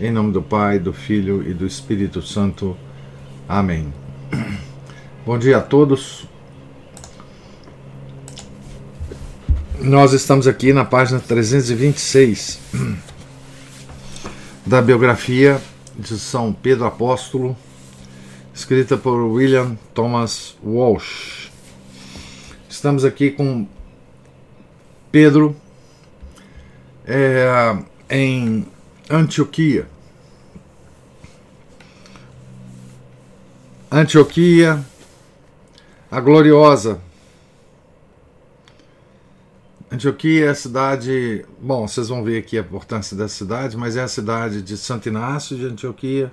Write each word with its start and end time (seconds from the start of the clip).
Em 0.00 0.10
nome 0.10 0.32
do 0.32 0.40
Pai, 0.40 0.78
do 0.78 0.94
Filho 0.94 1.46
e 1.46 1.52
do 1.52 1.66
Espírito 1.66 2.22
Santo. 2.22 2.74
Amém. 3.46 3.92
Bom 5.26 5.38
dia 5.38 5.58
a 5.58 5.60
todos. 5.60 6.24
Nós 9.78 10.14
estamos 10.14 10.46
aqui 10.46 10.72
na 10.72 10.86
página 10.86 11.20
326 11.20 12.60
da 14.64 14.80
biografia 14.80 15.60
de 15.94 16.18
São 16.18 16.50
Pedro 16.50 16.86
Apóstolo, 16.86 17.54
escrita 18.54 18.96
por 18.96 19.20
William 19.20 19.76
Thomas 19.92 20.56
Walsh. 20.64 21.50
Estamos 22.70 23.04
aqui 23.04 23.30
com 23.30 23.66
Pedro 25.12 25.54
é, 27.04 27.76
em 28.08 28.66
Antioquia. 29.10 29.89
Antioquia, 33.92 34.84
a 36.08 36.20
gloriosa. 36.20 37.00
Antioquia 39.90 40.46
é 40.46 40.48
a 40.50 40.54
cidade. 40.54 41.44
Bom, 41.60 41.88
vocês 41.88 42.08
vão 42.08 42.22
ver 42.22 42.38
aqui 42.38 42.56
a 42.56 42.60
importância 42.60 43.16
da 43.16 43.26
cidade, 43.26 43.76
mas 43.76 43.96
é 43.96 44.02
a 44.02 44.06
cidade 44.06 44.62
de 44.62 44.76
Santo 44.76 45.08
Inácio 45.08 45.56
de 45.56 45.66
Antioquia. 45.66 46.30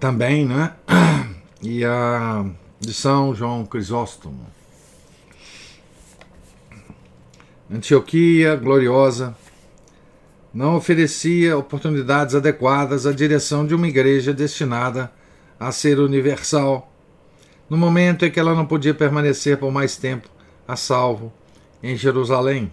Também, 0.00 0.44
né? 0.44 0.74
E 1.62 1.84
a 1.84 2.44
de 2.80 2.92
São 2.92 3.32
João 3.32 3.64
Crisóstomo. 3.64 4.44
Antioquia, 7.70 8.56
gloriosa, 8.56 9.36
não 10.52 10.76
oferecia 10.76 11.56
oportunidades 11.56 12.34
adequadas 12.34 13.06
à 13.06 13.12
direção 13.12 13.66
de 13.66 13.74
uma 13.74 13.88
igreja 13.88 14.34
destinada 14.34 15.10
a 15.58 15.72
ser 15.72 15.98
universal, 15.98 16.92
no 17.70 17.76
momento 17.76 18.26
em 18.26 18.30
que 18.30 18.38
ela 18.38 18.54
não 18.54 18.66
podia 18.66 18.92
permanecer 18.92 19.56
por 19.56 19.72
mais 19.72 19.96
tempo 19.96 20.28
a 20.68 20.76
salvo 20.76 21.32
em 21.82 21.96
Jerusalém 21.96 22.72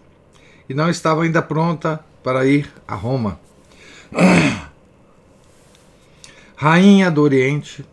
e 0.67 0.73
não 0.73 0.89
estava 0.89 1.23
ainda 1.23 1.41
pronta 1.41 2.03
para 2.21 2.45
ir 2.45 2.69
a 2.87 2.95
Roma. 2.95 3.39
Rainha 6.55 7.09
do 7.09 7.21
Oriente, 7.21 7.85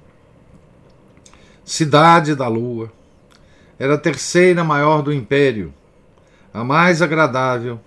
cidade 1.64 2.34
da 2.34 2.48
lua, 2.48 2.92
era 3.78 3.94
a 3.94 3.98
terceira 3.98 4.64
maior 4.64 5.02
do 5.02 5.12
império, 5.12 5.72
a 6.52 6.64
mais 6.64 7.00
agradável 7.00 7.78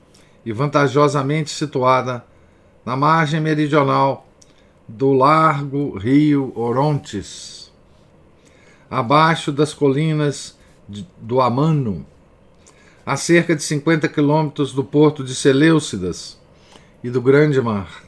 e 0.49 0.51
vantajosamente 0.51 1.51
situada 1.51 2.25
na 2.83 2.97
margem 2.97 3.39
meridional 3.39 4.27
do 4.87 5.13
largo 5.13 5.95
rio 5.95 6.51
Orontes, 6.55 7.71
abaixo 8.89 9.51
das 9.51 9.75
colinas 9.75 10.57
do 11.19 11.39
Amano, 11.39 12.03
a 13.05 13.15
cerca 13.15 13.55
de 13.55 13.61
50 13.61 14.07
quilômetros 14.07 14.73
do 14.73 14.83
porto 14.83 15.23
de 15.23 15.35
Seleucidas 15.35 16.35
e 17.03 17.11
do 17.11 17.21
Grande 17.21 17.61
Mar. 17.61 18.01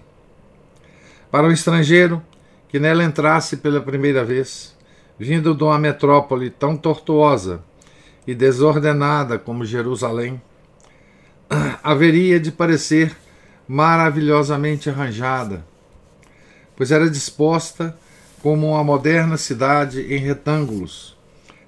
Para 1.30 1.48
o 1.48 1.52
estrangeiro 1.52 2.24
que 2.70 2.80
nela 2.80 3.04
entrasse 3.04 3.58
pela 3.58 3.80
primeira 3.80 4.26
vez, 4.26 4.76
vindo 5.20 5.54
de 5.54 5.64
uma 5.64 5.78
metrópole 5.78 6.50
tão 6.50 6.76
tortuosa 6.76 7.64
e 8.26 8.34
desordenada 8.34 9.38
como 9.38 9.64
Jerusalém, 9.64 10.42
haveria 11.84 12.40
de 12.40 12.52
parecer 12.52 13.16
maravilhosamente 13.68 14.90
arranjada, 14.90 15.66
pois 16.75 16.92
era 16.92 17.09
disposta 17.09 17.97
como 18.42 18.69
uma 18.72 18.84
moderna 18.84 19.38
cidade 19.38 20.02
em 20.14 20.18
retângulos, 20.18 21.18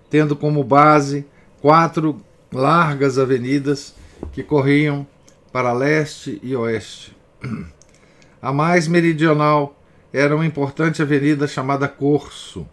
tendo 0.10 0.36
como 0.36 0.64
base 0.64 1.26
quatro 1.62 2.22
largas 2.52 3.18
avenidas 3.18 3.96
que 4.32 4.44
corriam 4.44 5.08
para 5.52 5.72
leste 5.72 6.40
e 6.44 6.56
oeste. 6.56 7.16
A 8.42 8.52
mais 8.52 8.88
meridional 8.88 9.80
era 10.12 10.36
uma 10.36 10.46
importante 10.46 11.02
avenida 11.02 11.48
chamada 11.48 11.88
Corso, 11.88 12.68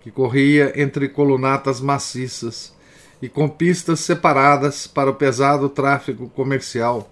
que 0.00 0.10
corria 0.10 0.72
entre 0.74 1.08
colunatas 1.08 1.80
maciças 1.80 2.74
e 3.22 3.28
com 3.28 3.48
pistas 3.48 4.00
separadas 4.00 4.88
para 4.88 5.08
o 5.08 5.14
pesado 5.14 5.68
tráfego 5.68 6.28
comercial 6.30 7.08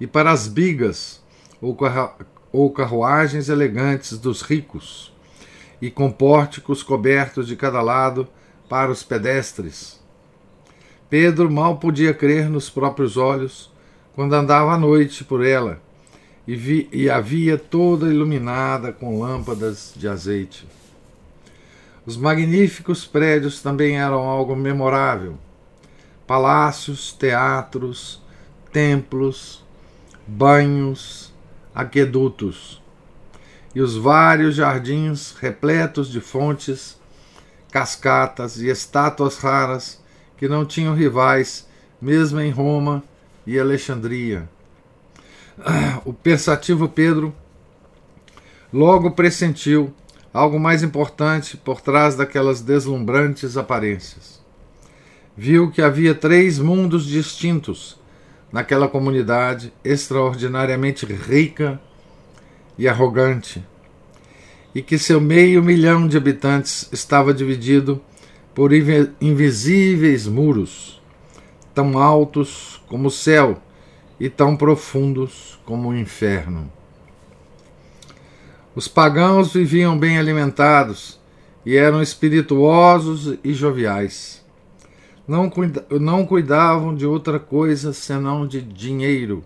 e 0.00 0.06
para 0.06 0.30
as 0.30 0.46
bigas 0.46 1.20
ou 1.60 2.70
carruagens 2.70 3.48
elegantes 3.48 4.18
dos 4.18 4.42
ricos, 4.42 5.12
e 5.80 5.90
com 5.90 6.10
pórticos 6.10 6.82
cobertos 6.82 7.46
de 7.46 7.56
cada 7.56 7.80
lado 7.80 8.26
para 8.68 8.90
os 8.90 9.02
pedestres. 9.02 10.00
Pedro 11.10 11.50
mal 11.50 11.78
podia 11.78 12.14
crer 12.14 12.48
nos 12.48 12.70
próprios 12.70 13.16
olhos 13.16 13.70
quando 14.14 14.34
andava 14.34 14.72
à 14.72 14.78
noite 14.78 15.24
por 15.24 15.44
ela 15.44 15.80
e, 16.46 16.56
vi, 16.56 16.88
e 16.92 17.10
a 17.10 17.20
via 17.20 17.58
toda 17.58 18.08
iluminada 18.08 18.92
com 18.92 19.20
lâmpadas 19.20 19.92
de 19.96 20.08
azeite. 20.08 20.66
Os 22.04 22.16
magníficos 22.16 23.04
prédios 23.06 23.62
também 23.62 23.98
eram 23.98 24.28
algo 24.28 24.56
memorável. 24.56 25.38
Palácios, 26.26 27.12
teatros, 27.12 28.20
templos, 28.72 29.64
banhos, 30.26 31.32
aquedutos 31.74 32.82
e 33.74 33.80
os 33.80 33.96
vários 33.96 34.54
jardins 34.54 35.32
repletos 35.32 36.10
de 36.10 36.20
fontes, 36.20 36.98
cascatas 37.70 38.58
e 38.58 38.68
estátuas 38.68 39.38
raras 39.38 40.02
que 40.36 40.48
não 40.48 40.64
tinham 40.64 40.94
rivais, 40.94 41.66
mesmo 42.00 42.40
em 42.40 42.50
Roma 42.50 43.02
e 43.46 43.58
Alexandria. 43.58 44.48
O 46.04 46.12
pensativo 46.12 46.88
Pedro 46.88 47.34
logo 48.72 49.12
pressentiu 49.12 49.94
algo 50.32 50.58
mais 50.58 50.82
importante 50.82 51.56
por 51.56 51.80
trás 51.80 52.16
daquelas 52.16 52.60
deslumbrantes 52.60 53.56
aparências. 53.56 54.40
Viu 55.36 55.70
que 55.70 55.82
havia 55.82 56.14
três 56.14 56.58
mundos 56.58 57.06
distintos 57.06 57.98
naquela 58.50 58.88
comunidade 58.88 59.72
extraordinariamente 59.84 61.06
rica 61.06 61.80
e 62.78 62.88
arrogante, 62.88 63.64
e 64.74 64.82
que 64.82 64.98
seu 64.98 65.20
meio 65.20 65.62
milhão 65.62 66.06
de 66.06 66.16
habitantes 66.16 66.88
estava 66.92 67.32
dividido 67.32 68.00
por 68.54 68.70
invisíveis 69.20 70.26
muros, 70.26 71.00
tão 71.74 71.98
altos 71.98 72.82
como 72.86 73.08
o 73.08 73.10
céu 73.10 73.60
e 74.20 74.28
tão 74.28 74.56
profundos 74.56 75.58
como 75.64 75.88
o 75.88 75.96
inferno. 75.96 76.70
Os 78.74 78.88
pagãos 78.88 79.52
viviam 79.52 79.98
bem 79.98 80.18
alimentados 80.18 81.20
e 81.64 81.76
eram 81.76 82.00
espirituosos 82.00 83.38
e 83.44 83.52
joviais. 83.52 84.42
Não, 85.28 85.50
cuida 85.50 85.86
não 85.90 86.24
cuidavam 86.24 86.94
de 86.94 87.04
outra 87.04 87.38
coisa 87.38 87.92
senão 87.92 88.46
de 88.46 88.62
dinheiro, 88.62 89.44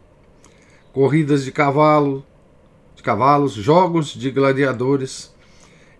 corridas 0.93 1.45
de 1.45 1.51
cavalo, 1.51 2.25
de 2.95 3.03
cavalos, 3.03 3.53
jogos 3.53 4.15
de 4.15 4.31
gladiadores 4.31 5.35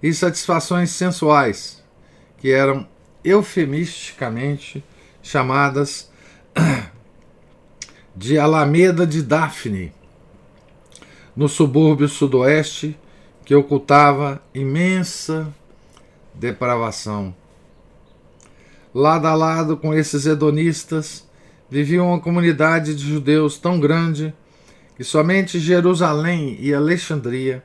e 0.01 0.15
satisfações 0.15 0.91
sensuais, 0.91 1.83
que 2.39 2.53
eram 2.53 2.87
eufemisticamente 3.25 4.85
chamadas 5.21 6.13
de 8.15 8.39
Alameda 8.39 9.05
de 9.05 9.21
Daphne, 9.21 9.93
no 11.35 11.49
subúrbio 11.49 12.09
sudoeste 12.09 12.97
que 13.47 13.55
ocultava 13.55 14.43
imensa 14.53 15.55
depravação. 16.35 17.33
Lado 18.93 19.27
a 19.29 19.35
lado 19.37 19.77
com 19.77 19.95
esses 19.95 20.27
hedonistas 20.27 21.25
vivia 21.71 22.03
uma 22.03 22.19
comunidade 22.19 22.93
de 22.97 23.09
judeus 23.09 23.57
tão 23.57 23.79
grande 23.79 24.35
que 24.97 25.05
somente 25.05 25.61
Jerusalém 25.61 26.57
e 26.59 26.75
Alexandria 26.75 27.63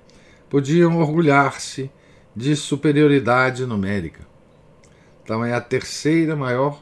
podiam 0.52 1.00
orgulhar-se 1.00 1.90
de 2.36 2.56
superioridade 2.56 3.66
numérica. 3.66 4.22
Então 5.24 5.44
é 5.44 5.52
a 5.52 5.62
terceira 5.62 6.36
maior 6.36 6.80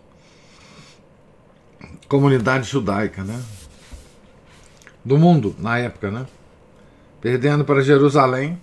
comunidade 2.09 2.69
judaica, 2.69 3.23
né? 3.23 3.41
Do 5.05 5.17
mundo 5.17 5.55
na 5.57 5.77
época, 5.77 6.11
né? 6.11 6.25
Perdendo 7.21 7.63
para 7.63 7.81
Jerusalém 7.81 8.59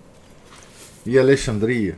e 1.07 1.17
Alexandria. 1.17 1.97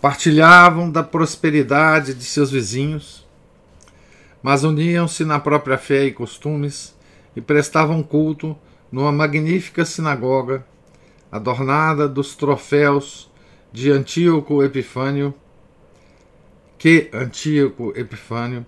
Partilhavam 0.00 0.90
da 0.90 1.02
prosperidade 1.02 2.14
de 2.14 2.24
seus 2.24 2.50
vizinhos, 2.50 3.26
mas 4.42 4.64
uniam-se 4.64 5.24
na 5.24 5.38
própria 5.38 5.76
fé 5.76 6.06
e 6.06 6.12
costumes 6.12 6.96
e 7.36 7.40
prestavam 7.40 8.02
culto 8.02 8.56
numa 8.90 9.12
magnífica 9.12 9.84
sinagoga 9.84 10.64
adornada 11.30 12.08
dos 12.08 12.34
troféus 12.34 13.30
de 13.70 13.90
Antíoco 13.90 14.62
Epifânio, 14.62 15.34
que 16.78 17.10
Antíoco 17.12 17.92
Epifânio 17.94 18.64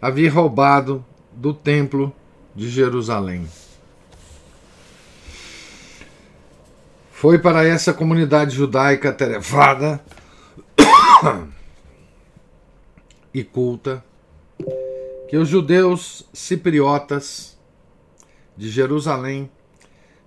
havia 0.00 0.30
roubado 0.30 1.02
do 1.32 1.54
templo 1.54 2.14
de 2.54 2.68
Jerusalém. 2.68 3.46
Foi 7.22 7.38
para 7.38 7.64
essa 7.64 7.94
comunidade 7.94 8.56
judaica 8.56 9.12
terevada 9.12 10.04
e 13.32 13.44
culta 13.44 14.04
que 15.28 15.36
os 15.36 15.48
judeus 15.48 16.28
cipriotas 16.32 17.56
de 18.56 18.68
Jerusalém 18.68 19.48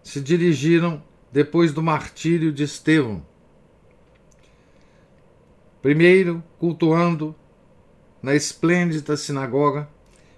se 0.01 0.21
dirigiram 0.21 1.03
depois 1.33 1.73
do 1.73 1.83
martírio 1.83 2.49
de 2.49 2.63
Estevão. 2.63 3.21
Primeiro, 5.81 6.41
cultuando 6.57 7.35
na 8.23 8.35
esplêndida 8.35 9.17
sinagoga 9.17 9.89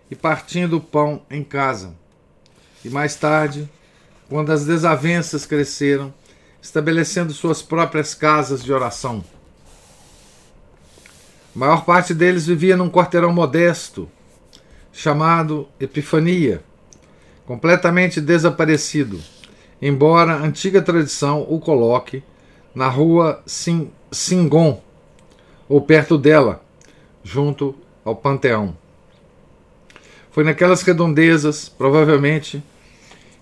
e 0.09 0.15
partindo 0.15 0.77
o 0.77 0.81
pão 0.81 1.23
em 1.29 1.43
casa. 1.43 1.95
E 2.83 2.89
mais 2.89 3.15
tarde, 3.15 3.69
quando 4.27 4.51
as 4.51 4.65
desavenças 4.65 5.45
cresceram, 5.45 6.11
estabelecendo 6.67 7.31
suas 7.31 7.61
próprias 7.61 8.13
casas 8.13 8.61
de 8.61 8.73
oração. 8.73 9.23
A 11.55 11.59
maior 11.59 11.85
parte 11.85 12.13
deles 12.13 12.45
vivia 12.45 12.75
num 12.75 12.89
quarteirão 12.89 13.33
modesto, 13.33 14.09
chamado 14.91 15.67
Epifania, 15.79 16.61
completamente 17.45 18.19
desaparecido 18.19 19.19
embora 19.81 20.33
a 20.33 20.43
antiga 20.43 20.81
tradição 20.81 21.45
o 21.47 21.59
coloque 21.59 22.23
na 22.73 22.87
rua 22.87 23.41
Singon, 24.11 24.81
ou 25.69 25.81
perto 25.81 26.17
dela, 26.17 26.63
junto 27.23 27.75
ao 28.03 28.15
Panteão. 28.15 28.75
Foi 30.31 30.43
naquelas 30.43 30.81
redondezas, 30.81 31.67
provavelmente, 31.67 32.63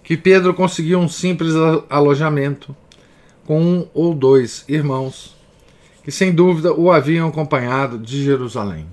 que 0.04 0.16
Pedro 0.16 0.54
conseguiu 0.54 1.00
um 1.00 1.10
simples 1.10 1.54
alojamento 1.90 2.76
com 3.46 3.62
um 3.62 3.88
ou 3.94 4.14
dois 4.14 4.66
irmãos 4.68 5.36
que, 6.04 6.12
sem 6.12 6.34
dúvida, 6.34 6.74
o 6.74 6.92
haviam 6.92 7.28
acompanhado 7.28 7.98
de 7.98 8.24
Jerusalém. 8.24 8.86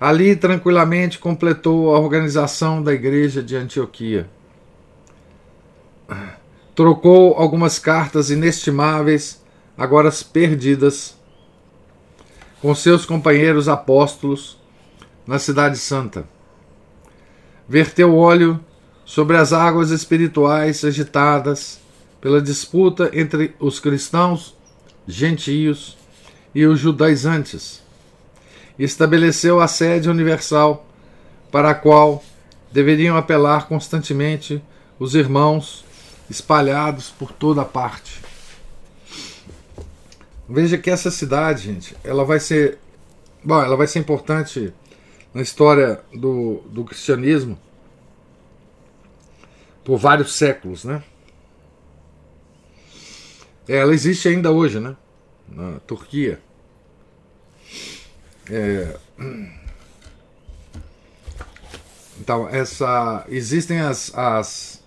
Ali, 0.00 0.34
tranquilamente, 0.34 1.18
completou 1.18 1.94
a 1.94 1.98
organização 2.00 2.82
da 2.82 2.92
igreja 2.92 3.42
de 3.42 3.54
Antioquia 3.54 4.28
trocou 6.74 7.34
algumas 7.34 7.78
cartas 7.78 8.30
inestimáveis, 8.30 9.42
agora 9.76 10.10
perdidas, 10.32 11.14
com 12.60 12.74
seus 12.74 13.04
companheiros 13.04 13.68
apóstolos 13.68 14.58
na 15.26 15.38
Cidade 15.38 15.76
Santa. 15.78 16.24
Verteu 17.68 18.16
óleo 18.16 18.58
sobre 19.04 19.36
as 19.36 19.52
águas 19.52 19.90
espirituais 19.90 20.84
agitadas 20.84 21.80
pela 22.20 22.40
disputa 22.40 23.10
entre 23.12 23.54
os 23.58 23.80
cristãos, 23.80 24.54
gentios 25.06 25.96
e 26.54 26.66
os 26.66 26.78
judaizantes. 26.78 27.82
Estabeleceu 28.78 29.60
a 29.60 29.68
sede 29.68 30.08
universal 30.08 30.86
para 31.50 31.70
a 31.70 31.74
qual 31.74 32.22
deveriam 32.72 33.16
apelar 33.16 33.66
constantemente 33.66 34.62
os 34.98 35.14
irmãos 35.14 35.84
espalhados 36.28 37.10
por 37.10 37.32
toda 37.32 37.64
parte. 37.64 38.20
Veja 40.48 40.78
que 40.78 40.90
essa 40.90 41.10
cidade, 41.10 41.62
gente, 41.62 41.96
ela 42.04 42.24
vai 42.24 42.40
ser, 42.40 42.78
bom, 43.42 43.60
ela 43.62 43.76
vai 43.76 43.86
ser 43.86 43.98
importante 43.98 44.72
na 45.32 45.42
história 45.42 46.00
do, 46.12 46.62
do 46.66 46.84
cristianismo 46.84 47.58
por 49.84 49.96
vários 49.96 50.34
séculos, 50.34 50.84
né? 50.84 51.02
Ela 53.72 53.94
existe 53.94 54.28
ainda 54.28 54.50
hoje, 54.50 54.80
né? 54.80 54.96
Na 55.48 55.80
Turquia. 55.80 56.40
É... 58.50 58.96
Então, 62.20 62.48
essa 62.48 63.24
existem 63.28 63.80
as, 63.80 64.14
as 64.14 64.80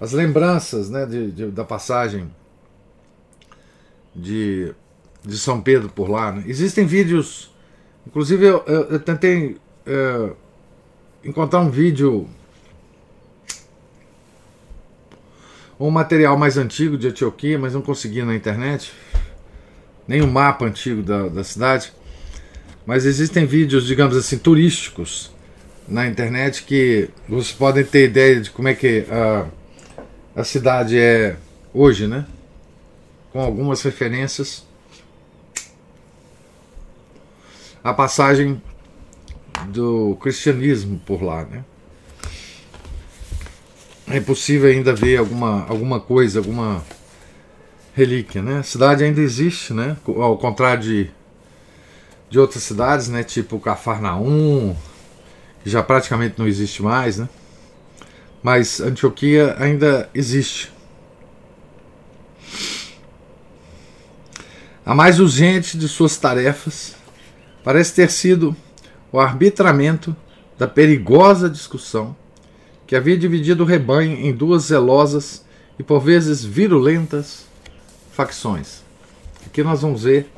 as 0.00 0.12
lembranças 0.12 0.90
né, 0.90 1.06
de, 1.06 1.30
de, 1.30 1.46
da 1.46 1.64
passagem 1.64 2.30
de, 4.14 4.74
de 5.22 5.38
São 5.38 5.60
Pedro 5.60 5.88
por 5.88 6.10
lá. 6.10 6.32
Né? 6.32 6.44
Existem 6.46 6.86
vídeos, 6.86 7.50
inclusive 8.06 8.44
eu, 8.44 8.62
eu, 8.66 8.82
eu 8.90 9.00
tentei 9.00 9.56
é, 9.86 10.32
encontrar 11.24 11.60
um 11.60 11.70
vídeo, 11.70 12.28
um 15.86 15.90
material 15.90 16.36
mais 16.38 16.56
antigo 16.56 16.96
de 16.96 17.08
Antioquia, 17.08 17.58
mas 17.58 17.74
não 17.74 17.82
consegui 17.82 18.22
na 18.22 18.34
internet, 18.34 18.90
nem 20.08 20.22
um 20.22 20.30
mapa 20.30 20.64
antigo 20.64 21.02
da, 21.02 21.28
da 21.28 21.44
cidade. 21.44 21.92
Mas 22.86 23.04
existem 23.04 23.44
vídeos, 23.44 23.86
digamos 23.86 24.16
assim, 24.16 24.38
turísticos 24.38 25.30
na 25.86 26.06
internet 26.06 26.62
que 26.62 27.10
vocês 27.28 27.52
podem 27.52 27.84
ter 27.84 28.06
ideia 28.06 28.40
de 28.40 28.50
como 28.50 28.68
é 28.68 28.74
que. 28.74 29.00
Uh, 29.00 29.46
a 30.34 30.42
cidade 30.42 30.98
é 30.98 31.36
hoje, 31.72 32.06
né? 32.06 32.26
Com 33.30 33.40
algumas 33.40 33.82
referências. 33.82 34.66
A 37.84 37.92
passagem 37.92 38.60
do 39.68 40.16
cristianismo 40.20 40.98
por 41.04 41.22
lá, 41.22 41.44
né? 41.44 41.62
É 44.06 44.20
possível 44.20 44.70
ainda 44.70 44.94
ver 44.94 45.16
alguma, 45.16 45.66
alguma 45.66 45.98
coisa, 46.00 46.38
alguma 46.38 46.82
relíquia, 47.94 48.42
né? 48.42 48.58
A 48.58 48.62
cidade 48.62 49.04
ainda 49.04 49.20
existe, 49.20 49.72
né? 49.72 49.96
Ao 50.06 50.36
contrário 50.36 50.82
de, 50.82 51.10
de 52.28 52.38
outras 52.38 52.62
cidades, 52.62 53.08
né? 53.08 53.22
Tipo 53.22 53.58
Cafarnaum, 53.58 54.76
que 55.62 55.70
já 55.70 55.82
praticamente 55.82 56.38
não 56.38 56.46
existe 56.46 56.82
mais, 56.82 57.18
né? 57.18 57.28
mas 58.44 58.78
Antioquia 58.78 59.56
ainda 59.58 60.10
existe. 60.14 60.70
A 64.84 64.94
mais 64.94 65.18
urgente 65.18 65.78
de 65.78 65.88
suas 65.88 66.18
tarefas 66.18 66.94
parece 67.64 67.94
ter 67.94 68.10
sido 68.10 68.54
o 69.10 69.18
arbitramento 69.18 70.14
da 70.58 70.68
perigosa 70.68 71.48
discussão 71.48 72.14
que 72.86 72.94
havia 72.94 73.16
dividido 73.16 73.62
o 73.62 73.66
rebanho 73.66 74.12
em 74.16 74.32
duas 74.32 74.64
zelosas 74.64 75.44
e 75.78 75.82
por 75.82 76.00
vezes 76.00 76.44
virulentas 76.44 77.46
facções. 78.12 78.82
Aqui 79.46 79.62
nós 79.62 79.82
vamos 79.82 80.02
ver 80.02 80.30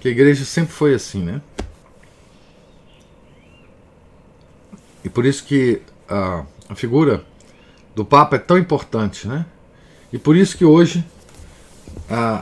que 0.00 0.08
a 0.08 0.10
igreja 0.10 0.44
sempre 0.44 0.72
foi 0.72 0.94
assim, 0.94 1.22
né? 1.22 1.40
E 5.04 5.08
por 5.08 5.24
isso 5.24 5.44
que 5.44 5.82
a, 6.08 6.44
a 6.68 6.74
figura 6.74 7.24
do 7.94 8.04
Papa 8.04 8.36
é 8.36 8.38
tão 8.38 8.58
importante, 8.58 9.26
né? 9.26 9.46
E 10.12 10.18
por 10.18 10.36
isso 10.36 10.56
que 10.56 10.64
hoje 10.64 11.04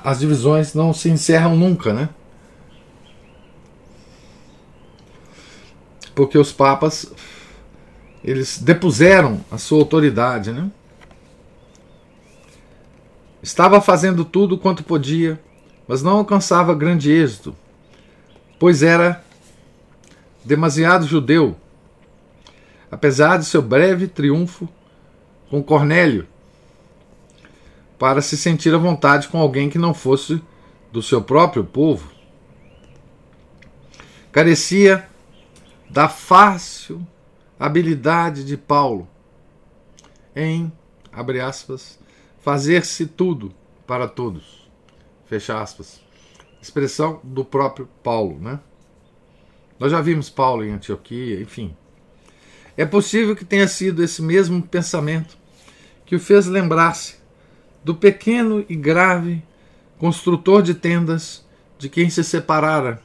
as 0.05 0.19
divisões 0.19 0.75
não 0.75 0.93
se 0.93 1.09
encerram 1.09 1.57
nunca, 1.57 1.93
né? 1.93 2.09
Porque 6.15 6.37
os 6.37 6.53
papas 6.53 7.13
eles 8.31 8.59
depuseram 8.59 9.45
a 9.51 9.59
sua 9.59 9.81
autoridade, 9.81 10.53
né? 10.53 10.71
Estava 13.43 13.81
fazendo 13.81 14.25
tudo 14.25 14.57
quanto 14.57 14.85
podia, 14.85 15.41
mas 15.89 16.01
não 16.01 16.19
alcançava 16.19 16.73
grande 16.73 17.11
êxito, 17.11 17.57
pois 18.57 18.85
era 18.85 19.25
demasiado 20.45 21.09
judeu. 21.09 21.57
Apesar 22.89 23.37
de 23.37 23.47
seu 23.47 23.61
breve 23.61 24.07
triunfo 24.07 24.69
com 25.49 25.61
Cornélio 25.61 26.29
para 27.99 28.23
se 28.23 28.37
sentir 28.37 28.73
à 28.73 28.79
vontade 28.79 29.27
com 29.27 29.39
alguém 29.39 29.69
que 29.69 29.79
não 29.79 29.93
fosse 29.93 30.41
do 30.93 31.03
seu 31.03 31.21
próprio 31.21 31.65
povo. 31.65 32.13
Carecia 34.31 35.09
da 35.89 36.09
fácil 36.09 37.05
habilidade 37.61 38.43
de 38.43 38.57
Paulo 38.57 39.07
em, 40.35 40.73
abre 41.13 41.41
aspas, 41.41 41.99
fazer-se 42.41 43.07
tudo 43.07 43.55
para 43.87 44.09
todos. 44.09 44.67
Fecha 45.27 45.61
aspas. 45.61 46.01
Expressão 46.63 47.21
do 47.23 47.45
próprio 47.45 47.87
Paulo, 48.03 48.39
né? 48.41 48.59
Nós 49.79 49.93
já 49.93 50.01
vimos 50.01 50.31
Paulo 50.31 50.65
em 50.65 50.71
Antioquia, 50.71 51.41
enfim. 51.41 51.77
É 52.79 52.87
possível 52.87 53.37
que 53.37 53.45
tenha 53.45 53.69
sido 53.69 54.03
esse 54.03 54.23
mesmo 54.23 54.63
pensamento 54.63 55.37
que 56.07 56.17
o 56.17 56.21
fez 56.21 56.47
lembrar-se 56.47 57.17
do 57.85 57.95
pequeno 57.95 58.65
e 58.69 58.75
grave 58.75 59.43
construtor 59.99 60.63
de 60.63 60.75
tendas 60.75 61.47
de 61.79 61.89
quem 61.89 62.09
se 62.09 62.25
separara, 62.25 63.03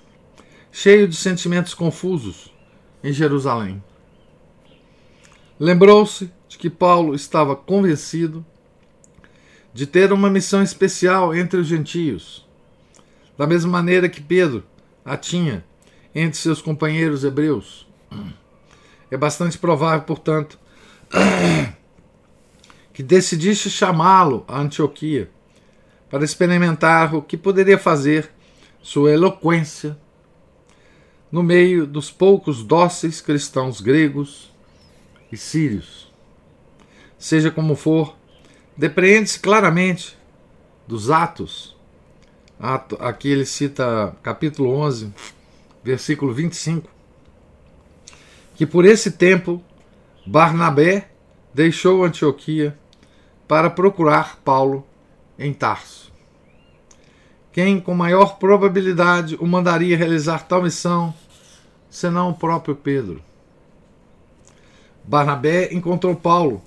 cheio 0.72 1.08
de 1.08 1.16
sentimentos 1.16 1.74
confusos, 1.74 2.54
em 3.04 3.12
Jerusalém. 3.12 3.82
Lembrou-se 5.60 6.30
de 6.50 6.58
que 6.58 6.70
Paulo 6.70 7.16
estava 7.16 7.56
convencido 7.56 8.46
de 9.74 9.88
ter 9.88 10.12
uma 10.12 10.30
missão 10.30 10.62
especial 10.62 11.34
entre 11.34 11.60
os 11.60 11.68
gentios, 11.68 12.46
da 13.38 13.48
mesma 13.48 13.72
maneira 13.72 14.10
que 14.10 14.22
Pedro 14.22 14.64
a 15.04 15.16
tinha 15.16 15.64
entre 16.14 16.38
seus 16.38 16.62
companheiros 16.62 17.24
hebreus. 17.24 17.88
É 19.10 19.16
bastante 19.16 19.58
provável, 19.58 20.06
portanto, 20.06 20.60
que 22.92 23.04
decidiste 23.04 23.70
chamá-lo 23.70 24.44
a 24.48 24.60
Antioquia 24.60 25.30
para 26.10 26.24
experimentar 26.24 27.16
o 27.16 27.22
que 27.22 27.38
poderia 27.38 27.78
fazer 27.78 28.32
sua 28.82 29.12
eloquência 29.12 29.98
no 31.32 31.44
meio 31.44 31.86
dos 31.86 32.12
poucos 32.12 32.64
dóceis 32.64 33.20
cristãos 33.20 33.82
gregos 33.82 34.55
e 35.36 35.38
sírios. 35.38 36.12
Seja 37.18 37.52
como 37.52 37.76
for, 37.76 38.16
depreende-se 38.76 39.40
claramente 39.40 40.18
dos 40.88 41.12
Atos, 41.12 41.76
aqui 43.00 43.30
ele 43.30 43.46
cita 43.46 44.16
capítulo 44.24 44.70
11, 44.72 45.14
versículo 45.84 46.34
25, 46.34 46.90
que 48.56 48.66
por 48.66 48.86
esse 48.86 49.12
tempo 49.12 49.62
Barnabé 50.26 51.10
deixou 51.54 52.04
Antioquia 52.04 52.78
para 53.48 53.70
procurar 53.70 54.38
Paulo 54.38 54.86
em 55.38 55.54
Tarso. 55.54 56.12
Quem 57.52 57.80
com 57.80 57.94
maior 57.94 58.38
probabilidade 58.38 59.36
o 59.40 59.46
mandaria 59.46 59.98
realizar 59.98 60.48
tal 60.48 60.64
missão, 60.64 61.14
senão 61.90 62.30
o 62.30 62.34
próprio 62.34 62.76
Pedro? 62.76 63.22
Barnabé 65.08 65.74
encontrou 65.74 66.16
Paulo 66.16 66.64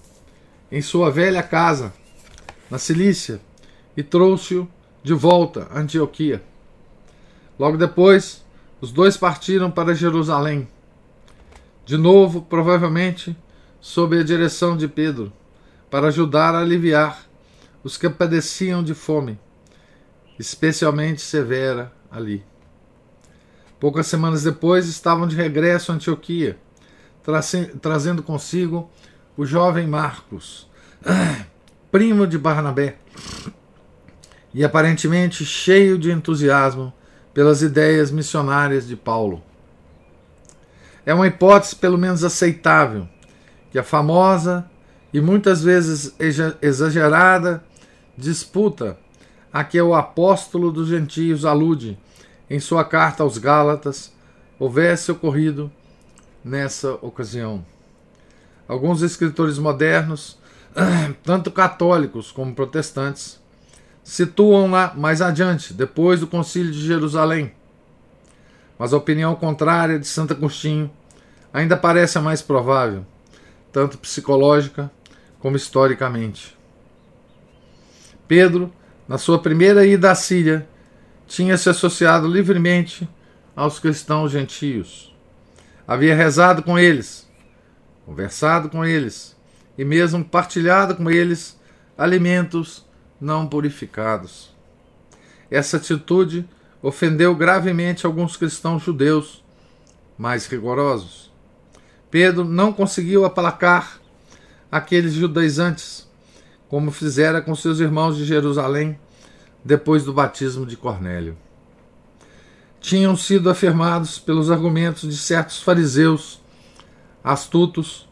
em 0.70 0.80
sua 0.80 1.10
velha 1.10 1.42
casa, 1.42 1.92
na 2.70 2.78
Cilícia, 2.78 3.40
e 3.96 4.02
trouxe-o 4.02 4.68
de 5.02 5.14
volta 5.14 5.66
a 5.70 5.80
Antioquia. 5.80 6.42
Logo 7.58 7.76
depois, 7.76 8.44
os 8.80 8.92
dois 8.92 9.16
partiram 9.16 9.70
para 9.70 9.94
Jerusalém. 9.94 10.68
De 11.84 11.96
novo, 11.96 12.42
provavelmente, 12.42 13.36
sob 13.80 14.18
a 14.18 14.22
direção 14.22 14.76
de 14.76 14.86
Pedro 14.86 15.32
para 15.90 16.08
ajudar 16.08 16.54
a 16.54 16.60
aliviar 16.60 17.26
os 17.82 17.96
que 17.96 18.08
padeciam 18.08 18.84
de 18.84 18.94
fome, 18.94 19.38
especialmente 20.38 21.22
severa 21.22 21.92
ali. 22.10 22.44
Poucas 23.80 24.06
semanas 24.06 24.42
depois 24.42 24.86
estavam 24.86 25.26
de 25.26 25.34
regresso 25.34 25.90
a 25.90 25.94
Antioquia, 25.94 26.58
trazendo 27.80 28.22
consigo 28.22 28.90
o 29.36 29.44
jovem 29.44 29.86
Marcos, 29.86 30.68
primo 31.92 32.26
de 32.26 32.38
Barnabé, 32.38 32.96
e 34.54 34.64
aparentemente 34.64 35.44
cheio 35.44 35.98
de 35.98 36.10
entusiasmo 36.10 36.92
pelas 37.34 37.60
ideias 37.62 38.10
missionárias 38.10 38.88
de 38.88 38.96
Paulo. 38.96 39.42
É 41.04 41.12
uma 41.12 41.26
hipótese 41.26 41.76
pelo 41.76 41.98
menos 41.98 42.24
aceitável 42.24 43.08
que 43.70 43.78
a 43.78 43.84
famosa 43.84 44.68
e 45.12 45.20
muitas 45.20 45.62
vezes 45.62 46.14
exagerada 46.60 47.62
disputa 48.16 48.98
a 49.52 49.64
que 49.64 49.80
o 49.80 49.94
apóstolo 49.94 50.72
dos 50.72 50.88
gentios 50.88 51.44
alude 51.44 51.98
em 52.50 52.58
sua 52.58 52.84
carta 52.84 53.22
aos 53.22 53.38
Gálatas 53.38 54.12
houvesse 54.58 55.12
ocorrido 55.12 55.70
nessa 56.44 56.94
ocasião. 57.02 57.64
Alguns 58.66 59.02
escritores 59.02 59.58
modernos, 59.58 60.38
tanto 61.24 61.50
católicos 61.50 62.30
como 62.30 62.54
protestantes, 62.54 63.40
situam-na 64.02 64.94
mais 64.94 65.20
adiante, 65.20 65.72
depois 65.72 66.20
do 66.20 66.26
Concílio 66.26 66.72
de 66.72 66.86
Jerusalém. 66.86 67.52
Mas 68.78 68.92
a 68.92 68.96
opinião 68.96 69.34
contrária 69.34 69.98
de 69.98 70.06
Santo 70.06 70.32
Agostinho 70.32 70.90
ainda 71.52 71.76
parece 71.76 72.18
a 72.18 72.22
mais 72.22 72.40
provável, 72.40 73.04
tanto 73.72 73.98
psicológica 73.98 74.90
como 75.40 75.56
historicamente. 75.56 76.56
Pedro, 78.26 78.72
na 79.06 79.18
sua 79.18 79.38
primeira 79.38 79.86
ida 79.86 80.10
à 80.10 80.14
Síria, 80.14 80.68
tinha 81.26 81.56
se 81.56 81.68
associado 81.68 82.28
livremente 82.28 83.08
aos 83.54 83.78
cristãos 83.78 84.30
gentios. 84.30 85.07
Havia 85.88 86.14
rezado 86.14 86.62
com 86.62 86.78
eles, 86.78 87.26
conversado 88.04 88.68
com 88.68 88.84
eles 88.84 89.34
e 89.78 89.86
mesmo 89.86 90.22
partilhado 90.22 90.94
com 90.94 91.10
eles 91.10 91.58
alimentos 91.96 92.84
não 93.18 93.46
purificados. 93.46 94.54
Essa 95.50 95.78
atitude 95.78 96.46
ofendeu 96.82 97.34
gravemente 97.34 98.04
alguns 98.04 98.36
cristãos 98.36 98.82
judeus 98.82 99.42
mais 100.18 100.46
rigorosos. 100.46 101.32
Pedro 102.10 102.44
não 102.44 102.70
conseguiu 102.70 103.24
aplacar 103.24 103.98
aqueles 104.70 105.14
judaizantes, 105.14 106.06
como 106.68 106.90
fizera 106.90 107.40
com 107.40 107.54
seus 107.54 107.80
irmãos 107.80 108.14
de 108.14 108.26
Jerusalém 108.26 109.00
depois 109.64 110.04
do 110.04 110.12
batismo 110.12 110.66
de 110.66 110.76
Cornélio. 110.76 111.34
Tinham 112.80 113.16
sido 113.16 113.50
afirmados 113.50 114.18
pelos 114.18 114.50
argumentos 114.50 115.08
de 115.08 115.16
certos 115.16 115.60
fariseus 115.60 116.40
astutos 117.22 118.08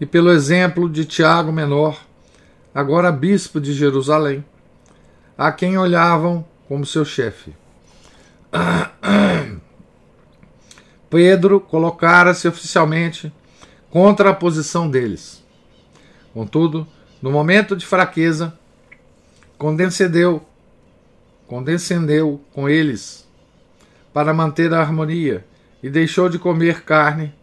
e 0.00 0.06
pelo 0.06 0.30
exemplo 0.30 0.88
de 0.88 1.04
Tiago 1.04 1.52
Menor, 1.52 1.98
agora 2.74 3.10
bispo 3.10 3.60
de 3.60 3.72
Jerusalém, 3.72 4.44
a 5.36 5.50
quem 5.50 5.78
olhavam 5.78 6.44
como 6.68 6.86
seu 6.86 7.04
chefe. 7.04 7.54
Pedro 11.08 11.60
colocara-se 11.60 12.48
oficialmente 12.48 13.32
contra 13.90 14.30
a 14.30 14.34
posição 14.34 14.88
deles. 14.88 15.42
Contudo, 16.32 16.86
no 17.20 17.30
momento 17.30 17.76
de 17.76 17.84
fraqueza, 17.84 18.58
condescendeu, 19.58 20.42
condescendeu 21.46 22.40
com 22.52 22.68
eles 22.68 23.21
para 24.12 24.34
manter 24.34 24.72
a 24.72 24.80
harmonia 24.80 25.44
e 25.82 25.90
deixou 25.90 26.28
de 26.28 26.38
comer 26.38 26.82
carne. 26.82 27.34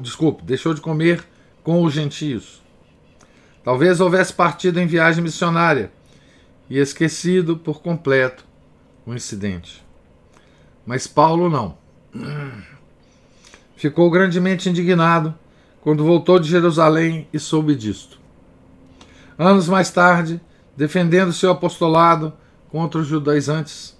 Desculpe, 0.00 0.42
deixou 0.42 0.72
de 0.72 0.80
comer 0.80 1.24
com 1.62 1.82
os 1.82 1.92
gentios. 1.92 2.62
Talvez 3.62 4.00
houvesse 4.00 4.32
partido 4.32 4.80
em 4.80 4.86
viagem 4.86 5.22
missionária 5.22 5.92
e 6.70 6.78
esquecido 6.78 7.56
por 7.56 7.82
completo 7.82 8.44
o 9.04 9.14
incidente. 9.14 9.84
Mas 10.86 11.06
Paulo 11.06 11.50
não. 11.50 11.76
Ficou 13.76 14.10
grandemente 14.10 14.68
indignado 14.68 15.34
quando 15.82 16.04
voltou 16.04 16.38
de 16.38 16.48
Jerusalém 16.48 17.28
e 17.32 17.38
soube 17.38 17.74
disto. 17.74 18.18
Anos 19.38 19.68
mais 19.68 19.90
tarde, 19.90 20.40
defendendo 20.76 21.32
seu 21.32 21.50
apostolado 21.50 22.32
contra 22.70 23.00
os 23.00 23.06
judaizantes, 23.06 23.96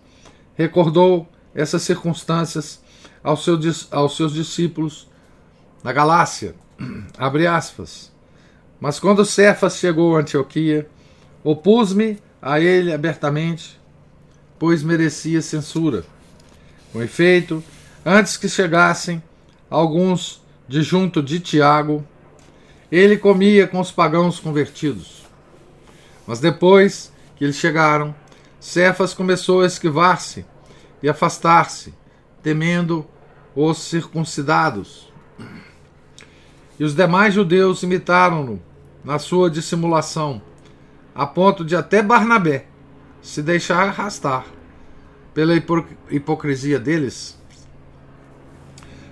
recordou 0.55 1.29
essas 1.59 1.83
circunstâncias 1.83 2.81
aos, 3.23 3.43
seus, 3.43 3.89
aos 3.93 4.17
seus 4.17 4.33
discípulos 4.33 5.09
na 5.83 5.93
Galácia. 5.93 6.55
Abre 7.19 7.49
aspas. 7.49 8.13
Mas 8.81 9.01
quando 9.01 9.25
Cefas 9.25 9.77
chegou 9.77 10.17
a 10.17 10.21
Antioquia, 10.21 10.89
opus-me 11.43 12.17
a 12.41 12.61
ele 12.61 12.93
abertamente, 12.93 13.79
pois 14.57 14.85
merecia 14.85 15.43
censura. 15.43 16.05
Com 16.93 17.03
efeito, 17.03 17.63
antes 18.07 18.37
que 18.37 18.49
chegassem 18.49 19.21
alguns 19.69 20.41
de 20.69 20.81
junto 20.81 21.21
de 21.21 21.41
Tiago, 21.41 22.07
ele 22.91 23.17
comia 23.17 23.67
com 23.67 23.81
os 23.81 23.91
pagãos 23.91 24.39
convertidos. 24.39 25.27
Mas 26.25 26.39
depois 26.39 27.13
que 27.35 27.43
eles 27.43 27.57
chegaram, 27.57 28.15
Cefas 28.61 29.13
começou 29.13 29.63
a 29.63 29.67
esquivar-se 29.67 30.47
e 31.03 31.09
afastar-se, 31.09 31.95
temendo 32.43 33.07
os 33.55 33.79
circuncidados. 33.79 35.13
E 36.79 36.85
os 36.85 36.95
demais 36.95 37.35
judeus 37.35 37.83
imitaram-no 37.83 38.63
na 39.05 39.19
sua 39.19 39.51
dissimulação, 39.51 40.41
a 41.15 41.27
ponto 41.27 41.65
de 41.65 41.75
até 41.75 42.03
Barnabé 42.03 42.67
se 43.21 43.43
deixar 43.43 43.89
arrastar 43.89 44.47
pela 45.35 45.55
hipocrisia 46.11 46.79
deles. 46.79 47.39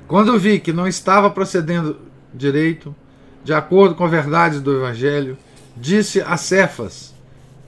Quando 0.07 0.39
vi 0.39 0.61
que 0.61 0.73
não 0.73 0.87
estava 0.87 1.31
procedendo 1.31 1.99
direito, 2.33 2.95
de 3.43 3.53
acordo 3.53 3.95
com 3.95 4.05
a 4.05 4.09
verdade 4.09 4.61
do 4.61 4.77
Evangelho, 4.77 5.37
disse 5.77 6.21
a 6.21 6.37
Cefas, 6.37 7.15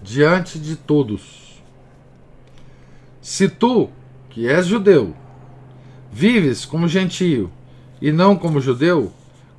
diante 0.02 0.58
de 0.58 0.76
todos: 0.76 1.62
Se 3.20 3.48
tu, 3.48 3.90
que 4.30 4.49
és 4.49 4.66
judeu, 4.66 5.14
vives 6.11 6.64
como 6.64 6.88
gentio 6.88 7.50
e 8.00 8.12
não 8.12 8.37
como 8.37 8.61
judeu, 8.61 9.12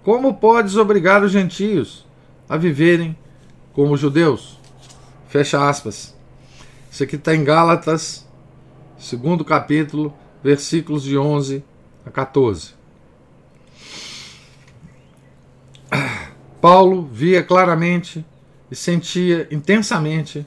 como 0.04 0.36
podes 0.36 0.76
obrigar 0.76 1.24
os 1.24 1.32
gentios 1.32 2.06
a 2.48 2.58
viverem 2.58 3.18
como 3.74 3.98
judeus? 3.98 4.60
Fecha 5.28 5.70
aspas. 5.70 6.18
Isso 6.92 7.04
aqui 7.04 7.16
está 7.16 7.36
em 7.36 7.44
Gálatas, 7.44 8.28
segundo 8.98 9.46
capítulo, 9.46 10.14
versículos 10.44 11.04
de 11.04 11.18
11 11.18 11.64
a 12.06 12.10
14. 12.10 12.74
Paulo 16.62 17.08
via 17.12 17.44
claramente 17.44 18.26
e 18.70 18.76
sentia 18.76 19.48
intensamente, 19.52 20.46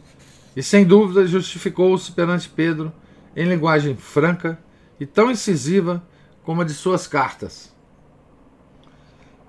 e 0.55 0.63
sem 0.63 0.85
dúvida 0.85 1.27
justificou-se 1.27 2.13
perante 2.13 2.49
Pedro 2.49 2.93
em 3.37 3.47
linguagem 3.47 3.97
franca 3.97 4.59
e 4.99 5.07
tão 5.07 5.31
incisiva 5.31 6.03
como 6.43 6.63
a 6.63 6.65
de 6.65 6.75
suas 6.75 7.07
cartas. 7.07 7.73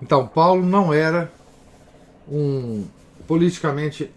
Então, 0.00 0.26
Paulo 0.26 0.64
não 0.64 0.92
era 0.92 1.32
um 2.28 2.86
politicamente 3.26 4.10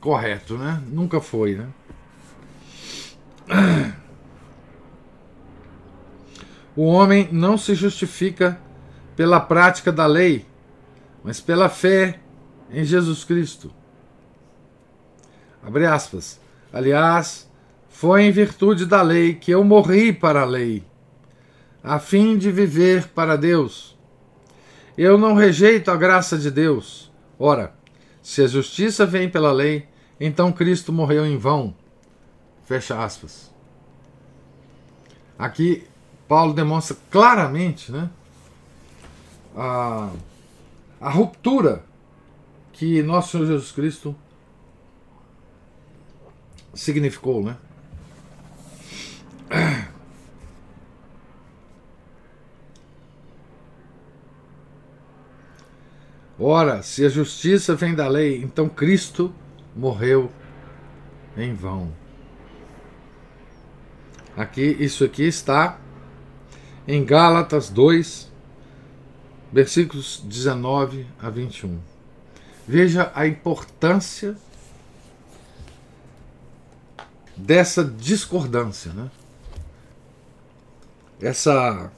correto, 0.00 0.56
né? 0.56 0.82
Nunca 0.86 1.20
foi, 1.20 1.54
né? 1.56 1.68
O 6.76 6.86
homem 6.86 7.28
não 7.30 7.56
se 7.56 7.74
justifica 7.74 8.58
pela 9.14 9.38
prática 9.40 9.92
da 9.92 10.06
lei, 10.06 10.46
mas 11.22 11.40
pela 11.40 11.68
fé 11.68 12.20
em 12.70 12.84
Jesus 12.84 13.22
Cristo. 13.24 13.72
Abre 15.62 15.86
aspas. 15.86 16.40
Aliás, 16.72 17.48
foi 18.04 18.24
em 18.24 18.30
virtude 18.30 18.84
da 18.84 19.00
lei 19.00 19.34
que 19.34 19.50
eu 19.50 19.64
morri 19.64 20.12
para 20.12 20.42
a 20.42 20.44
lei, 20.44 20.84
a 21.82 21.98
fim 21.98 22.36
de 22.36 22.52
viver 22.52 23.08
para 23.08 23.34
Deus. 23.34 23.96
Eu 24.94 25.16
não 25.16 25.32
rejeito 25.32 25.90
a 25.90 25.96
graça 25.96 26.36
de 26.36 26.50
Deus. 26.50 27.10
Ora, 27.38 27.74
se 28.20 28.42
a 28.42 28.46
justiça 28.46 29.06
vem 29.06 29.30
pela 29.30 29.50
lei, 29.52 29.88
então 30.20 30.52
Cristo 30.52 30.92
morreu 30.92 31.24
em 31.24 31.38
vão. 31.38 31.74
Fecha 32.66 33.02
aspas. 33.02 33.50
Aqui 35.38 35.86
Paulo 36.28 36.52
demonstra 36.52 36.98
claramente 37.10 37.90
né, 37.90 38.10
a, 39.56 40.10
a 41.00 41.08
ruptura 41.08 41.82
que 42.70 43.02
nosso 43.02 43.30
Senhor 43.30 43.46
Jesus 43.46 43.72
Cristo 43.72 44.14
significou, 46.74 47.42
né? 47.42 47.56
Ora, 56.38 56.82
se 56.82 57.04
a 57.04 57.08
justiça 57.08 57.76
vem 57.76 57.94
da 57.94 58.08
lei, 58.08 58.42
então 58.42 58.68
Cristo 58.68 59.32
morreu 59.74 60.30
em 61.36 61.54
vão. 61.54 61.92
Aqui, 64.36 64.76
isso 64.80 65.04
aqui 65.04 65.22
está 65.22 65.78
em 66.88 67.04
Gálatas 67.04 67.70
2, 67.70 68.32
versículos 69.52 70.22
19 70.24 71.06
a 71.22 71.30
21. 71.30 71.78
Veja 72.66 73.12
a 73.14 73.26
importância 73.26 74.36
dessa 77.36 77.84
discordância, 77.84 78.92
né? 78.92 79.10
Essa, 81.20 81.92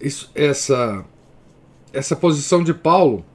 isso, 0.00 0.30
essa, 0.34 1.04
essa 1.92 2.14
posição 2.14 2.62
de 2.62 2.72
Paulo, 2.72 3.26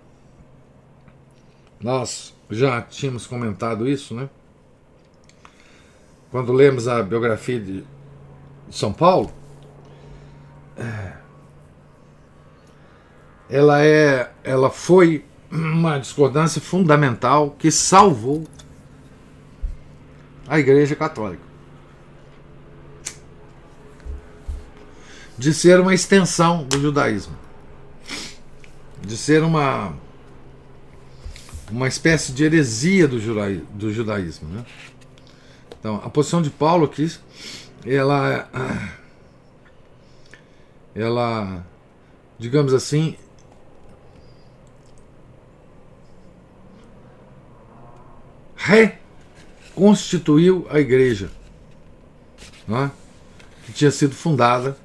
nós 1.84 2.34
já 2.50 2.82
tínhamos 2.82 3.28
comentado 3.28 3.88
isso, 3.88 4.16
né? 4.16 4.30
Quando 6.32 6.54
lemos 6.54 6.88
a 6.88 7.04
biografia 7.04 7.60
de 7.60 7.84
São 8.72 8.94
Paulo, 8.94 9.32
ela 13.50 13.84
é, 13.84 14.32
ela 14.44 14.70
foi 14.70 15.26
uma 15.52 16.00
discordância 16.00 16.60
fundamental 16.60 17.52
que 17.52 17.70
salvou 17.70 18.48
a 20.48 20.58
Igreja 20.58 20.96
Católica 20.96 21.54
de 25.38 25.54
ser 25.54 25.80
uma 25.80 25.94
extensão 25.94 26.64
do 26.64 26.80
judaísmo, 26.80 27.36
de 29.02 29.18
ser 29.18 29.44
uma 29.44 29.94
uma 31.74 31.88
espécie 31.88 32.32
de 32.32 32.44
heresia 32.44 33.08
do, 33.08 33.20
judaísmo, 33.20 33.66
do 33.74 33.92
judaísmo 33.92 34.50
né? 34.50 34.66
Então, 35.80 35.96
a 35.96 36.10
posição 36.10 36.42
de 36.42 36.50
Paulo 36.50 36.86
aqui, 36.86 37.12
ela 37.86 38.48
ela 40.96 41.66
digamos 42.38 42.74
assim, 42.74 43.18
reconstituiu 48.56 50.68
a 50.70 50.80
igreja, 50.80 51.32
é? 52.70 52.92
que 53.66 53.74
tinha 53.74 53.92
sido 53.92 54.14
fundada 54.14 54.78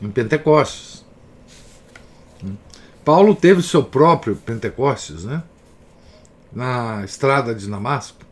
em 0.00 0.10
Pentecostes. 0.10 1.04
Paulo 3.04 3.36
teve 3.36 3.62
seu 3.62 3.84
próprio 3.84 4.34
Pentecostes, 4.34 5.24
né? 5.24 5.42
Na 6.56 7.04
estrada 7.04 7.54
de 7.54 7.68
Damasco. 7.68 8.24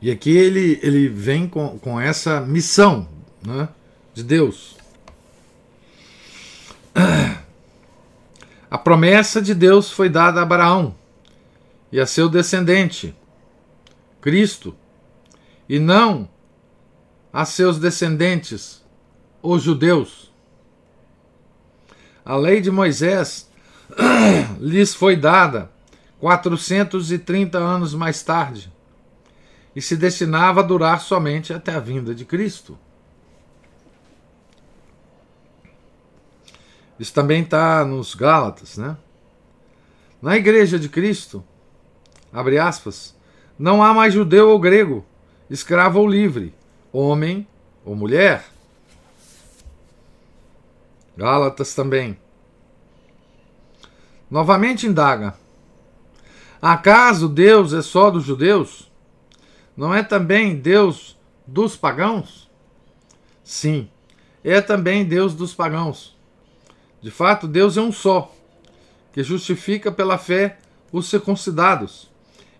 E 0.00 0.10
aqui 0.10 0.36
ele, 0.36 0.80
ele 0.82 1.08
vem 1.08 1.48
com, 1.48 1.78
com 1.78 2.00
essa 2.00 2.40
missão 2.40 3.08
né, 3.40 3.68
de 4.12 4.24
Deus. 4.24 4.76
A 8.68 8.76
promessa 8.76 9.40
de 9.40 9.54
Deus 9.54 9.92
foi 9.92 10.08
dada 10.08 10.40
a 10.40 10.42
Abraão 10.42 10.96
e 11.92 12.00
a 12.00 12.06
seu 12.06 12.28
descendente, 12.28 13.14
Cristo, 14.20 14.74
e 15.68 15.78
não 15.78 16.28
a 17.32 17.44
seus 17.44 17.78
descendentes, 17.78 18.82
os 19.40 19.62
judeus. 19.62 20.32
A 22.24 22.34
lei 22.34 22.60
de 22.60 22.72
Moisés 22.72 23.48
lhes 24.58 24.94
foi 24.94 25.14
dada 25.14 25.71
430 26.22 27.58
anos 27.58 27.94
mais 27.94 28.22
tarde 28.22 28.72
e 29.74 29.82
se 29.82 29.96
destinava 29.96 30.60
a 30.60 30.62
durar 30.62 31.00
somente 31.00 31.52
até 31.52 31.74
a 31.74 31.80
vinda 31.80 32.14
de 32.14 32.24
Cristo. 32.24 32.78
Isso 36.96 37.12
também 37.12 37.42
está 37.42 37.84
nos 37.84 38.14
Gálatas, 38.14 38.78
né? 38.78 38.96
Na 40.22 40.36
igreja 40.36 40.78
de 40.78 40.88
Cristo, 40.88 41.42
abre 42.32 42.56
aspas, 42.56 43.16
não 43.58 43.82
há 43.82 43.92
mais 43.92 44.14
judeu 44.14 44.50
ou 44.50 44.60
grego, 44.60 45.04
escravo 45.50 45.98
ou 45.98 46.06
livre, 46.06 46.54
homem 46.92 47.44
ou 47.84 47.96
mulher. 47.96 48.44
Gálatas 51.16 51.74
também. 51.74 52.16
Novamente 54.30 54.86
indaga: 54.86 55.41
Acaso 56.62 57.28
Deus 57.28 57.72
é 57.72 57.82
só 57.82 58.08
dos 58.08 58.22
judeus? 58.22 58.88
Não 59.76 59.92
é 59.92 60.00
também 60.00 60.54
Deus 60.56 61.18
dos 61.44 61.74
pagãos? 61.74 62.48
Sim, 63.42 63.90
é 64.44 64.60
também 64.60 65.04
Deus 65.04 65.34
dos 65.34 65.52
pagãos. 65.52 66.16
De 67.00 67.10
fato, 67.10 67.48
Deus 67.48 67.76
é 67.76 67.80
um 67.80 67.90
só, 67.90 68.32
que 69.12 69.24
justifica 69.24 69.90
pela 69.90 70.16
fé 70.16 70.60
os 70.92 71.10
circuncidados, 71.10 72.08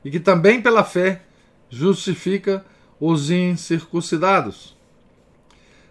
e 0.04 0.10
que 0.10 0.18
também 0.18 0.60
pela 0.60 0.82
fé 0.82 1.22
justifica 1.70 2.66
os 2.98 3.30
incircuncidados. 3.30 4.76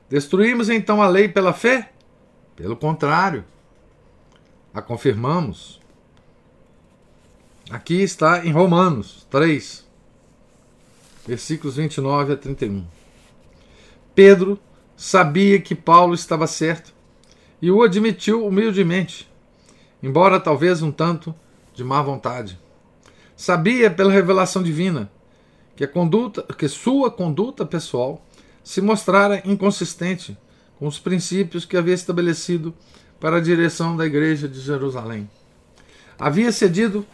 Destruímos 0.09 0.69
então 0.69 1.01
a 1.01 1.07
lei 1.07 1.29
pela 1.29 1.53
fé? 1.53 1.93
Pelo 2.57 2.75
contrário, 2.75 3.45
a 4.73 4.81
confirmamos. 4.81 5.80
Aqui 7.71 8.01
está 8.01 8.45
em 8.45 8.51
Romanos 8.51 9.25
3, 9.29 9.87
versículos 11.25 11.77
29 11.77 12.33
a 12.33 12.35
31. 12.35 12.85
Pedro 14.13 14.59
sabia 14.97 15.57
que 15.61 15.73
Paulo 15.73 16.13
estava 16.13 16.47
certo 16.47 16.93
e 17.61 17.71
o 17.71 17.81
admitiu 17.81 18.45
humildemente, 18.45 19.31
embora 20.03 20.37
talvez 20.37 20.81
um 20.81 20.91
tanto 20.91 21.33
de 21.73 21.81
má 21.81 22.01
vontade. 22.01 22.59
Sabia 23.37 23.89
pela 23.89 24.11
revelação 24.11 24.61
divina 24.61 25.09
que 25.73 25.85
a 25.85 25.87
conduta, 25.87 26.43
que 26.53 26.67
sua 26.67 27.09
conduta 27.09 27.65
pessoal 27.65 28.21
se 28.61 28.81
mostrara 28.81 29.41
inconsistente 29.45 30.37
com 30.77 30.87
os 30.87 30.99
princípios 30.99 31.63
que 31.63 31.77
havia 31.77 31.93
estabelecido 31.93 32.73
para 33.17 33.37
a 33.37 33.41
direção 33.41 33.95
da 33.95 34.05
igreja 34.05 34.45
de 34.45 34.59
Jerusalém. 34.59 35.29
Havia 36.19 36.51
cedido 36.51 37.07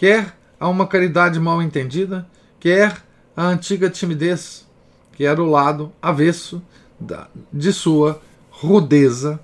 quer 0.00 0.34
a 0.58 0.66
uma 0.66 0.86
caridade 0.86 1.38
mal 1.38 1.60
entendida, 1.60 2.26
quer 2.58 3.02
à 3.36 3.44
antiga 3.44 3.90
timidez, 3.90 4.66
que 5.12 5.26
era 5.26 5.42
o 5.42 5.50
lado 5.50 5.92
avesso 6.00 6.62
de 7.52 7.70
sua 7.70 8.18
rudeza 8.50 9.38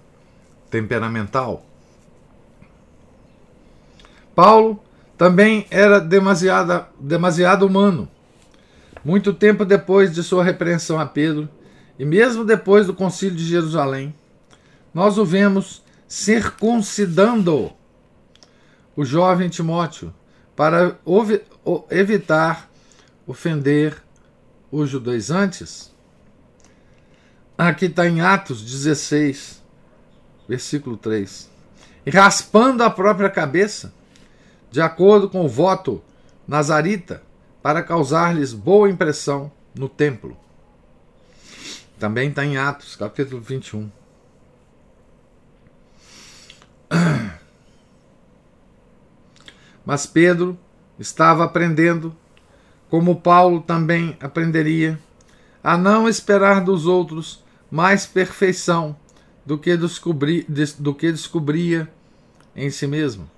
temperamental. 0.71 1.63
Paulo 4.35 4.83
também 5.19 5.67
era 5.71 6.01
demasiado, 6.01 6.87
demasiado 6.99 7.67
humano. 7.67 8.09
Muito 9.05 9.35
tempo 9.35 9.63
depois 9.63 10.15
de 10.15 10.23
sua 10.23 10.43
repreensão 10.43 10.99
a 10.99 11.05
Pedro, 11.05 11.51
e 11.99 12.05
mesmo 12.07 12.47
depois 12.47 12.87
do 12.87 12.95
concílio 12.95 13.37
de 13.37 13.45
Jerusalém, 13.45 14.15
nós 14.95 15.19
o 15.19 15.25
vemos 15.25 15.83
circuncidando 16.09 17.73
o 18.97 19.05
jovem 19.05 19.51
Timóteo 19.51 20.15
para 20.57 20.99
evitar 21.91 22.69
ofender 23.27 24.03
os 24.73 24.89
judaizantes. 24.89 25.95
Aqui 27.59 27.85
está 27.87 28.09
em 28.09 28.21
Atos 28.21 28.63
16, 28.63 29.63
versículo 30.49 30.97
3. 30.97 31.51
E 32.07 32.11
raspando 32.11 32.83
a 32.83 32.91
própria 32.91 33.29
cabeça, 33.29 33.93
de 34.71 34.81
acordo 34.81 35.29
com 35.29 35.45
o 35.45 35.49
voto 35.49 36.03
nazarita, 36.49 37.23
para 37.63 37.83
causar-lhes 37.83 38.53
boa 38.53 38.89
impressão 38.89 39.51
no 39.75 39.89
templo. 39.89 40.37
Também 41.99 42.29
está 42.29 42.45
em 42.45 42.57
Atos, 42.57 42.95
capítulo 42.95 43.41
21. 43.41 43.91
Mas 49.87 50.05
Pedro 50.05 50.59
estava 50.99 51.45
aprendendo, 51.45 52.15
como 52.91 53.21
Paulo 53.21 53.61
também 53.61 54.17
aprenderia, 54.21 54.99
a 55.63 55.79
não 55.79 56.09
esperar 56.09 56.61
dos 56.61 56.87
outros 56.87 57.45
mais 57.71 58.05
perfeição 58.05 58.97
do 59.45 59.57
que, 59.57 59.77
descobri, 59.77 60.45
do 60.79 60.93
que 60.93 61.13
descobria 61.13 61.89
em 62.55 62.69
si 62.69 62.87
mesmo. 62.89 63.31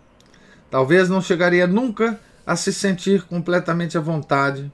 Talvez 0.70 1.10
não 1.10 1.20
chegaria 1.20 1.66
nunca 1.66 2.18
a 2.46 2.56
se 2.56 2.72
sentir 2.72 3.24
completamente 3.24 3.98
à 3.98 4.00
vontade 4.00 4.72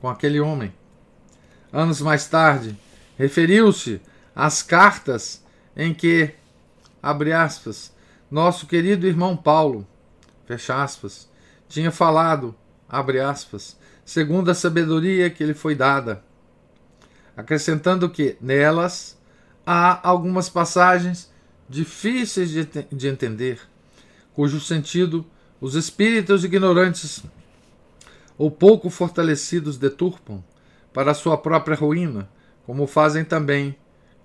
com 0.00 0.08
aquele 0.08 0.38
homem. 0.38 0.72
Anos 1.72 2.00
mais 2.00 2.28
tarde, 2.28 2.78
referiu-se 3.18 4.00
às 4.34 4.62
cartas 4.62 5.42
em 5.76 5.92
que, 5.92 6.30
abre 7.02 7.32
aspas, 7.32 7.92
nosso 8.30 8.66
querido 8.66 9.08
irmão 9.08 9.36
Paulo 9.36 9.84
fecha 10.46 10.82
aspas, 10.82 11.28
tinha 11.68 11.90
falado, 11.90 12.54
abre 12.88 13.20
aspas, 13.20 13.76
segundo 14.04 14.50
a 14.50 14.54
sabedoria 14.54 15.30
que 15.30 15.44
lhe 15.44 15.54
foi 15.54 15.74
dada, 15.74 16.22
acrescentando 17.36 18.08
que 18.08 18.36
nelas 18.40 19.18
há 19.66 20.06
algumas 20.06 20.48
passagens 20.48 21.32
difíceis 21.68 22.50
de, 22.50 22.64
de 22.64 23.08
entender, 23.08 23.60
cujo 24.32 24.60
sentido 24.60 25.24
os 25.60 25.74
espíritos 25.74 26.44
ignorantes 26.44 27.22
ou 28.36 28.50
pouco 28.50 28.90
fortalecidos 28.90 29.78
deturpam 29.78 30.42
para 30.92 31.14
sua 31.14 31.38
própria 31.38 31.76
ruína, 31.76 32.28
como 32.66 32.86
fazem 32.86 33.24
também 33.24 33.76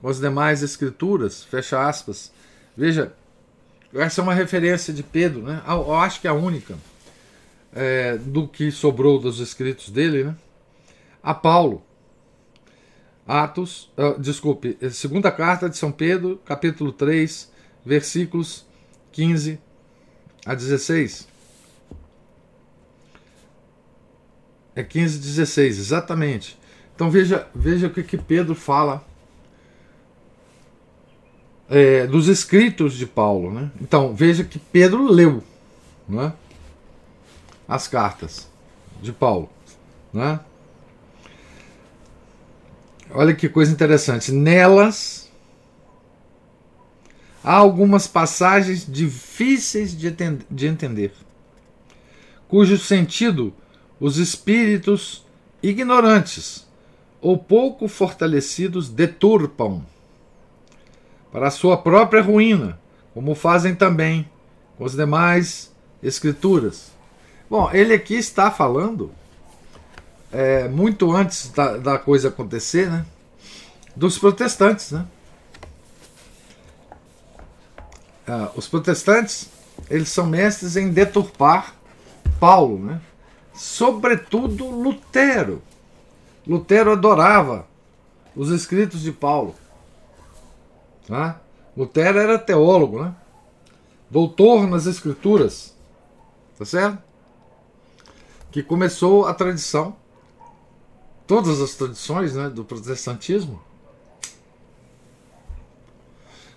com 0.02 0.08
as 0.08 0.20
demais 0.20 0.64
escrituras, 0.64 1.44
fecha 1.44 1.88
aspas. 1.88 2.32
Veja, 2.76 3.14
essa 3.94 4.22
é 4.22 4.24
uma 4.24 4.34
referência 4.34 4.94
de 4.94 5.04
Pedro, 5.04 5.42
né? 5.42 5.62
Eu 5.68 5.94
acho 5.96 6.22
que 6.22 6.28
é 6.28 6.30
a 6.30 6.34
única 6.34 6.76
é, 7.74 8.18
do 8.18 8.48
que 8.48 8.72
sobrou 8.72 9.20
dos 9.20 9.40
escritos 9.40 9.90
dele, 9.90 10.24
né? 10.24 10.36
A 11.22 11.34
Paulo. 11.34 11.84
Atos, 13.28 13.92
uh, 13.96 14.20
desculpe, 14.20 14.76
segunda 14.90 15.32
carta 15.32 15.70
de 15.70 15.78
São 15.78 15.92
Pedro, 15.92 16.42
capítulo 16.44 16.92
3, 16.92 17.52
versículos 17.86 18.66
15 19.12 19.60
a 20.44 20.56
16. 20.56 21.28
É 24.76 24.84
15 24.84 25.20
16, 25.20 25.78
exatamente. 25.78 26.58
Então 26.96 27.12
veja, 27.12 27.48
veja 27.54 27.86
o 27.86 27.90
que, 27.92 28.02
que 28.02 28.18
Pedro 28.18 28.56
fala 28.56 29.06
é, 31.70 32.08
dos 32.08 32.28
escritos 32.28 32.96
de 32.96 33.06
Paulo. 33.06 33.52
Né? 33.52 33.72
Então 33.80 34.14
veja 34.14 34.44
que 34.44 34.58
Pedro 34.58 35.06
leu 35.10 35.44
né, 36.08 36.34
as 37.68 37.88
cartas 37.88 38.48
de 39.02 39.14
Paulo. 39.14 39.50
Né? 40.12 40.40
Olha 43.12 43.34
que 43.34 43.48
coisa 43.48 43.72
interessante. 43.72 44.32
Nelas 44.32 45.30
há 47.44 47.54
algumas 47.54 48.08
passagens 48.08 48.86
difíceis 48.86 49.98
de, 49.98 50.14
de 50.50 50.68
entender, 50.68 51.14
cujo 52.48 52.78
sentido 52.78 53.54
os 54.00 54.18
espíritos 54.18 55.26
ignorantes 55.62 56.68
ou 57.22 57.38
pouco 57.38 57.88
fortalecidos 57.88 58.90
deturpam 58.90 59.84
para 61.32 61.48
a 61.48 61.52
sua 61.52 61.78
própria 61.78 62.22
ruína, 62.22 62.80
como 63.14 63.36
fazem 63.36 63.76
também 63.76 64.30
com 64.78 64.86
as 64.86 64.94
demais 64.94 65.72
escrituras. 66.02 66.92
Bom, 67.50 67.70
ele 67.74 67.94
aqui 67.94 68.16
está 68.16 68.50
falando, 68.52 69.12
é, 70.32 70.68
muito 70.68 71.12
antes 71.12 71.50
da, 71.50 71.78
da 71.78 71.98
coisa 71.98 72.30
acontecer, 72.30 72.90
né, 72.90 73.06
dos 73.96 74.18
protestantes. 74.18 74.92
Né? 74.92 75.06
Ah, 78.28 78.52
os 78.56 78.68
protestantes 78.68 79.50
eles 79.90 80.10
são 80.10 80.26
mestres 80.26 80.76
em 80.76 80.90
deturpar 80.90 81.76
Paulo, 82.40 82.80
né? 82.80 83.02
sobretudo 83.54 84.70
Lutero. 84.70 85.62
Lutero 86.48 86.92
adorava 86.92 87.68
os 88.36 88.50
escritos 88.50 89.02
de 89.02 89.12
Paulo. 89.12 89.56
Né? 91.10 91.36
Lutero 91.76 92.20
era 92.20 92.38
teólogo, 92.38 93.04
né? 93.04 93.16
doutor 94.10 94.68
nas 94.68 94.86
escrituras, 94.86 95.76
tá 96.58 96.66
certo? 96.66 97.00
Que 98.52 98.64
começou 98.64 99.28
a 99.28 99.34
tradição, 99.34 99.96
todas 101.28 101.62
as 101.62 101.76
tradições 101.76 102.36
né, 102.36 102.50
do 102.50 102.64
protestantismo, 102.64 103.62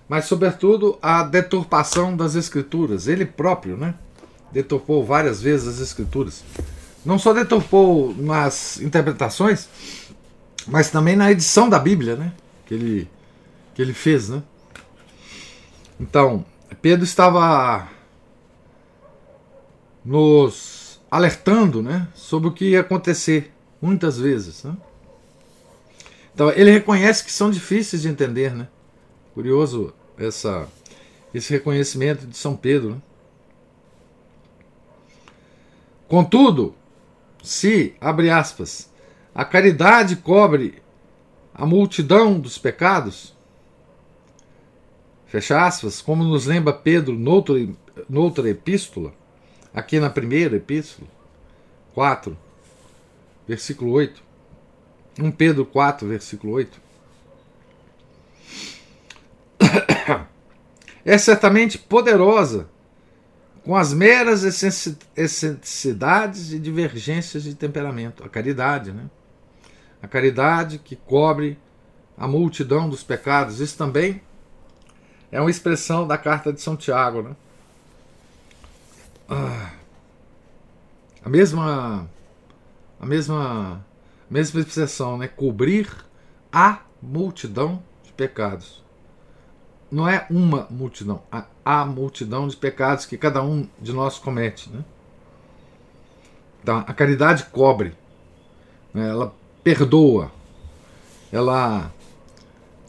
mas 0.09 0.27
sobretudo 0.27 0.99
a 1.01 1.23
deturpação 1.23 2.17
das 2.17 2.35
escrituras. 2.35 3.07
Ele 3.07 3.25
próprio, 3.25 3.77
né? 3.79 3.95
Deturpou 4.51 5.05
várias 5.05 5.41
vezes 5.41 5.67
as 5.67 5.81
escrituras. 5.81 6.45
Não 7.05 7.19
só 7.19 7.33
deturpou 7.33 8.15
nas 8.15 8.79
interpretações, 8.81 9.69
mas 10.67 10.91
também 10.91 11.17
na 11.17 11.31
edição 11.33 11.69
da 11.69 11.79
Bíblia, 11.79 12.17
né? 12.17 12.33
Que 12.67 12.75
ele 12.75 13.11
que 13.75 13.83
ele 13.83 13.93
fez, 13.93 14.29
né? 14.29 14.43
Então, 15.99 16.45
Pedro 16.81 17.05
estava 17.05 17.89
nos 20.05 21.01
alertando, 21.11 21.83
né, 21.83 22.09
sobre 22.15 22.49
o 22.49 22.53
que 22.53 22.71
ia 22.71 22.81
acontecer 22.81 23.53
muitas 23.81 24.19
vezes, 24.19 24.65
né? 24.65 24.77
Então, 26.35 26.51
ele 26.51 26.71
reconhece 26.71 27.23
que 27.25 27.31
são 27.31 27.51
difíceis 27.51 28.03
de 28.03 28.09
entender, 28.09 28.55
né? 28.55 28.69
Curioso 29.35 29.93
essa 30.17 30.67
esse 31.35 31.51
reconhecimento 31.51 32.27
de 32.27 32.37
São 32.37 32.57
Pedro, 32.57 32.91
né? 32.91 33.03
Contudo, 36.09 36.75
se, 37.43 37.95
abre 37.99 38.29
aspas, 38.29 38.91
a 39.35 39.45
caridade 39.45 40.17
cobre 40.17 40.83
a 41.55 41.65
multidão 41.65 42.39
dos 42.39 42.59
pecados, 42.59 43.35
fecha 45.33 45.65
aspas, 45.67 46.03
como 46.03 46.23
nos 46.23 46.45
lembra 46.45 46.75
Pedro 46.75 47.19
noutra, 47.19 47.55
noutra 48.07 48.51
epístola, 48.51 49.15
aqui 49.73 49.99
na 49.99 50.11
primeira 50.11 50.57
epístola, 50.57 51.09
4, 51.95 52.37
versículo 53.49 53.93
8. 53.93 54.23
1 55.19 55.31
Pedro 55.33 55.65
4, 55.65 56.07
versículo 56.07 56.53
8. 56.53 56.79
É 61.05 61.19
certamente 61.19 61.79
poderosa 61.79 62.69
com 63.65 63.75
as 63.75 63.93
meras 63.93 64.45
excentricidades 65.17 66.53
e 66.53 66.61
divergências 66.61 67.43
de 67.43 67.57
temperamento. 67.57 68.23
A 68.23 68.29
caridade, 68.29 68.93
né? 68.93 69.11
A 70.01 70.07
caridade 70.07 70.79
que 70.79 70.95
cobre 70.95 71.59
a 72.17 72.29
multidão 72.29 72.89
dos 72.89 73.03
pecados. 73.03 73.59
Isso 73.59 73.77
também 73.77 74.23
é 75.33 75.41
uma 75.41 75.51
expressão 75.51 76.07
da 76.07 76.19
carta 76.19 76.53
de 76.53 76.61
São 76.61 76.77
Tiago, 76.77 77.23
né? 77.23 77.35
Ah, 79.27 79.71
a 81.25 81.29
mesma 81.29 82.07
a 83.01 83.07
mesma 83.07 83.85
mesma 84.29 84.61
expressão, 84.61 85.17
né? 85.17 85.27
Cobrir 85.27 85.89
a 86.53 86.81
multidão 87.03 87.83
de 88.05 88.13
pecados. 88.13 88.83
Não 89.91 90.09
é 90.09 90.27
uma 90.31 90.67
multidão, 90.71 91.23
a, 91.31 91.45
a 91.65 91.85
multidão 91.85 92.47
de 92.47 92.57
pecados 92.57 93.07
que 93.07 93.17
cada 93.17 93.43
um 93.43 93.67
de 93.81 93.93
nós 93.93 94.19
comete, 94.19 94.71
né? 94.71 94.85
Então, 96.63 96.79
a 96.79 96.95
caridade 96.95 97.47
cobre, 97.47 97.95
né? 98.95 99.09
ela 99.09 99.35
perdoa, 99.65 100.31
ela 101.33 101.91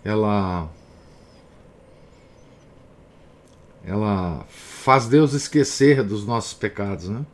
ela 0.03 0.69
ela 3.85 4.45
faz 4.49 5.07
Deus 5.07 5.33
esquecer 5.33 6.03
dos 6.03 6.25
nossos 6.25 6.53
pecados, 6.53 7.09
né? 7.09 7.25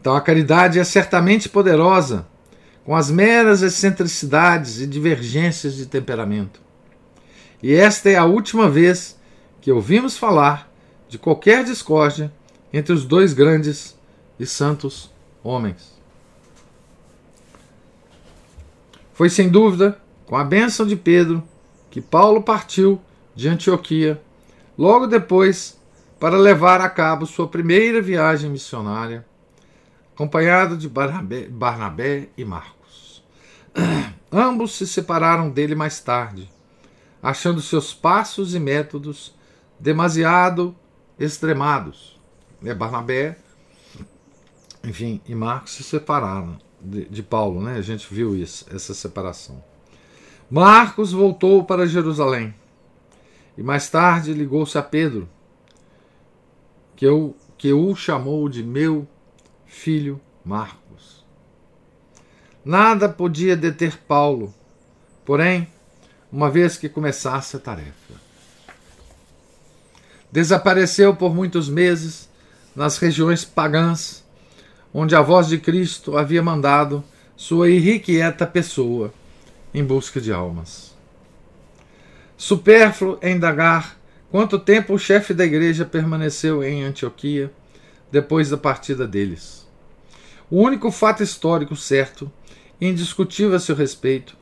Então 0.00 0.14
a 0.14 0.20
caridade 0.20 0.78
é 0.78 0.84
certamente 0.84 1.48
poderosa, 1.48 2.26
com 2.84 2.94
as 2.96 3.10
meras 3.10 3.62
excentricidades 3.62 4.80
e 4.80 4.86
divergências 4.86 5.74
de 5.74 5.86
temperamento. 5.86 6.60
E 7.62 7.72
esta 7.72 8.10
é 8.10 8.16
a 8.16 8.24
última 8.24 8.68
vez 8.68 9.16
que 9.60 9.70
ouvimos 9.70 10.16
falar 10.16 10.68
de 11.08 11.18
qualquer 11.18 11.62
discórdia 11.64 12.32
entre 12.72 12.92
os 12.92 13.04
dois 13.04 13.32
grandes 13.32 13.96
e 14.38 14.46
santos 14.46 15.08
homens. 15.44 15.92
Foi 19.12 19.28
sem 19.30 19.48
dúvida 19.48 20.00
com 20.26 20.36
a 20.36 20.42
bênção 20.42 20.84
de 20.84 20.96
Pedro 20.96 21.46
que 21.92 22.00
Paulo 22.00 22.42
partiu 22.42 22.98
de 23.34 23.50
Antioquia, 23.50 24.18
logo 24.78 25.06
depois, 25.06 25.78
para 26.18 26.38
levar 26.38 26.80
a 26.80 26.88
cabo 26.88 27.26
sua 27.26 27.46
primeira 27.46 28.00
viagem 28.00 28.50
missionária, 28.50 29.26
acompanhado 30.14 30.74
de 30.74 30.88
Barnabé, 30.88 31.46
Barnabé 31.48 32.30
e 32.34 32.46
Marcos. 32.46 33.22
Ambos 34.32 34.72
se 34.72 34.86
separaram 34.86 35.50
dele 35.50 35.74
mais 35.74 36.00
tarde, 36.00 36.50
achando 37.22 37.60
seus 37.60 37.92
passos 37.92 38.54
e 38.54 38.58
métodos 38.58 39.34
demasiado 39.78 40.74
extremados. 41.18 42.18
É, 42.64 42.72
Barnabé 42.72 43.36
enfim, 44.82 45.20
e 45.28 45.34
Marcos 45.34 45.72
se 45.72 45.82
separaram 45.82 46.58
de, 46.80 47.04
de, 47.04 47.22
Paulo, 47.22 47.62
né? 47.62 47.74
A 47.74 47.82
gente 47.82 48.12
viu 48.12 48.34
isso, 48.34 48.64
essa 48.74 48.94
separação. 48.94 49.62
Marcos 50.52 51.12
voltou 51.12 51.64
para 51.64 51.86
Jerusalém 51.86 52.54
e 53.56 53.62
mais 53.62 53.88
tarde 53.88 54.34
ligou-se 54.34 54.76
a 54.76 54.82
Pedro, 54.82 55.26
que, 56.94 57.06
eu, 57.06 57.34
que 57.56 57.72
o 57.72 57.96
chamou 57.96 58.50
de 58.50 58.62
meu 58.62 59.08
filho 59.64 60.20
Marcos. 60.44 61.24
Nada 62.62 63.08
podia 63.08 63.56
deter 63.56 63.96
Paulo, 64.06 64.52
porém, 65.24 65.66
uma 66.30 66.50
vez 66.50 66.76
que 66.76 66.86
começasse 66.86 67.56
a 67.56 67.58
tarefa. 67.58 68.12
Desapareceu 70.30 71.16
por 71.16 71.34
muitos 71.34 71.66
meses 71.66 72.28
nas 72.76 72.98
regiões 72.98 73.42
pagãs 73.42 74.22
onde 74.92 75.16
a 75.16 75.22
voz 75.22 75.48
de 75.48 75.56
Cristo 75.56 76.18
havia 76.18 76.42
mandado 76.42 77.02
sua 77.34 77.70
irrequieta 77.70 78.46
pessoa 78.46 79.14
em 79.74 79.84
busca 79.84 80.20
de 80.20 80.32
almas. 80.32 80.94
Supérfluo 82.36 83.18
é 83.20 83.30
indagar 83.30 83.96
quanto 84.30 84.58
tempo 84.58 84.94
o 84.94 84.98
chefe 84.98 85.32
da 85.32 85.44
igreja 85.44 85.84
permaneceu 85.84 86.62
em 86.62 86.82
Antioquia 86.82 87.52
depois 88.10 88.50
da 88.50 88.56
partida 88.56 89.06
deles. 89.06 89.66
O 90.50 90.60
único 90.60 90.90
fato 90.90 91.22
histórico 91.22 91.76
certo 91.76 92.30
e 92.80 92.88
indiscutível 92.88 93.54
a 93.54 93.60
seu 93.60 93.74
respeito, 93.74 94.36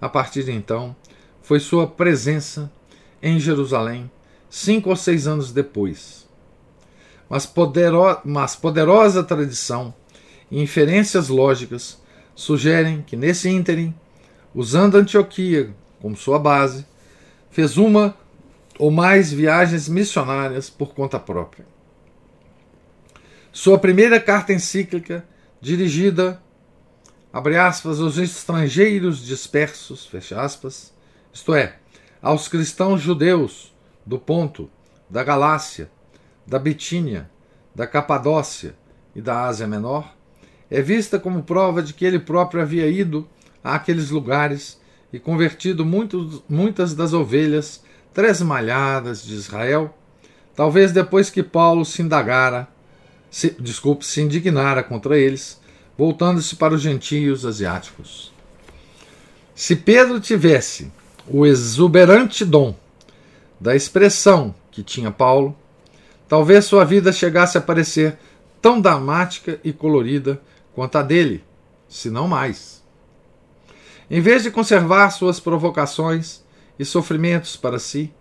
a 0.00 0.08
partir 0.08 0.44
de 0.44 0.52
então, 0.52 0.96
foi 1.42 1.60
sua 1.60 1.86
presença 1.86 2.72
em 3.22 3.38
Jerusalém 3.38 4.10
cinco 4.48 4.90
ou 4.90 4.96
seis 4.96 5.26
anos 5.26 5.52
depois 5.52 6.22
mas, 7.32 7.46
podero, 7.46 8.20
mas 8.26 8.54
poderosa 8.54 9.24
tradição 9.24 9.94
e 10.50 10.62
inferências 10.62 11.28
lógicas 11.28 11.98
sugerem 12.34 13.00
que 13.00 13.16
nesse 13.16 13.48
ínterim, 13.48 13.94
usando 14.54 14.96
Antioquia 14.96 15.74
como 16.00 16.16
sua 16.16 16.38
base, 16.38 16.84
fez 17.50 17.76
uma 17.76 18.16
ou 18.78 18.90
mais 18.90 19.32
viagens 19.32 19.88
missionárias 19.88 20.68
por 20.68 20.94
conta 20.94 21.18
própria. 21.18 21.64
Sua 23.52 23.78
primeira 23.78 24.18
carta 24.18 24.52
encíclica, 24.52 25.24
dirigida 25.60 26.42
abre 27.32 27.56
aspas, 27.56 28.00
aos 28.00 28.18
estrangeiros 28.18 29.24
dispersos, 29.24 30.04
fecha 30.06 30.40
aspas, 30.40 30.92
isto 31.32 31.54
é, 31.54 31.76
aos 32.20 32.46
cristãos 32.46 33.00
judeus 33.00 33.72
do 34.04 34.18
Ponto, 34.18 34.68
da 35.08 35.24
Galácia, 35.24 35.90
da 36.46 36.58
Bitínia, 36.58 37.30
da 37.74 37.86
Capadócia 37.86 38.74
e 39.14 39.22
da 39.22 39.46
Ásia 39.46 39.66
Menor, 39.66 40.14
é 40.70 40.82
vista 40.82 41.18
como 41.18 41.42
prova 41.42 41.82
de 41.82 41.94
que 41.94 42.04
ele 42.04 42.18
próprio 42.18 42.60
havia 42.60 42.86
ido 42.86 43.28
àqueles 43.62 44.10
lugares 44.10 44.80
e 45.12 45.18
convertido 45.18 45.84
muitas 46.48 46.94
das 46.94 47.12
ovelhas 47.12 47.82
tresmalhadas 48.14 49.24
de 49.24 49.34
Israel, 49.34 49.96
talvez 50.54 50.92
depois 50.92 51.30
que 51.30 51.42
Paulo 51.42 51.84
se 51.84 52.02
indagara, 52.02 52.68
se, 53.30 53.50
desculpe, 53.58 54.04
se 54.04 54.20
indignara 54.20 54.82
contra 54.82 55.18
eles, 55.18 55.60
voltando-se 55.96 56.56
para 56.56 56.74
os 56.74 56.80
gentios 56.80 57.44
asiáticos. 57.44 58.32
Se 59.54 59.76
Pedro 59.76 60.20
tivesse 60.20 60.90
o 61.28 61.46
exuberante 61.46 62.44
dom 62.44 62.74
da 63.60 63.76
expressão 63.76 64.54
que 64.70 64.82
tinha 64.82 65.10
Paulo, 65.10 65.56
Talvez 66.32 66.64
sua 66.64 66.82
vida 66.82 67.12
chegasse 67.12 67.58
a 67.58 67.60
parecer 67.60 68.16
tão 68.62 68.80
dramática 68.80 69.60
e 69.62 69.70
colorida 69.70 70.40
quanto 70.74 70.96
a 70.96 71.02
dele, 71.02 71.44
se 71.86 72.08
não 72.08 72.26
mais. 72.26 72.81
Em 74.14 74.20
vez 74.20 74.42
de 74.42 74.50
conservar 74.50 75.08
suas 75.08 75.40
provocações 75.40 76.42
e 76.78 76.84
sofrimentos 76.84 77.56
para 77.56 77.78
si, 77.78 78.12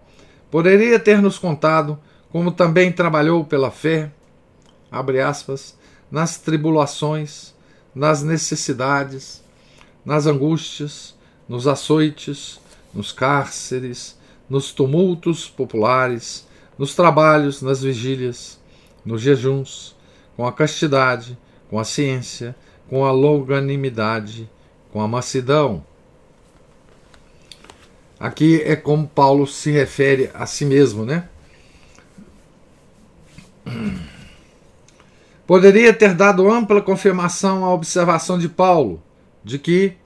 poderia 0.49 0.97
ter 0.97 1.21
nos 1.21 1.37
contado 1.37 1.99
como 2.29 2.49
também 2.49 2.93
trabalhou 2.93 3.43
pela 3.43 3.69
fé, 3.69 4.09
aspas, 4.89 5.77
nas 6.09 6.37
tribulações, 6.37 7.53
nas 7.93 8.23
necessidades, 8.23 9.43
nas 10.05 10.27
angústias, 10.27 11.13
nos 11.45 11.67
açoites, 11.67 12.57
nos 12.93 13.11
cárceres, 13.11 14.17
nos 14.49 14.71
tumultos 14.71 15.49
populares, 15.49 16.47
nos 16.77 16.95
trabalhos, 16.95 17.61
nas 17.61 17.83
vigílias, 17.83 18.57
nos 19.03 19.21
jejuns, 19.21 19.93
com 20.37 20.47
a 20.47 20.53
castidade, 20.53 21.37
com 21.69 21.77
a 21.77 21.83
ciência, 21.83 22.55
com 22.89 23.03
a 23.03 23.11
longanimidade, 23.11 24.49
com 24.91 25.01
a 25.01 25.07
mansidão. 25.07 25.83
Aqui 28.19 28.61
é 28.63 28.75
como 28.75 29.07
Paulo 29.07 29.47
se 29.47 29.71
refere 29.71 30.29
a 30.33 30.45
si 30.45 30.65
mesmo, 30.65 31.05
né? 31.05 31.27
Poderia 35.47 35.93
ter 35.93 36.13
dado 36.13 36.49
ampla 36.49 36.81
confirmação 36.81 37.65
à 37.65 37.73
observação 37.73 38.37
de 38.37 38.47
Paulo 38.47 39.01
de 39.43 39.57
que, 39.57 39.97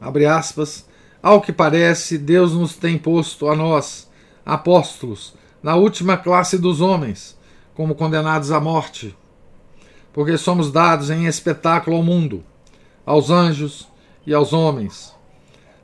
abre 0.00 0.26
aspas, 0.26 0.86
ao 1.22 1.40
que 1.40 1.52
parece, 1.52 2.16
Deus 2.16 2.52
nos 2.54 2.76
tem 2.76 2.96
posto 2.96 3.48
a 3.48 3.54
nós, 3.54 4.10
apóstolos, 4.44 5.34
na 5.62 5.74
última 5.74 6.16
classe 6.16 6.58
dos 6.58 6.80
homens, 6.80 7.36
como 7.74 7.94
condenados 7.94 8.50
à 8.50 8.60
morte, 8.60 9.16
porque 10.12 10.38
somos 10.38 10.72
dados 10.72 11.10
em 11.10 11.26
espetáculo 11.26 11.96
ao 11.96 12.02
mundo, 12.02 12.42
aos 13.06 13.30
anjos 13.30 13.88
e 14.26 14.34
aos 14.34 14.52
homens. 14.52 15.14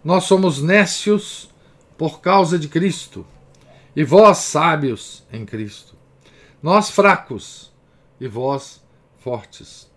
Nós 0.05 0.25
somos 0.25 0.61
nécios 0.61 1.49
por 1.97 2.21
causa 2.21 2.59
de 2.59 2.67
Cristo, 2.67 3.25
e 3.95 4.03
vós 4.03 4.39
sábios 4.39 5.23
em 5.33 5.47
Cristo. 5.47 5.95
Nós 6.61 6.91
fracos, 6.91 7.73
e 8.21 8.27
vós 8.27 8.83
fortes. 9.19 9.89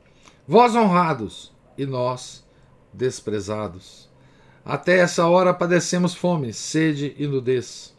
Vós 0.47 0.75
honrados, 0.75 1.51
e 1.75 1.85
nós 1.85 2.45
desprezados. 2.93 4.07
Até 4.63 4.99
essa 4.99 5.25
hora 5.27 5.53
padecemos 5.53 6.13
fome, 6.13 6.53
sede 6.53 7.15
e 7.17 7.27
nudez. 7.27 7.95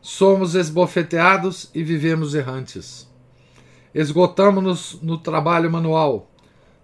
Somos 0.00 0.54
esbofeteados 0.54 1.70
e 1.74 1.82
vivemos 1.82 2.34
errantes. 2.34 3.08
Esgotamos-nos 3.94 5.00
no 5.00 5.16
trabalho 5.18 5.70
manual. 5.70 6.30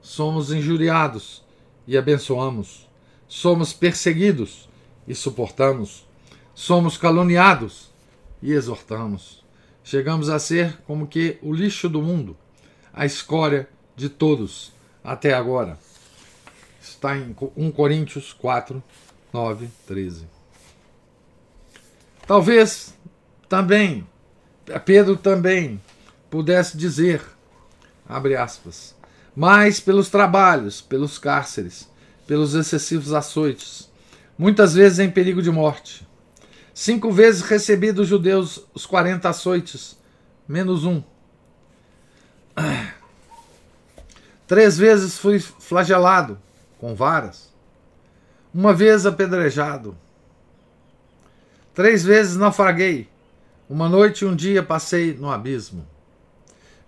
Somos 0.01 0.53
injuriados 0.53 1.43
e 1.89 1.97
abençoamos. 1.97 2.87
Somos 3.27 3.73
perseguidos 3.73 4.69
e 5.09 5.15
suportamos. 5.15 6.07
Somos 6.55 6.99
caluniados 6.99 7.91
e 8.43 8.53
exortamos. 8.53 9.43
Chegamos 9.83 10.29
a 10.29 10.39
ser 10.39 10.77
como 10.87 11.07
que 11.07 11.39
o 11.41 11.53
lixo 11.53 11.89
do 11.89 12.03
mundo, 12.03 12.37
a 12.93 13.07
escória 13.07 13.67
de 13.97 14.11
todos 14.11 14.71
até 15.03 15.33
agora. 15.33 15.79
Está 16.81 17.17
em 17.17 17.35
1 17.57 17.71
Coríntios 17.73 18.35
4, 18.35 18.83
9, 19.33 19.71
13. 19.87 20.27
Talvez 22.27 22.95
também, 23.49 24.07
Pedro 24.85 25.17
também 25.17 25.81
pudesse 26.29 26.77
dizer, 26.77 27.23
abre 28.07 28.37
aspas, 28.37 28.95
mas 29.39 29.79
pelos 29.79 30.09
trabalhos, 30.09 30.81
pelos 30.81 31.17
cárceres, 31.17 31.89
pelos 32.27 32.55
excessivos 32.55 33.13
açoites, 33.13 33.89
muitas 34.37 34.75
vezes 34.75 34.99
em 34.99 35.09
perigo 35.09 35.41
de 35.41 35.49
morte. 35.49 36.05
Cinco 36.75 37.13
vezes 37.13 37.43
recebi 37.43 37.93
dos 37.93 38.09
judeus 38.09 38.61
os 38.75 38.85
quarenta 38.85 39.29
açoites, 39.29 39.97
menos 40.49 40.85
um. 40.85 41.01
Três 44.49 44.77
vezes 44.77 45.17
fui 45.17 45.39
flagelado, 45.39 46.37
com 46.81 46.97
varas. 46.97 47.55
Uma 48.53 48.75
vez 48.75 49.07
apedrejado. 49.07 49.97
Três 51.73 52.03
vezes 52.03 52.35
naufraguei. 52.35 53.09
Uma 53.71 53.89
noite 53.89 54.23
e 54.23 54.27
um 54.27 54.35
dia 54.35 54.65
passei 54.65 55.15
no 55.15 55.31
abismo. 55.31 55.87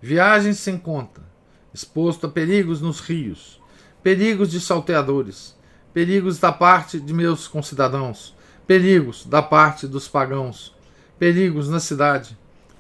Viagens 0.02 0.58
sem 0.58 0.76
conta, 0.76 1.29
exposto 1.72 2.26
a 2.26 2.30
perigos 2.30 2.80
nos 2.80 3.00
rios, 3.00 3.60
perigos 4.02 4.50
de 4.50 4.60
salteadores, 4.60 5.56
perigos 5.92 6.38
da 6.38 6.52
parte 6.52 6.98
de 6.98 7.12
meus 7.12 7.46
concidadãos, 7.48 8.34
perigos 8.66 9.24
da 9.24 9.42
parte 9.42 9.86
dos 9.86 10.08
pagãos, 10.08 10.74
perigos 11.18 11.68
na 11.68 11.80
cidade, 11.80 12.36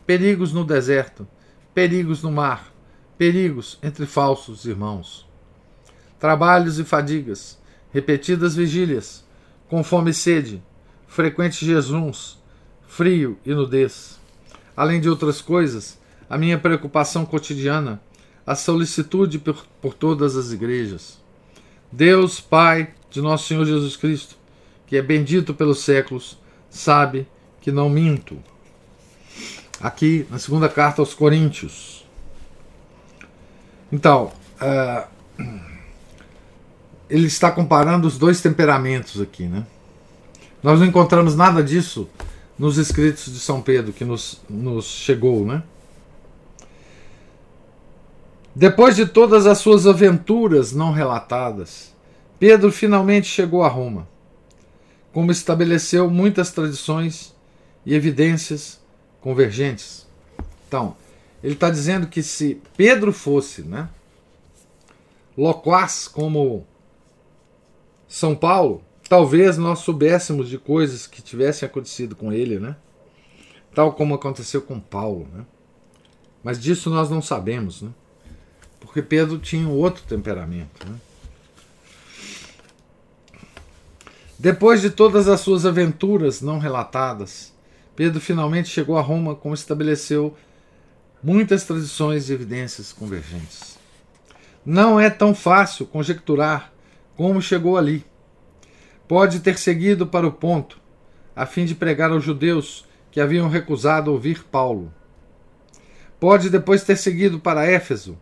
perigos 0.06 0.52
no 0.52 0.64
deserto, 0.64 1.26
perigos 1.74 2.22
no 2.22 2.30
mar, 2.30 2.72
perigos 3.16 3.78
entre 3.82 4.06
falsos 4.06 4.64
irmãos 4.64 5.30
trabalhos 6.20 6.78
e 6.78 6.84
fadigas, 6.84 7.58
repetidas 7.90 8.54
vigílias, 8.54 9.24
com 9.68 9.82
fome 9.82 10.10
e 10.10 10.14
sede, 10.14 10.62
frequentes 11.08 11.60
jejuns, 11.60 12.38
frio 12.86 13.38
e 13.44 13.54
nudez. 13.54 14.20
Além 14.76 15.00
de 15.00 15.08
outras 15.08 15.40
coisas, 15.40 15.98
a 16.28 16.36
minha 16.36 16.58
preocupação 16.58 17.24
cotidiana, 17.24 18.00
a 18.50 18.56
solicitude 18.56 19.38
por, 19.38 19.64
por 19.80 19.94
todas 19.94 20.34
as 20.34 20.50
igrejas. 20.50 21.20
Deus, 21.92 22.40
Pai 22.40 22.92
de 23.08 23.22
nosso 23.22 23.46
Senhor 23.46 23.64
Jesus 23.64 23.96
Cristo, 23.96 24.34
que 24.88 24.96
é 24.96 25.02
bendito 25.02 25.54
pelos 25.54 25.84
séculos, 25.84 26.36
sabe 26.68 27.28
que 27.60 27.70
não 27.70 27.88
minto. 27.88 28.42
Aqui 29.80 30.26
na 30.28 30.40
segunda 30.40 30.68
carta 30.68 31.00
aos 31.00 31.14
Coríntios. 31.14 32.04
Então, 33.92 34.32
uh, 34.60 35.08
ele 37.08 37.28
está 37.28 37.52
comparando 37.52 38.08
os 38.08 38.18
dois 38.18 38.40
temperamentos 38.40 39.20
aqui, 39.20 39.44
né? 39.44 39.64
Nós 40.60 40.80
não 40.80 40.88
encontramos 40.88 41.36
nada 41.36 41.62
disso 41.62 42.10
nos 42.58 42.78
escritos 42.78 43.32
de 43.32 43.38
São 43.38 43.62
Pedro 43.62 43.92
que 43.92 44.04
nos, 44.04 44.42
nos 44.50 44.86
chegou, 44.86 45.46
né? 45.46 45.62
Depois 48.54 48.96
de 48.96 49.06
todas 49.06 49.46
as 49.46 49.58
suas 49.58 49.86
aventuras 49.86 50.72
não 50.72 50.92
relatadas, 50.92 51.94
Pedro 52.38 52.72
finalmente 52.72 53.28
chegou 53.28 53.62
a 53.62 53.68
Roma, 53.68 54.08
como 55.12 55.30
estabeleceu 55.30 56.10
muitas 56.10 56.50
tradições 56.50 57.34
e 57.86 57.94
evidências 57.94 58.80
convergentes. 59.20 60.06
Então, 60.66 60.96
ele 61.42 61.54
está 61.54 61.70
dizendo 61.70 62.08
que 62.08 62.22
se 62.22 62.60
Pedro 62.76 63.12
fosse, 63.12 63.62
né, 63.62 63.88
loquaz 65.36 66.08
como 66.08 66.66
são 68.08 68.34
Paulo, 68.34 68.82
talvez 69.08 69.56
nós 69.56 69.80
soubéssemos 69.80 70.48
de 70.48 70.58
coisas 70.58 71.06
que 71.06 71.22
tivessem 71.22 71.66
acontecido 71.66 72.16
com 72.16 72.32
ele, 72.32 72.58
né? 72.58 72.76
Tal 73.74 73.92
como 73.92 74.14
aconteceu 74.14 74.60
com 74.60 74.80
Paulo, 74.80 75.28
né? 75.32 75.46
Mas 76.42 76.60
disso 76.60 76.90
nós 76.90 77.08
não 77.08 77.22
sabemos, 77.22 77.82
né? 77.82 77.90
Porque 78.80 79.02
Pedro 79.02 79.38
tinha 79.38 79.68
outro 79.68 80.02
temperamento, 80.04 80.88
né? 80.88 80.96
Depois 84.38 84.80
de 84.80 84.88
todas 84.88 85.28
as 85.28 85.40
suas 85.40 85.66
aventuras 85.66 86.40
não 86.40 86.58
relatadas, 86.58 87.52
Pedro 87.94 88.18
finalmente 88.22 88.70
chegou 88.70 88.96
a 88.96 89.02
Roma, 89.02 89.34
como 89.34 89.54
estabeleceu 89.54 90.34
muitas 91.22 91.64
tradições 91.64 92.30
e 92.30 92.32
evidências 92.32 92.90
convergentes. 92.90 93.78
Não 94.64 94.98
é 94.98 95.10
tão 95.10 95.34
fácil 95.34 95.84
conjecturar 95.84 96.72
como 97.16 97.42
chegou 97.42 97.76
ali. 97.76 98.02
Pode 99.06 99.40
ter 99.40 99.58
seguido 99.58 100.06
para 100.06 100.26
o 100.26 100.32
ponto, 100.32 100.80
a 101.36 101.44
fim 101.44 101.66
de 101.66 101.74
pregar 101.74 102.10
aos 102.10 102.24
judeus 102.24 102.86
que 103.10 103.20
haviam 103.20 103.48
recusado 103.48 104.10
ouvir 104.10 104.44
Paulo. 104.44 104.90
Pode 106.18 106.48
depois 106.48 106.82
ter 106.82 106.96
seguido 106.96 107.38
para 107.38 107.66
Éfeso, 107.66 108.16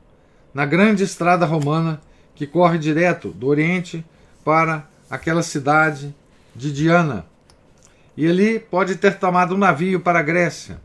na 0.59 0.66
grande 0.66 1.05
estrada 1.05 1.47
romana 1.47 2.01
que 2.35 2.44
corre 2.44 2.79
direto 2.79 3.29
do 3.29 3.47
Oriente 3.47 4.05
para 4.44 4.88
aquela 5.09 5.40
cidade 5.40 6.12
de 6.53 6.73
Diana. 6.73 7.27
E 8.16 8.27
ali 8.27 8.59
pode 8.59 8.97
ter 8.97 9.21
tomado 9.21 9.55
um 9.55 9.59
navio 9.59 10.01
para 10.01 10.18
a 10.18 10.23
Grécia, 10.23 10.81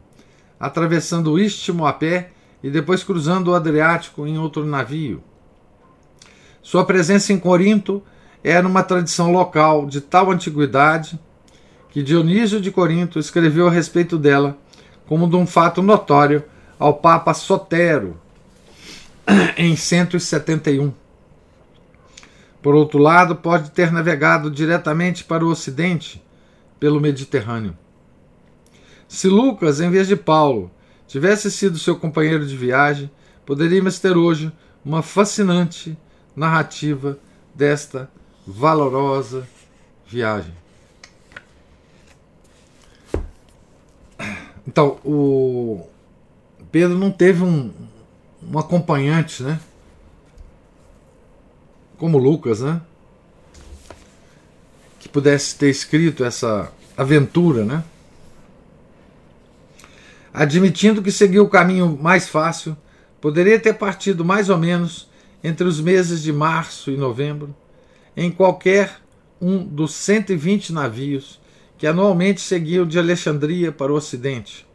atravessando 0.59 1.31
o 1.31 1.39
istmo 1.39 1.88
a 1.88 1.91
pé 1.91 2.29
e 2.62 2.69
depois 2.69 3.03
cruzando 3.03 3.47
o 3.49 3.55
Adriático 3.55 4.27
em 4.27 4.38
outro 4.38 4.63
navio. 4.63 5.23
Sua 6.62 6.86
presença 6.86 7.33
em 7.33 7.39
Corinto 7.39 8.03
era 8.43 8.67
uma 8.67 8.83
tradição 8.83 9.31
local 9.31 9.88
de 9.88 10.01
tal 10.01 10.29
antiguidade 10.29 11.19
que 11.89 12.03
Dionísio 12.03 12.62
de 12.62 12.69
Corinto 12.69 13.17
escreveu 13.17 13.67
a 13.67 13.71
respeito 13.71 14.19
dela 14.19 14.55
como 15.07 15.27
de 15.27 15.36
um 15.36 15.47
fato 15.47 15.81
notório 15.81 16.43
ao 16.77 16.93
Papa 16.93 17.33
Sotero 17.33 18.21
em 19.57 19.75
171. 19.75 20.93
Por 22.62 22.75
outro 22.75 23.00
lado, 23.00 23.35
pode 23.35 23.71
ter 23.71 23.91
navegado 23.91 24.50
diretamente 24.50 25.23
para 25.23 25.45
o 25.45 25.50
Ocidente 25.50 26.23
pelo 26.79 27.02
Mediterrâneo. 27.02 27.77
Se 29.08 29.27
Lucas, 29.27 29.79
em 29.79 29.89
vez 29.89 30.08
de 30.08 30.15
Paulo, 30.15 30.71
tivesse 31.08 31.52
sido 31.52 31.77
seu 31.77 31.98
companheiro 31.98 32.45
de 32.48 32.56
viagem, 32.56 33.12
poderíamos 33.45 34.00
ter 34.00 34.15
hoje 34.17 34.52
uma 34.83 35.02
fascinante 35.02 35.98
narrativa 36.35 37.17
desta 37.54 38.10
valorosa 38.48 39.48
viagem. 40.08 40.54
Então, 44.67 44.98
o 45.04 45.85
Pedro 46.71 46.98
não 46.98 47.12
teve 47.12 47.43
um, 47.43 47.71
um 48.52 48.58
acompanhante, 48.58 49.44
né? 49.44 49.60
Como 51.98 52.17
Lucas, 52.17 52.62
né? 52.62 52.81
Que 55.00 55.08
pudesse 55.08 55.56
ter 55.58 55.69
escrito 55.69 56.23
essa 56.23 56.71
aventura, 56.98 57.63
né? 57.63 57.83
Admitindo 60.33 61.02
que 61.02 61.12
seguiu 61.12 61.44
o 61.44 61.50
caminho 61.50 61.98
mais 62.02 62.27
fácil, 62.27 62.75
poderia 63.21 63.60
ter 63.60 63.73
partido 63.73 64.25
mais 64.25 64.50
ou 64.50 64.58
menos 64.58 65.08
entre 65.44 65.67
os 65.67 65.79
meses 65.79 66.23
de 66.23 66.33
março 66.33 66.89
e 66.89 66.98
novembro, 66.98 67.56
em 68.15 68.31
qualquer 68.31 68.98
um 69.39 69.63
dos 69.63 69.94
120 69.94 70.71
navios 70.71 71.39
que 71.77 71.85
anualmente 71.85 72.39
seguiam 72.39 72.85
de 72.85 72.98
Alexandria 72.98 73.71
para 73.71 73.91
o 73.91 73.96
Ocidente, 73.96 74.65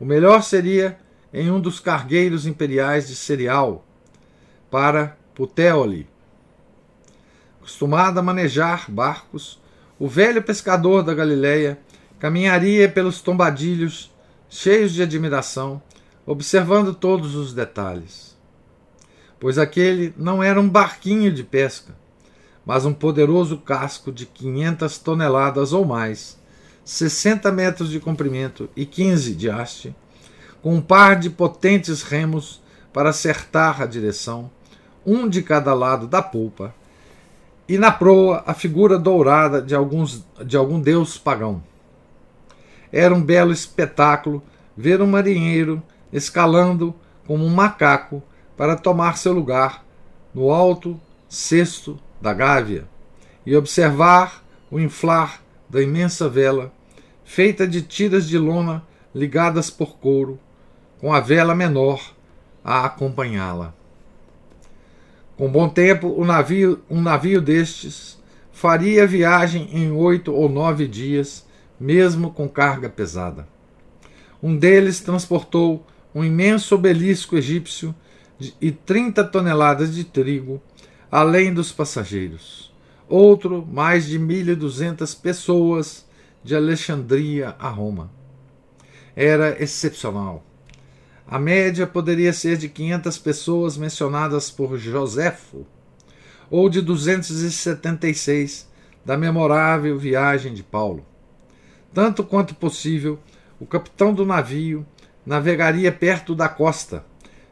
O 0.00 0.06
melhor 0.06 0.42
seria 0.42 0.98
em 1.32 1.50
um 1.50 1.60
dos 1.60 1.78
cargueiros 1.80 2.46
imperiais 2.46 3.08
de 3.08 3.14
cereal 3.14 3.84
para 4.70 5.16
Puteoli. 5.34 6.08
Acostumado 7.58 8.18
a 8.18 8.22
manejar 8.22 8.90
barcos, 8.90 9.60
o 9.98 10.08
velho 10.08 10.42
pescador 10.42 11.02
da 11.02 11.14
Galileia 11.14 11.78
caminharia 12.18 12.88
pelos 12.88 13.20
tombadilhos 13.20 14.10
cheios 14.48 14.92
de 14.92 15.02
admiração, 15.02 15.80
observando 16.26 16.94
todos 16.94 17.34
os 17.34 17.54
detalhes. 17.54 18.36
Pois 19.38 19.56
aquele 19.56 20.12
não 20.16 20.42
era 20.42 20.60
um 20.60 20.68
barquinho 20.68 21.32
de 21.32 21.44
pesca, 21.44 21.94
mas 22.66 22.84
um 22.84 22.92
poderoso 22.92 23.56
casco 23.56 24.12
de 24.12 24.26
500 24.26 24.98
toneladas 24.98 25.72
ou 25.72 25.84
mais, 25.84 26.38
60 26.84 27.50
metros 27.52 27.90
de 27.90 28.00
comprimento 28.00 28.68
e 28.76 28.84
15 28.84 29.34
de 29.34 29.48
haste, 29.48 29.94
com 30.62 30.74
um 30.74 30.80
par 30.80 31.16
de 31.16 31.30
potentes 31.30 32.02
remos 32.02 32.62
para 32.92 33.10
acertar 33.10 33.82
a 33.82 33.86
direção, 33.86 34.50
um 35.06 35.28
de 35.28 35.42
cada 35.42 35.72
lado 35.72 36.06
da 36.06 36.22
polpa, 36.22 36.74
e 37.68 37.78
na 37.78 37.90
proa 37.90 38.42
a 38.46 38.52
figura 38.52 38.98
dourada 38.98 39.62
de, 39.62 39.74
alguns, 39.74 40.24
de 40.44 40.56
algum 40.56 40.80
deus 40.80 41.16
pagão. 41.16 41.62
Era 42.92 43.14
um 43.14 43.22
belo 43.22 43.52
espetáculo 43.52 44.42
ver 44.76 45.00
um 45.00 45.06
marinheiro 45.06 45.82
escalando 46.12 46.94
como 47.26 47.44
um 47.44 47.54
macaco 47.54 48.22
para 48.56 48.76
tomar 48.76 49.16
seu 49.16 49.32
lugar 49.32 49.84
no 50.34 50.50
alto 50.50 51.00
cesto 51.28 51.98
da 52.20 52.34
gávea 52.34 52.88
e 53.46 53.56
observar 53.56 54.42
o 54.70 54.78
inflar 54.78 55.40
da 55.68 55.80
imensa 55.80 56.28
vela, 56.28 56.72
feita 57.24 57.66
de 57.66 57.82
tiras 57.82 58.28
de 58.28 58.36
lona 58.36 58.82
ligadas 59.14 59.70
por 59.70 59.96
couro, 59.98 60.38
com 61.00 61.12
a 61.12 61.20
vela 61.20 61.54
menor 61.54 62.00
a 62.62 62.84
acompanhá-la. 62.84 63.74
Com 65.36 65.50
bom 65.50 65.68
tempo, 65.68 66.08
o 66.08 66.24
navio, 66.24 66.82
um 66.90 67.00
navio 67.00 67.40
destes 67.40 68.18
faria 68.52 69.06
viagem 69.06 69.70
em 69.72 69.90
oito 69.90 70.34
ou 70.34 70.48
nove 70.50 70.86
dias, 70.86 71.46
mesmo 71.80 72.30
com 72.30 72.46
carga 72.46 72.90
pesada. 72.90 73.48
Um 74.42 74.54
deles 74.54 75.00
transportou 75.00 75.86
um 76.14 76.22
imenso 76.22 76.74
obelisco 76.74 77.36
egípcio 77.36 77.94
e 78.60 78.70
30 78.70 79.24
toneladas 79.24 79.94
de 79.94 80.04
trigo, 80.04 80.60
além 81.10 81.54
dos 81.54 81.72
passageiros. 81.72 82.70
Outro, 83.08 83.66
mais 83.66 84.06
de 84.06 84.18
1.200 84.18 85.18
pessoas 85.18 86.06
de 86.44 86.54
Alexandria 86.54 87.56
a 87.58 87.68
Roma. 87.68 88.10
Era 89.16 89.62
excepcional. 89.62 90.44
A 91.30 91.38
média 91.38 91.86
poderia 91.86 92.32
ser 92.32 92.56
de 92.56 92.68
500 92.68 93.16
pessoas 93.18 93.76
mencionadas 93.76 94.50
por 94.50 94.76
Joséfo, 94.76 95.64
ou 96.50 96.68
de 96.68 96.82
276 96.82 98.68
da 99.04 99.16
memorável 99.16 99.96
viagem 99.96 100.52
de 100.52 100.64
Paulo. 100.64 101.06
Tanto 101.94 102.24
quanto 102.24 102.56
possível, 102.56 103.16
o 103.60 103.66
capitão 103.66 104.12
do 104.12 104.26
navio 104.26 104.84
navegaria 105.24 105.92
perto 105.92 106.34
da 106.34 106.48
costa, 106.48 107.04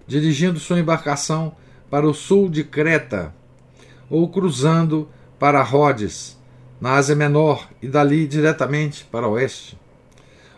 dirigindo 0.09 0.59
sua 0.59 0.81
embarcação 0.81 1.55
para 1.89 2.05
o 2.05 2.12
sul 2.12 2.49
de 2.49 2.64
Creta, 2.64 3.33
ou 4.11 4.29
cruzando 4.29 5.09
para 5.39 5.62
Rhodes, 5.62 6.37
na 6.81 6.95
Ásia 6.95 7.14
Menor, 7.14 7.68
e 7.81 7.87
dali 7.87 8.26
diretamente 8.26 9.05
para 9.05 9.29
o 9.29 9.35
oeste. 9.35 9.79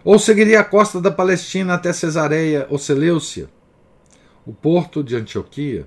Ou 0.05 0.19
seguiria 0.19 0.61
a 0.61 0.65
costa 0.65 1.01
da 1.01 1.11
Palestina 1.11 1.75
até 1.75 1.93
Cesareia 1.93 2.67
ou 2.71 2.79
Seleucia, 2.79 3.49
o 4.47 4.53
porto 4.53 5.05
de 5.05 5.15
Antioquia, 5.15 5.87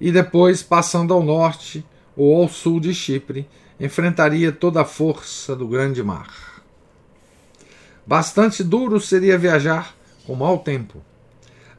e 0.00 0.12
depois, 0.12 0.62
passando 0.62 1.14
ao 1.14 1.22
norte 1.22 1.84
ou 2.16 2.42
ao 2.42 2.48
sul 2.48 2.78
de 2.78 2.94
Chipre, 2.94 3.48
enfrentaria 3.80 4.52
toda 4.52 4.82
a 4.82 4.84
força 4.84 5.56
do 5.56 5.66
grande 5.66 6.02
mar. 6.02 6.62
Bastante 8.06 8.62
duro 8.62 9.00
seria 9.00 9.38
viajar 9.38 9.94
com 10.26 10.34
mau 10.34 10.58
tempo. 10.58 11.02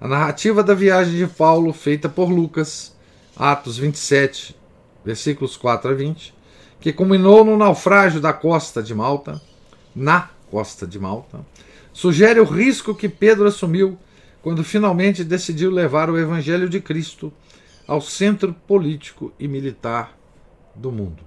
A 0.01 0.07
narrativa 0.07 0.63
da 0.63 0.73
viagem 0.73 1.15
de 1.15 1.27
Paulo, 1.27 1.73
feita 1.73 2.07
por 2.09 2.30
Lucas, 2.30 2.95
Atos 3.36 3.77
27, 3.77 4.55
versículos 5.03 5.55
4 5.57 5.91
a 5.91 5.93
20, 5.93 6.34
que 6.80 6.93
culminou 6.93 7.43
no 7.43 7.57
naufrágio 7.57 8.21
da 8.21 8.32
costa 8.34 8.82
de 8.82 8.95
Malta, 8.95 9.41
na 9.95 10.30
costa 10.50 10.86
de 10.86 11.00
Malta, 11.00 11.45
sugere 11.93 12.39
o 12.39 12.45
risco 12.45 12.95
que 12.95 13.10
Pedro 13.10 13.47
assumiu 13.47 13.97
quando 14.41 14.64
finalmente 14.64 15.24
decidiu 15.24 15.70
levar 15.70 16.10
o 16.10 16.18
Evangelho 16.18 16.70
de 16.70 16.80
Cristo 16.80 17.32
ao 17.88 18.02
centro 18.02 18.54
político 18.54 19.34
e 19.39 19.47
militar 19.47 20.18
do 20.76 20.91
mundo. 20.91 21.24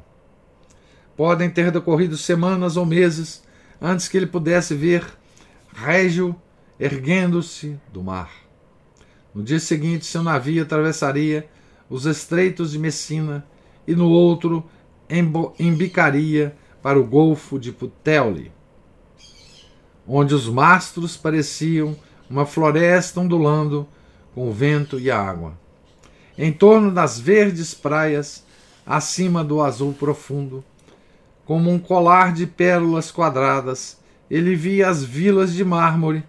Podem 1.16 1.50
ter 1.50 1.70
decorrido 1.70 2.16
semanas 2.16 2.76
ou 2.76 2.86
meses 2.86 3.42
antes 3.80 4.08
que 4.08 4.16
ele 4.16 4.26
pudesse 4.26 4.74
ver 4.74 5.04
Régio 5.74 6.34
erguendo-se 6.78 7.78
do 7.92 8.02
mar. 8.02 8.30
No 9.34 9.42
dia 9.42 9.60
seguinte, 9.60 10.04
seu 10.04 10.22
navio 10.22 10.62
atravessaria 10.62 11.48
os 11.88 12.06
estreitos 12.06 12.72
de 12.72 12.78
Messina 12.78 13.46
e 13.86 13.94
no 13.94 14.08
outro 14.08 14.64
embicaria 15.58 16.56
para 16.82 16.98
o 16.98 17.04
Golfo 17.04 17.58
de 17.58 17.72
Puteoli 17.72 18.50
onde 20.14 20.34
os 20.34 20.46
mastros 20.46 21.16
pareciam 21.16 21.96
uma 22.28 22.44
floresta 22.44 23.18
ondulando 23.18 23.88
com 24.34 24.46
o 24.46 24.52
vento 24.52 25.00
e 25.00 25.10
a 25.10 25.18
água. 25.18 25.58
Em 26.36 26.52
torno 26.52 26.90
das 26.92 27.18
verdes 27.18 27.72
praias, 27.72 28.44
acima 28.84 29.42
do 29.42 29.62
azul 29.62 29.94
profundo, 29.94 30.62
como 31.46 31.70
um 31.70 31.78
colar 31.78 32.34
de 32.34 32.46
pérolas 32.46 33.10
quadradas, 33.10 33.98
ele 34.30 34.54
via 34.54 34.90
as 34.90 35.02
vilas 35.02 35.54
de 35.54 35.64
mármore 35.64 36.22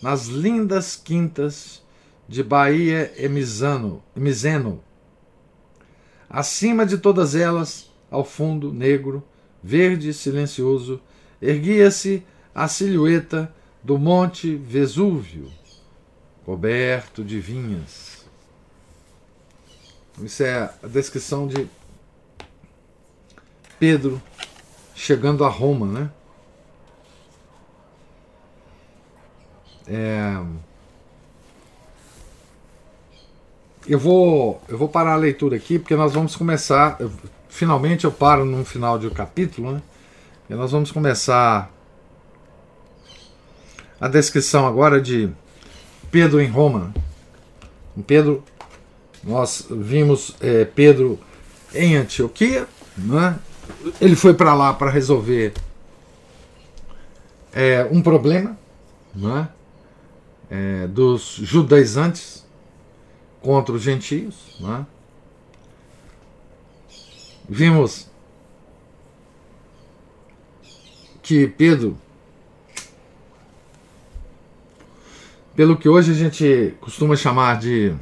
nas 0.00 0.26
lindas 0.26 0.94
quintas 0.94 1.82
de 2.28 2.40
Bahia 2.40 3.12
e. 3.16 4.80
Acima 6.30 6.86
de 6.86 6.98
todas 6.98 7.34
elas, 7.34 7.90
ao 8.08 8.24
fundo 8.24 8.72
negro, 8.72 9.24
verde 9.60 10.10
e 10.10 10.14
silencioso, 10.14 11.00
erguia-se 11.42 12.24
a 12.54 12.68
silhueta 12.68 13.52
do 13.82 13.98
Monte 13.98 14.54
Vesúvio, 14.54 15.50
coberto 16.44 17.24
de 17.24 17.40
vinhas. 17.40 18.24
Isso 20.22 20.42
é 20.44 20.70
a 20.82 20.86
descrição 20.86 21.48
de 21.48 21.68
Pedro 23.78 24.22
chegando 24.94 25.44
a 25.44 25.48
Roma, 25.48 25.86
né? 25.86 26.10
É... 29.86 30.40
Eu 33.86 33.98
vou, 33.98 34.62
eu 34.68 34.78
vou 34.78 34.88
parar 34.88 35.12
a 35.12 35.16
leitura 35.16 35.56
aqui 35.56 35.78
porque 35.78 35.94
nós 35.96 36.14
vamos 36.14 36.36
começar. 36.36 36.96
Eu, 37.00 37.12
finalmente 37.48 38.04
eu 38.04 38.12
paro 38.12 38.44
no 38.44 38.64
final 38.64 38.98
de 38.98 39.06
um 39.06 39.10
capítulo, 39.10 39.72
né? 39.72 39.82
E 40.48 40.54
nós 40.54 40.72
vamos 40.72 40.90
começar 40.90 41.70
a 44.04 44.08
descrição 44.08 44.66
agora 44.66 45.00
de 45.00 45.30
Pedro 46.10 46.38
em 46.38 46.46
Roma. 46.46 46.92
Pedro, 48.06 48.44
nós 49.22 49.66
vimos 49.70 50.36
é, 50.42 50.66
Pedro 50.66 51.18
em 51.74 51.96
Antioquia, 51.96 52.68
né? 52.98 53.38
ele 53.98 54.14
foi 54.14 54.34
para 54.34 54.52
lá 54.52 54.74
para 54.74 54.90
resolver 54.90 55.54
é, 57.50 57.88
um 57.90 58.02
problema 58.02 58.58
né? 59.14 59.48
é, 60.50 60.86
dos 60.86 61.36
judaizantes 61.40 62.44
contra 63.40 63.74
os 63.74 63.80
gentios. 63.80 64.58
Né? 64.60 64.84
Vimos 67.48 68.06
que 71.22 71.48
Pedro 71.48 71.96
pelo 75.54 75.76
que 75.76 75.88
hoje 75.88 76.12
a 76.12 76.14
gente 76.14 76.74
costuma 76.80 77.16
chamar 77.16 77.58
de 77.58 77.94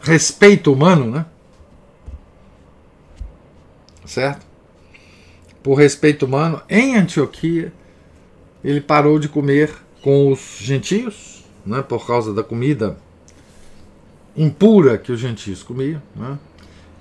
respeito 0.00 0.72
humano, 0.72 1.10
né? 1.10 1.26
Certo? 4.06 4.46
Por 5.62 5.74
respeito 5.74 6.24
humano, 6.24 6.62
em 6.68 6.96
Antioquia, 6.96 7.72
ele 8.64 8.80
parou 8.80 9.18
de 9.18 9.28
comer 9.28 9.70
com 10.02 10.32
os 10.32 10.56
gentios, 10.58 11.44
né? 11.66 11.82
Por 11.82 12.06
causa 12.06 12.32
da 12.32 12.42
comida 12.42 12.96
impura 14.34 14.96
que 14.96 15.12
os 15.12 15.20
gentios 15.20 15.62
comiam, 15.62 16.00
né? 16.16 16.38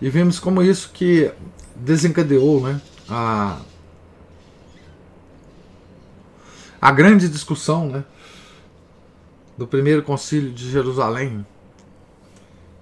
E 0.01 0.09
vimos 0.09 0.37
como 0.37 0.61
isso 0.61 0.91
que 0.93 1.31
desencadeou, 1.75 2.61
né? 2.61 2.81
A 3.07 3.61
a 6.81 6.91
grande 6.91 7.27
discussão 7.27 7.87
né, 7.87 8.05
do 9.57 9.67
primeiro 9.67 10.03
concílio 10.03 10.51
de 10.51 10.69
Jerusalém 10.69 11.45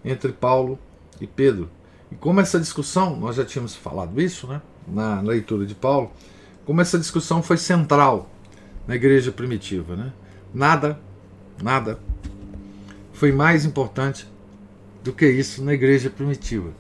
entre 0.04 0.32
Paulo 0.32 0.78
e 1.20 1.26
Pedro. 1.26 1.70
E 2.12 2.16
como 2.16 2.39
essa 2.39 2.60
discussão, 2.60 3.16
nós 3.16 3.36
já 3.38 3.46
tínhamos 3.46 3.76
falado 3.76 4.22
isso 4.22 4.48
né, 4.48 4.62
na 4.88 5.22
leitura 5.22 5.66
de 5.66 5.74
Paulo, 5.74 6.12
como 6.66 6.82
essa 6.82 7.00
discussão 7.00 7.41
foi 7.41 7.58
central 7.58 8.30
na 8.88 8.96
igreja 8.96 9.32
primitiva. 9.32 9.96
Né? 9.96 10.14
Nada, 10.54 11.00
nada 11.62 12.00
foi 13.14 13.32
mais 13.32 13.66
importante 13.66 14.28
do 15.04 15.14
que 15.14 15.26
isso 15.26 15.64
na 15.64 15.74
igreja 15.74 16.10
primitiva. 16.10 16.72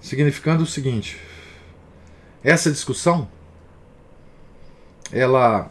Significando 0.00 0.62
o 0.62 0.66
seguinte: 0.66 1.18
essa 2.42 2.70
discussão 2.70 3.28
ela 5.12 5.70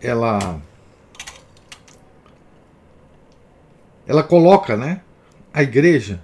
ela 0.00 0.60
ela 4.06 4.22
coloca, 4.22 4.74
né, 4.76 5.02
a 5.52 5.62
igreja 5.62 6.22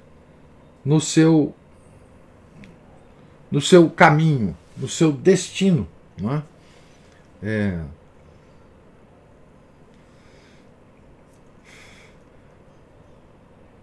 no 0.85 1.01
seu 1.01 1.55
no 3.51 3.61
seu 3.61 3.89
caminho, 3.89 4.57
no 4.77 4.89
seu 4.89 5.13
destino, 5.13 5.87
não 6.19 6.35
é? 6.35 6.43
é 7.43 7.85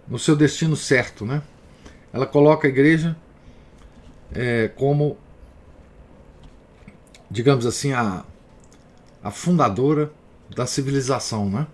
no 0.07 0.19
seu 0.19 0.35
destino 0.35 0.75
certo, 0.75 1.25
né? 1.25 1.41
Ela 2.13 2.25
coloca 2.25 2.67
a 2.67 2.69
igreja 2.69 3.15
é, 4.33 4.67
como, 4.69 5.17
digamos 7.29 7.65
assim, 7.65 7.93
a, 7.93 8.23
a 9.23 9.31
fundadora 9.31 10.11
da 10.49 10.65
civilização, 10.65 11.49
né? 11.49 11.67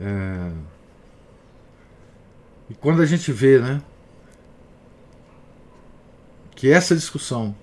É, 0.00 0.50
e 2.68 2.74
quando 2.74 3.02
a 3.02 3.06
gente 3.06 3.30
vê, 3.30 3.58
né, 3.58 3.82
que 6.56 6.70
essa 6.70 6.94
discussão 6.94 7.54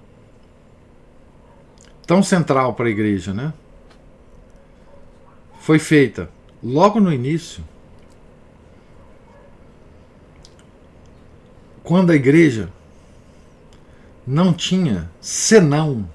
tão 2.05 2.22
central 2.22 2.74
para 2.74 2.86
a 2.86 2.89
igreja, 2.89 3.34
né, 3.34 3.53
foi 5.59 5.80
feita 5.80 6.30
logo 6.64 6.99
no 6.99 7.12
início, 7.12 7.64
quando 11.84 12.12
a 12.12 12.16
igreja 12.16 12.70
não 14.26 14.54
tinha 14.54 15.10
senão 15.20 16.08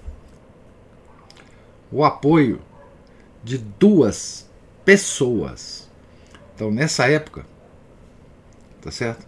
o 1.90 2.04
apoio 2.04 2.60
de 3.42 3.58
duas 3.58 4.48
pessoas. 4.84 5.88
Então, 6.54 6.70
nessa 6.70 7.08
época, 7.08 7.44
tá 8.80 8.90
certo? 8.90 9.26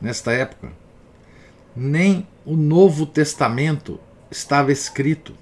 Nesta 0.00 0.32
época, 0.32 0.72
nem 1.74 2.26
o 2.44 2.56
Novo 2.56 3.06
Testamento 3.06 4.00
estava 4.30 4.72
escrito. 4.72 5.34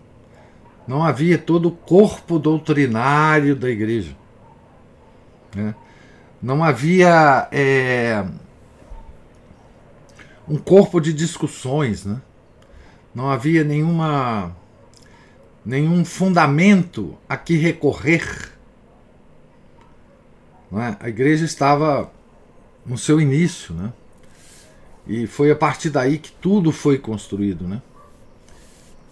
Não 0.86 1.02
havia 1.02 1.38
todo 1.38 1.68
o 1.68 1.72
corpo 1.72 2.38
doutrinário 2.38 3.54
da 3.56 3.70
igreja. 3.70 4.16
Né? 5.54 5.74
Não 6.42 6.62
havia 6.62 7.48
é, 7.52 8.24
um 10.48 10.56
corpo 10.56 11.00
de 11.00 11.12
discussões. 11.12 12.04
Né? 12.04 12.20
Não 13.14 13.30
havia 13.30 13.64
nenhuma 13.64 14.56
nenhum 15.64 16.04
fundamento 16.04 17.16
a 17.28 17.36
que 17.36 17.56
recorrer. 17.56 18.52
É? 20.72 20.96
A 21.00 21.08
igreja 21.08 21.44
estava 21.44 22.10
no 22.84 22.98
seu 22.98 23.20
início, 23.20 23.74
né? 23.74 23.92
E 25.06 25.26
foi 25.26 25.50
a 25.50 25.56
partir 25.56 25.90
daí 25.90 26.18
que 26.18 26.32
tudo 26.32 26.72
foi 26.72 26.98
construído, 26.98 27.66
né? 27.66 27.82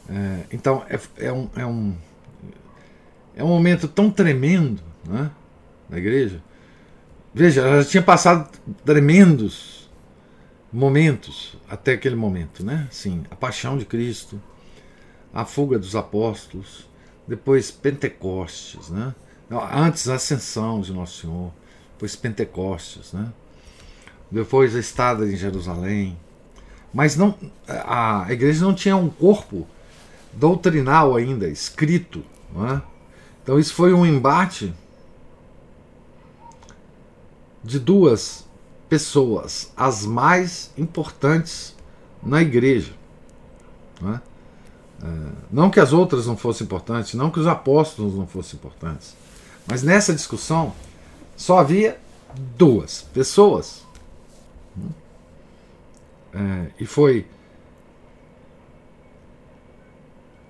É, 0.08 0.40
então 0.52 0.84
é, 0.88 0.98
é, 1.18 1.32
um, 1.32 1.48
é, 1.54 1.66
um, 1.66 1.94
é 3.36 3.44
um 3.44 3.48
momento 3.48 3.86
tão 3.86 4.10
tremendo 4.10 4.82
né, 5.06 5.30
na 5.88 5.98
igreja. 5.98 6.42
Veja, 7.32 7.60
ela 7.60 7.82
já 7.82 7.88
tinha 7.88 8.02
passado 8.02 8.50
tremendos 8.84 9.79
momentos 10.72 11.56
até 11.68 11.92
aquele 11.92 12.14
momento, 12.14 12.64
né? 12.64 12.88
Sim, 12.90 13.24
a 13.30 13.36
paixão 13.36 13.76
de 13.76 13.84
Cristo, 13.84 14.40
a 15.32 15.44
fuga 15.44 15.78
dos 15.78 15.96
apóstolos, 15.96 16.88
depois 17.26 17.70
Pentecostes, 17.70 18.90
né? 18.90 19.14
Antes 19.72 20.08
a 20.08 20.14
ascensão 20.14 20.80
de 20.80 20.92
Nosso 20.92 21.22
Senhor, 21.22 21.52
depois 21.92 22.14
Pentecostes, 22.14 23.12
né? 23.12 23.32
Depois 24.30 24.76
a 24.76 24.78
estada 24.78 25.26
em 25.26 25.36
Jerusalém. 25.36 26.16
Mas 26.92 27.16
não 27.16 27.36
a 27.68 28.26
igreja 28.30 28.64
não 28.64 28.74
tinha 28.74 28.96
um 28.96 29.08
corpo 29.08 29.66
doutrinal 30.32 31.16
ainda 31.16 31.48
escrito, 31.48 32.24
não 32.52 32.68
é? 32.68 32.82
Então 33.42 33.58
isso 33.58 33.74
foi 33.74 33.92
um 33.92 34.06
embate 34.06 34.72
de 37.62 37.78
duas 37.78 38.48
pessoas, 38.90 39.72
as 39.76 40.04
mais 40.04 40.70
importantes 40.76 41.74
na 42.22 42.42
igreja. 42.42 42.92
Não, 44.00 44.14
é? 44.14 44.20
É, 45.02 45.32
não 45.50 45.70
que 45.70 45.80
as 45.80 45.94
outras 45.94 46.26
não 46.26 46.36
fossem 46.36 46.66
importantes, 46.66 47.14
não 47.14 47.30
que 47.30 47.40
os 47.40 47.46
apóstolos 47.46 48.14
não 48.14 48.26
fossem 48.26 48.58
importantes, 48.58 49.16
mas 49.66 49.82
nessa 49.82 50.12
discussão 50.12 50.74
só 51.36 51.58
havia 51.58 51.98
duas 52.58 53.00
pessoas. 53.00 53.82
É, 56.34 56.70
e 56.78 56.84
foi. 56.84 57.26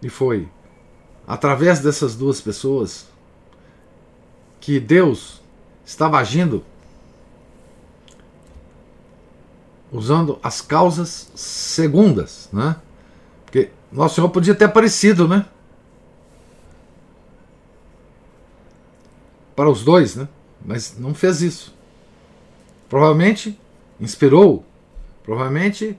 E 0.02 0.08
foi 0.08 0.48
através 1.26 1.78
dessas 1.78 2.16
duas 2.16 2.40
pessoas 2.40 3.06
que 4.60 4.80
Deus 4.80 5.40
estava 5.84 6.18
agindo 6.18 6.64
usando 9.92 10.38
as 10.42 10.60
causas 10.60 11.30
segundas, 11.34 12.48
né? 12.52 12.76
Porque 13.44 13.70
Nosso 13.90 14.16
Senhor 14.16 14.28
podia 14.28 14.54
ter 14.54 14.66
aparecido, 14.66 15.26
né? 15.26 15.46
Para 19.56 19.68
os 19.68 19.82
dois, 19.82 20.16
né? 20.16 20.28
Mas 20.64 20.96
não 20.98 21.14
fez 21.14 21.42
isso. 21.42 21.74
Provavelmente 22.88 23.58
inspirou, 24.00 24.64
provavelmente 25.22 25.98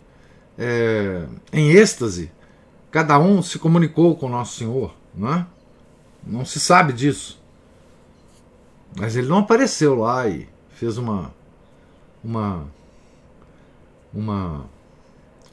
é, 0.57 1.25
em 1.53 1.71
êxtase, 1.71 2.31
cada 2.89 3.19
um 3.19 3.41
se 3.41 3.59
comunicou 3.59 4.15
com 4.15 4.29
Nosso 4.29 4.57
Senhor, 4.57 4.93
não 5.13 5.33
é? 5.33 5.45
Não 6.25 6.45
se 6.45 6.59
sabe 6.59 6.93
disso. 6.93 7.41
Mas 8.95 9.15
ele 9.15 9.27
não 9.27 9.39
apareceu 9.39 9.95
lá 9.95 10.27
e 10.27 10.47
fez 10.69 10.97
uma 10.97 11.33
uma 12.23 12.67
uma, 14.13 14.65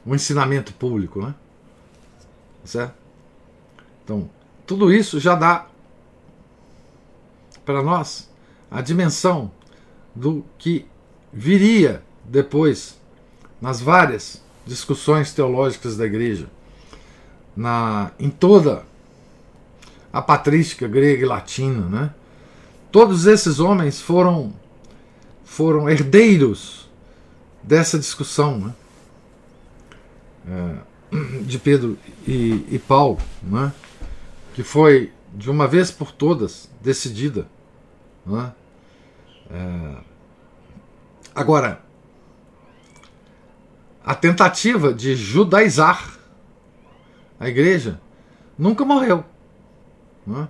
um 0.05 0.15
ensinamento 0.15 0.73
público, 0.73 1.21
né? 1.21 1.33
Certo? 2.63 2.93
Então, 4.03 4.29
tudo 4.65 4.93
isso 4.93 5.19
já 5.19 5.35
dá 5.35 5.67
para 7.65 7.81
nós 7.81 8.29
a 8.69 8.81
dimensão 8.81 9.51
do 10.15 10.43
que 10.57 10.85
viria 11.31 12.03
depois 12.25 12.99
nas 13.61 13.81
várias 13.81 14.41
discussões 14.65 15.33
teológicas 15.33 15.97
da 15.97 16.05
igreja, 16.05 16.47
na, 17.55 18.11
em 18.19 18.29
toda 18.29 18.83
a 20.11 20.21
patrística 20.21 20.87
grega 20.87 21.23
e 21.23 21.25
latina, 21.25 21.87
né? 21.87 22.13
Todos 22.91 23.27
esses 23.27 23.59
homens 23.59 24.01
foram 24.01 24.53
foram 25.43 25.89
herdeiros 25.89 26.78
dessa 27.69 27.99
discussão 27.99 28.57
né? 28.57 28.73
É, 31.13 31.39
de 31.45 31.59
Pedro 31.59 31.99
e, 32.27 32.65
e 32.67 32.79
Paulo, 32.79 33.19
né? 33.43 33.71
que 34.55 34.63
foi 34.63 35.13
de 35.35 35.51
uma 35.51 35.67
vez 35.67 35.91
por 35.91 36.11
todas 36.11 36.67
decidida. 36.81 37.47
Né? 38.25 38.51
É, 39.51 39.97
agora, 41.35 41.83
a 44.03 44.15
tentativa 44.15 44.91
de 44.91 45.15
judaizar 45.15 46.17
a 47.39 47.47
igreja 47.47 48.01
nunca 48.57 48.83
morreu. 48.83 49.23
Né? 50.25 50.47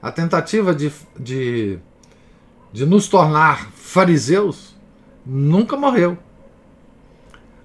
A 0.00 0.10
tentativa 0.10 0.74
de, 0.74 0.90
de, 1.20 1.78
de 2.72 2.86
nos 2.86 3.08
tornar 3.08 3.70
fariseus 3.72 4.74
nunca 5.26 5.76
morreu. 5.76 6.16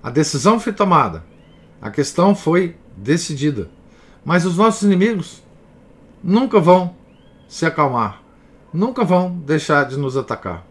A 0.07 0.09
decisão 0.09 0.57
foi 0.57 0.71
tomada, 0.71 1.21
a 1.81 1.91
questão 1.91 2.33
foi 2.33 2.77
decidida. 2.95 3.69
Mas 4.23 4.45
os 4.45 4.55
nossos 4.55 4.83
inimigos 4.83 5.43
nunca 6.23 6.61
vão 6.61 6.95
se 7.45 7.65
acalmar, 7.65 8.23
nunca 8.71 9.03
vão 9.03 9.37
deixar 9.39 9.83
de 9.83 9.97
nos 9.97 10.15
atacar. 10.15 10.65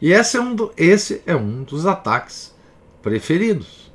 E 0.00 0.12
esse 0.12 0.36
é 0.36 0.40
um, 0.40 0.54
do, 0.54 0.72
esse 0.76 1.20
é 1.26 1.34
um 1.34 1.64
dos 1.64 1.86
ataques 1.86 2.54
preferidos. 3.02 3.92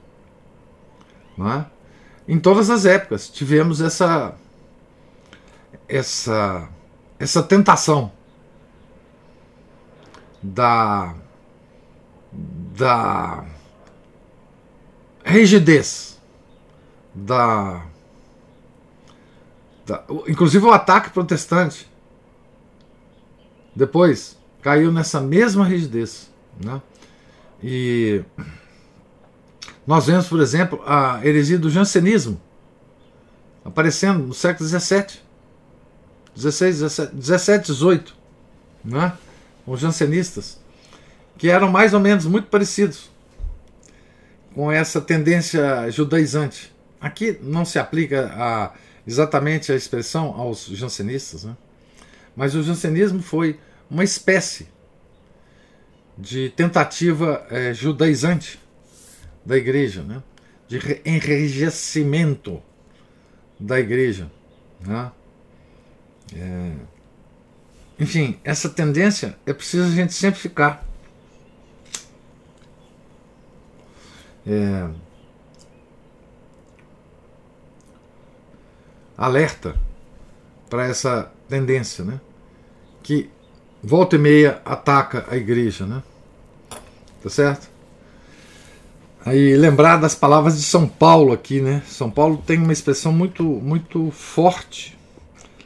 Não 1.37 1.49
é? 1.49 1.65
Em 2.27 2.37
todas 2.37 2.69
as 2.69 2.85
épocas 2.85 3.29
tivemos 3.29 3.79
essa 3.79 4.35
essa 5.87 6.67
essa 7.17 7.41
tentação 7.41 8.11
da 10.41 11.15
da 12.33 13.45
rigidez 15.23 16.19
da, 17.13 17.85
da 19.85 20.03
inclusive 20.27 20.65
o 20.65 20.71
ataque 20.71 21.09
protestante 21.11 21.89
depois 23.75 24.37
caiu 24.61 24.91
nessa 24.91 25.21
mesma 25.21 25.65
rigidez 25.65 26.29
né? 26.63 26.81
e 27.61 28.23
nós 29.87 30.05
vemos 30.05 30.27
por 30.27 30.41
exemplo 30.41 30.81
a 30.85 31.25
heresia 31.25 31.57
do 31.57 31.69
jansenismo 31.69 32.39
aparecendo 33.63 34.19
no 34.19 34.33
século 34.33 34.65
17 34.65 35.23
16, 36.35 36.79
17, 36.79 37.15
17 37.15 37.67
18 37.67 38.15
né? 38.83 39.13
os 39.65 39.79
jansenistas 39.79 40.59
que 41.37 41.49
eram 41.49 41.71
mais 41.71 41.93
ou 41.93 41.99
menos 41.99 42.25
muito 42.25 42.47
parecidos 42.47 43.12
com 44.53 44.71
essa 44.71 45.01
tendência 45.01 45.89
judaizante. 45.89 46.73
Aqui 46.99 47.37
não 47.41 47.65
se 47.65 47.79
aplica 47.79 48.31
a, 48.33 48.73
exatamente 49.05 49.71
a 49.71 49.75
expressão 49.75 50.27
aos 50.39 50.65
jansenistas, 50.67 51.43
né? 51.43 51.55
mas 52.35 52.55
o 52.55 52.63
jansenismo 52.63 53.21
foi 53.21 53.59
uma 53.89 54.03
espécie 54.03 54.67
de 56.17 56.49
tentativa 56.49 57.45
é, 57.49 57.73
judaizante 57.73 58.59
da 59.45 59.57
igreja, 59.57 60.03
né? 60.03 60.21
de 60.67 60.79
enrijecimento 61.05 62.61
da 63.59 63.79
igreja. 63.79 64.31
Né? 64.79 65.11
É... 66.35 66.71
Enfim, 67.99 68.39
essa 68.43 68.69
tendência 68.69 69.37
é 69.45 69.53
preciso 69.53 69.85
a 69.85 69.95
gente 69.95 70.13
sempre 70.13 70.39
ficar 70.39 70.85
é, 74.45 74.89
alerta 79.17 79.75
para 80.69 80.85
essa 80.87 81.31
tendência, 81.47 82.03
né? 82.03 82.19
Que 83.01 83.29
volta 83.81 84.15
e 84.15 84.19
meia 84.19 84.61
ataca 84.65 85.25
a 85.29 85.37
igreja, 85.37 85.85
né? 85.85 86.01
Tá 87.21 87.29
certo? 87.29 87.69
Aí 89.25 89.55
lembrar 89.55 89.97
das 89.97 90.15
palavras 90.15 90.57
de 90.57 90.63
São 90.63 90.87
Paulo 90.87 91.31
aqui, 91.31 91.61
né? 91.61 91.81
São 91.87 92.11
Paulo 92.11 92.43
tem 92.45 92.57
uma 92.57 92.73
expressão 92.73 93.11
muito 93.11 93.43
muito 93.43 94.11
forte. 94.11 94.97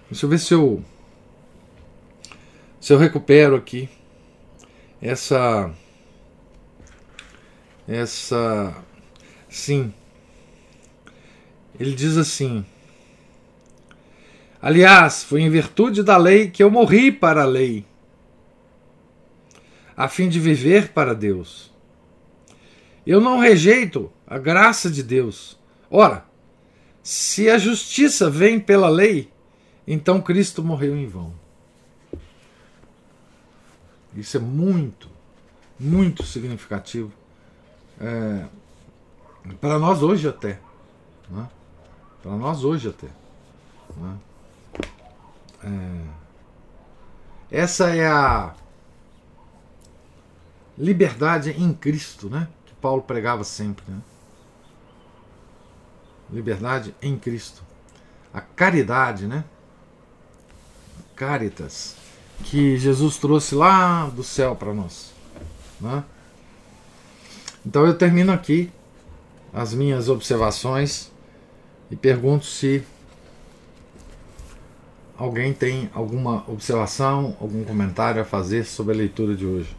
Deixa 0.09 0.25
eu 0.25 0.30
ver 0.30 0.39
se 0.39 0.53
eu 0.53 0.84
se 2.80 2.93
eu 2.93 2.97
recupero 2.97 3.55
aqui 3.55 3.89
essa 5.01 5.71
essa. 7.88 8.75
Sim. 9.49 9.93
Ele 11.79 11.93
diz 11.93 12.17
assim: 12.17 12.65
Aliás, 14.61 15.23
foi 15.23 15.41
em 15.41 15.49
virtude 15.49 16.03
da 16.03 16.17
lei 16.17 16.49
que 16.49 16.61
eu 16.61 16.69
morri 16.69 17.11
para 17.11 17.43
a 17.43 17.45
lei, 17.45 17.85
a 19.95 20.07
fim 20.07 20.27
de 20.27 20.39
viver 20.39 20.89
para 20.89 21.15
Deus. 21.15 21.71
Eu 23.05 23.21
não 23.21 23.39
rejeito 23.39 24.11
a 24.25 24.38
graça 24.38 24.91
de 24.91 25.01
Deus. 25.01 25.57
Ora, 25.89 26.25
se 27.01 27.49
a 27.49 27.57
justiça 27.57 28.29
vem 28.29 28.59
pela 28.59 28.89
lei, 28.89 29.31
então 29.88 30.21
Cristo 30.21 30.61
morreu 30.61 30.97
em 30.97 31.07
vão. 31.07 31.33
Isso 34.13 34.35
é 34.35 34.39
muito, 34.39 35.09
muito 35.79 36.23
significativo 36.23 37.13
é, 37.99 38.45
para 39.59 39.79
nós 39.79 40.03
hoje 40.03 40.27
até. 40.27 40.59
Né? 41.29 41.47
Para 42.21 42.31
nós 42.33 42.63
hoje 42.63 42.89
até. 42.89 43.07
Né? 43.95 44.17
É, 45.63 47.57
essa 47.63 47.95
é 47.95 48.07
a 48.07 48.53
liberdade 50.77 51.51
em 51.51 51.73
Cristo, 51.73 52.29
né? 52.29 52.47
Que 52.65 52.73
Paulo 52.75 53.01
pregava 53.01 53.43
sempre. 53.43 53.83
Né? 53.87 53.99
Liberdade 56.29 56.93
em 57.01 57.17
Cristo. 57.17 57.63
A 58.33 58.41
caridade, 58.41 59.25
né? 59.25 59.43
Caritas, 61.15 61.95
que 62.43 62.77
Jesus 62.77 63.17
trouxe 63.17 63.55
lá 63.55 64.05
do 64.07 64.23
céu 64.23 64.55
para 64.55 64.73
nós. 64.73 65.13
Né? 65.81 66.03
Então 67.68 67.86
eu 67.86 67.97
termino 67.97 68.32
aqui 68.32 68.72
as 69.53 69.74
minhas 69.74 70.07
observações 70.07 71.11
e 71.91 71.97
pergunto 71.97 72.45
se 72.45 72.82
alguém 75.18 75.51
tem 75.53 75.89
alguma 75.93 76.45
observação, 76.47 77.36
algum 77.41 77.65
comentário 77.65 78.22
a 78.22 78.24
fazer 78.24 78.63
sobre 78.63 78.93
a 78.93 78.97
leitura 78.97 79.36
de 79.36 79.45
hoje. 79.45 79.76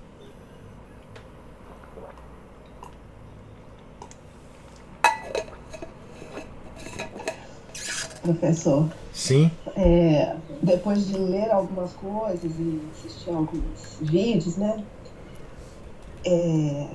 Professor. 8.20 8.86
Sim. 9.14 9.50
É, 9.74 10.36
depois 10.62 11.06
de 11.06 11.16
ler 11.16 11.50
algumas 11.50 11.94
coisas 11.94 12.52
e 12.58 12.82
assistir 12.92 13.30
alguns 13.30 13.96
vídeos, 14.02 14.58
né? 14.58 14.84
É, 16.26 16.86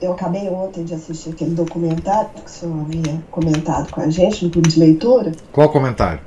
eu 0.00 0.12
acabei 0.12 0.48
ontem 0.48 0.84
de 0.84 0.94
assistir 0.94 1.30
aquele 1.30 1.54
documentário 1.54 2.30
que 2.30 2.46
o 2.46 2.48
senhor 2.48 2.80
havia 2.80 3.22
comentado 3.30 3.90
com 3.90 4.00
a 4.00 4.08
gente 4.08 4.44
no 4.44 4.50
clube 4.50 4.68
de 4.68 4.80
leitura. 4.80 5.32
Qual 5.52 5.68
comentário? 5.68 6.20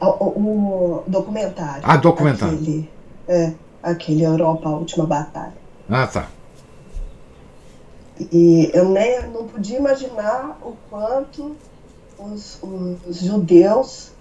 O, 0.00 0.06
o, 0.06 0.98
o 0.98 1.04
documentário. 1.06 1.82
Ah, 1.82 1.96
documentário. 1.96 2.54
Aquele, 2.54 2.90
é, 3.26 3.52
aquele 3.82 4.24
Europa, 4.24 4.68
a 4.68 4.76
Última 4.76 5.06
Batalha. 5.06 5.54
Ah, 5.88 6.06
tá. 6.06 6.28
E 8.30 8.70
eu 8.72 8.88
nem, 8.90 9.28
não 9.28 9.46
podia 9.46 9.78
imaginar 9.78 10.58
o 10.62 10.74
quanto 10.90 11.56
os, 12.18 12.60
os 13.06 13.20
judeus 13.20 14.12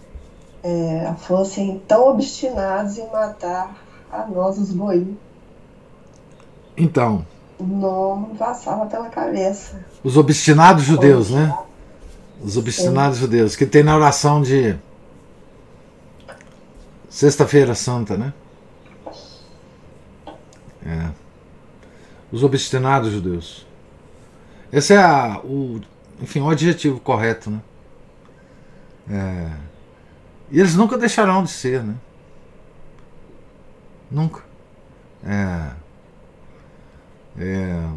é, 0.63 1.13
fossem 1.17 1.81
tão 1.87 2.09
obstinados 2.09 2.97
em 2.97 3.07
matar 3.11 3.77
a 4.11 4.25
nós, 4.25 4.57
os 4.57 4.71
boios. 4.71 5.15
Então, 6.75 7.25
não 7.67 8.35
passava 8.37 8.85
pela 8.85 9.09
cabeça. 9.09 9.83
Os 10.03 10.17
obstinados 10.17 10.83
judeus, 10.83 11.29
né? 11.29 11.57
Os 12.41 12.57
obstinados 12.57 13.17
Sim. 13.17 13.21
judeus, 13.21 13.55
que 13.55 13.65
tem 13.65 13.83
na 13.83 13.95
oração 13.95 14.41
de 14.41 14.75
Sexta-feira 17.09 17.75
Santa, 17.75 18.17
né? 18.17 18.33
É. 20.85 21.09
Os 22.31 22.43
obstinados 22.43 23.11
judeus. 23.11 23.65
Esse 24.71 24.93
é 24.93 24.97
a, 24.97 25.39
o, 25.43 25.79
enfim, 26.19 26.41
o 26.41 26.49
adjetivo 26.49 26.99
correto, 26.99 27.51
né? 27.51 27.61
É. 29.09 29.51
E 30.49 30.59
eles 30.59 30.75
nunca 30.75 30.97
deixarão 30.97 31.43
de 31.43 31.51
ser, 31.51 31.83
né? 31.83 31.95
Nunca. 34.09 34.41
É. 35.23 35.82
É, 37.37 37.89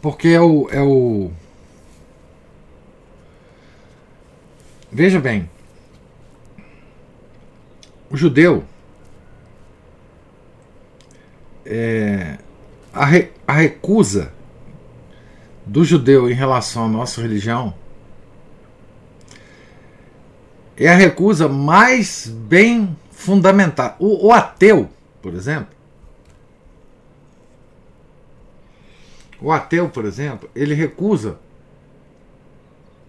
porque 0.00 0.28
é 0.28 0.40
o, 0.40 0.68
é 0.70 0.82
o. 0.82 1.30
Veja 4.90 5.20
bem, 5.20 5.48
o 8.10 8.16
judeu. 8.16 8.64
É, 11.64 12.38
a, 12.92 13.04
re, 13.04 13.30
a 13.46 13.52
recusa 13.52 14.32
do 15.66 15.84
judeu 15.84 16.30
em 16.30 16.34
relação 16.34 16.86
à 16.86 16.88
nossa 16.88 17.20
religião 17.20 17.74
é 20.78 20.88
a 20.88 20.94
recusa 20.94 21.48
mais 21.48 22.26
bem 22.26 22.96
fundamentada. 23.10 23.96
O, 23.98 24.28
o 24.28 24.32
ateu, 24.32 24.88
por 25.20 25.34
exemplo, 25.34 25.77
O 29.40 29.52
ateu, 29.52 29.88
por 29.88 30.04
exemplo, 30.04 30.48
ele 30.54 30.74
recusa 30.74 31.38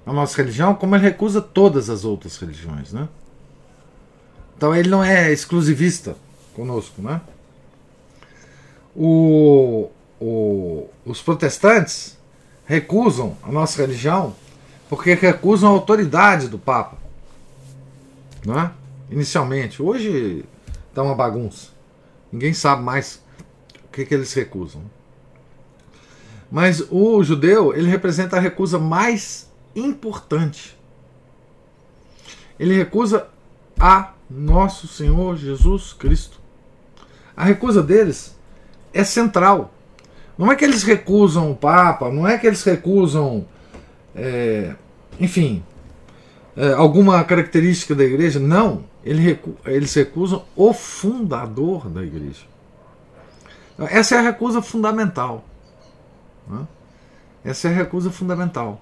a 0.06 0.14
nossa 0.14 0.38
religião 0.38 0.76
como 0.76 0.96
ele 0.96 1.04
recusa 1.04 1.42
todas 1.42 1.90
as 1.90 2.06
outras 2.06 2.38
religiões, 2.38 2.94
né? 2.94 3.08
Então 4.58 4.76
ele 4.76 4.90
não 4.90 5.04
é 5.04 5.32
exclusivista 5.32 6.16
conosco, 6.54 7.02
né? 7.02 7.22
O, 8.96 9.90
o, 10.20 10.90
os 11.06 11.22
protestantes 11.22 12.18
recusam 12.66 13.38
a 13.42 13.52
nossa 13.52 13.82
religião 13.82 14.36
porque 14.90 15.14
recusam 15.14 15.70
a 15.70 15.74
autoridade 15.74 16.48
do 16.48 16.60
Papa, 16.60 16.98
não 18.46 18.60
é? 18.60 18.72
Inicialmente, 19.10 19.82
hoje 19.82 20.44
está 20.90 21.02
uma 21.02 21.16
bagunça. 21.16 21.70
Ninguém 22.32 22.54
sabe 22.54 22.84
mais 22.84 23.22
o 23.86 23.92
que, 23.92 24.06
que 24.06 24.14
eles 24.14 24.34
recusam. 24.34 24.82
Mas 26.52 26.84
o 26.90 27.24
judeu, 27.24 27.76
ele 27.76 27.88
representa 27.88 28.38
a 28.38 28.40
recusa 28.40 28.80
mais 28.80 29.50
importante. 29.76 30.78
Ele 32.60 32.76
recusa 32.76 33.28
a 33.80 34.14
nosso 34.30 34.88
Senhor 34.88 35.38
Jesus 35.38 35.94
Cristo. 35.94 36.40
A 37.36 37.46
recusa 37.46 37.82
deles 37.82 38.38
é 38.94 39.04
central. 39.04 39.74
Não 40.38 40.52
é 40.52 40.56
que 40.56 40.66
eles 40.66 40.84
recusam 40.84 41.52
o 41.52 41.56
Papa, 41.56 42.10
não 42.10 42.28
é 42.28 42.38
que 42.38 42.48
eles 42.48 42.64
recusam, 42.64 43.46
é, 44.16 44.74
enfim, 45.20 45.64
é, 46.56 46.74
alguma 46.74 47.24
característica 47.24 47.94
da 47.94 48.04
igreja. 48.04 48.40
Não. 48.40 48.84
eles 49.04 49.94
recusam 49.94 50.44
o 50.56 50.74
fundador 50.74 51.90
da 51.90 52.04
igreja. 52.04 52.42
Essa 53.78 54.16
é 54.16 54.18
a 54.18 54.22
recusa 54.22 54.62
fundamental. 54.62 55.46
Né? 56.50 56.68
Essa 57.44 57.68
é 57.68 57.72
a 57.72 57.76
recusa 57.76 58.12
fundamental. 58.12 58.82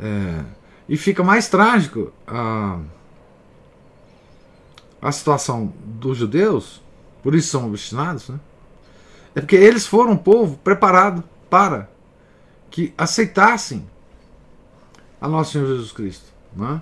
É, 0.00 0.44
e 0.88 0.96
fica 0.96 1.22
mais 1.22 1.48
trágico 1.48 2.12
a, 2.26 2.78
a 5.00 5.12
situação 5.12 5.72
dos 5.84 6.18
judeus, 6.18 6.82
por 7.22 7.34
isso 7.34 7.48
são 7.48 7.66
obstinados, 7.66 8.28
né? 8.28 8.38
é 9.34 9.40
porque 9.40 9.56
eles 9.56 9.86
foram 9.86 10.12
um 10.12 10.16
povo 10.16 10.56
preparado 10.58 11.24
para 11.48 11.88
que 12.70 12.92
aceitassem 12.96 13.88
a 15.20 15.28
nosso 15.28 15.52
Senhor 15.52 15.66
Jesus 15.66 15.92
Cristo. 15.92 16.26
Né? 16.54 16.80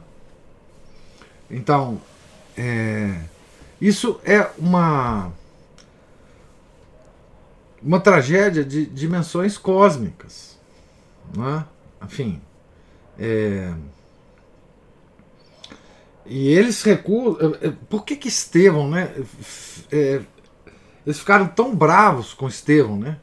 Então, 1.50 2.00
é, 2.56 3.22
isso 3.80 4.20
é 4.24 4.48
uma 4.58 5.32
uma 7.82 8.00
tragédia 8.00 8.64
de 8.64 8.86
dimensões 8.86 9.56
cósmicas. 9.56 10.58
Né? 11.36 11.64
Enfim. 12.02 12.40
É, 13.18 13.74
e 16.30 16.48
eles 16.48 16.82
recuam. 16.82 17.36
É, 17.40 17.66
é, 17.66 17.72
por 17.88 18.04
que, 18.04 18.14
que 18.14 18.28
Estevão, 18.28 18.88
né? 18.88 19.12
É, 19.90 20.22
eles 21.04 21.18
ficaram 21.18 21.48
tão 21.48 21.74
bravos 21.74 22.32
com 22.32 22.46
Estevão, 22.46 22.96
né? 22.96 23.18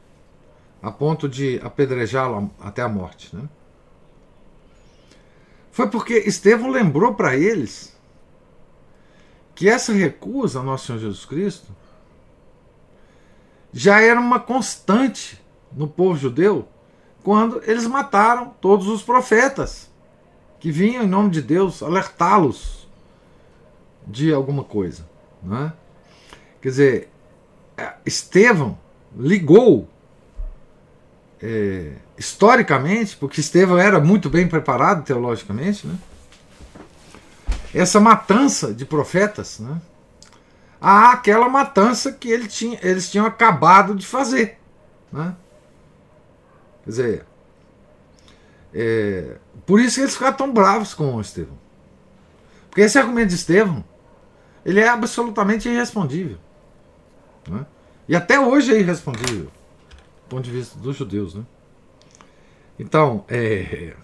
A 0.82 0.90
ponto 0.90 1.28
de 1.28 1.58
apedrejá-lo 1.62 2.50
até 2.60 2.82
a 2.82 2.88
morte, 2.88 3.34
né? 3.34 3.48
Foi 5.72 5.88
porque 5.88 6.14
Estevão 6.14 6.68
lembrou 6.68 7.14
para 7.14 7.34
eles 7.34 7.96
que 9.54 9.68
essa 9.68 9.92
recusa 9.92 10.58
ao 10.58 10.64
nosso 10.64 10.86
Senhor 10.86 10.98
Jesus 10.98 11.24
Cristo 11.24 11.74
já 13.72 14.00
era 14.00 14.18
uma 14.18 14.40
constante 14.40 15.40
no 15.72 15.86
povo 15.86 16.16
judeu 16.16 16.68
quando 17.22 17.62
eles 17.64 17.86
mataram 17.86 18.54
todos 18.60 18.88
os 18.88 19.02
profetas 19.02 19.90
que 20.58 20.70
vinham 20.70 21.04
em 21.04 21.08
nome 21.08 21.30
de 21.30 21.42
Deus 21.42 21.82
alertá-los 21.82 22.88
de 24.06 24.32
alguma 24.32 24.64
coisa. 24.64 25.06
Né? 25.42 25.72
Quer 26.60 26.68
dizer, 26.68 27.08
Estevão 28.04 28.78
ligou 29.16 29.88
é, 31.40 31.92
historicamente, 32.16 33.16
porque 33.16 33.40
Estevão 33.40 33.78
era 33.78 34.00
muito 34.00 34.28
bem 34.28 34.48
preparado 34.48 35.04
teologicamente, 35.04 35.86
né? 35.86 35.96
essa 37.74 38.00
matança 38.00 38.72
de 38.72 38.84
profetas 38.84 39.60
né? 39.60 39.80
Àquela 40.80 41.48
matança 41.48 42.12
que 42.12 42.30
ele 42.30 42.46
tinha, 42.46 42.78
eles 42.82 43.10
tinham 43.10 43.26
acabado 43.26 43.94
de 43.94 44.06
fazer. 44.06 44.58
Né? 45.12 45.34
Quer 46.84 46.90
dizer, 46.90 47.26
é, 48.72 49.36
por 49.66 49.80
isso 49.80 49.96
que 49.96 50.02
eles 50.02 50.14
ficaram 50.14 50.36
tão 50.36 50.52
bravos 50.52 50.94
com 50.94 51.14
o 51.14 51.20
Estevão. 51.20 51.58
Porque 52.68 52.82
esse 52.82 52.98
argumento 52.98 53.28
de 53.28 53.34
Estevão 53.34 53.84
ele 54.64 54.80
é 54.80 54.88
absolutamente 54.88 55.68
irrespondível. 55.68 56.38
Né? 57.48 57.64
E 58.08 58.14
até 58.14 58.38
hoje 58.38 58.74
é 58.74 58.78
irrespondível, 58.78 59.46
do 59.46 60.28
ponto 60.28 60.44
de 60.44 60.50
vista 60.50 60.78
dos 60.78 60.96
judeus. 60.96 61.34
Né? 61.34 61.44
Então, 62.78 63.24
é. 63.28 63.94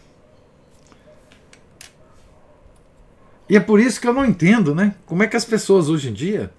E 3.48 3.56
é 3.56 3.60
por 3.60 3.78
isso 3.78 4.00
que 4.00 4.08
eu 4.08 4.12
não 4.12 4.24
entendo, 4.24 4.74
né? 4.74 4.96
Como 5.04 5.22
é 5.22 5.26
que 5.26 5.36
as 5.36 5.44
pessoas 5.44 5.90
hoje 5.90 6.08
em 6.08 6.12
dia 6.14 6.50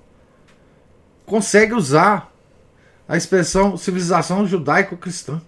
conseguem 1.26 1.76
usar 1.76 2.32
a 3.07 3.17
expressão 3.17 3.78
civilização 3.78 4.45
judaico-cristã. 4.45 5.41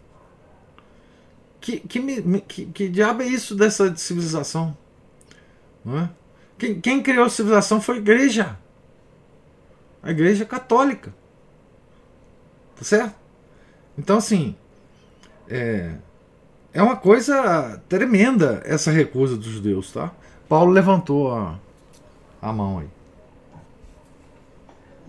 Que, 1.60 1.80
que, 1.80 2.42
que, 2.48 2.66
que, 2.68 2.90
diabo 2.90 3.24
é 3.24 3.28
isso 3.28 3.56
dessa 3.56 3.96
civilização? 3.96 4.78
É? 5.86 6.10
quem, 6.58 6.80
quem 6.80 7.02
criou 7.02 7.26
a 7.26 7.30
civilização 7.30 7.82
foi 7.82 7.96
a 7.96 8.00
igreja. 8.00 8.58
A 10.02 10.12
igreja 10.12 10.46
católica. 10.46 11.14
Tá 12.76 12.84
certo? 12.84 13.16
Então, 13.98 14.18
assim, 14.18 14.56
é, 15.50 15.96
é 16.74 16.82
uma 16.82 16.96
coisa 16.96 17.82
tremenda 17.90 18.62
essa 18.66 18.92
recusa 18.92 19.36
dos 19.36 19.48
judeus, 19.48 19.92
tá? 19.92 20.12
Paulo 20.48 20.72
levantou 20.72 21.34
a, 21.34 21.60
a 22.42 22.54
mão 22.54 22.80
aí. 22.80 22.97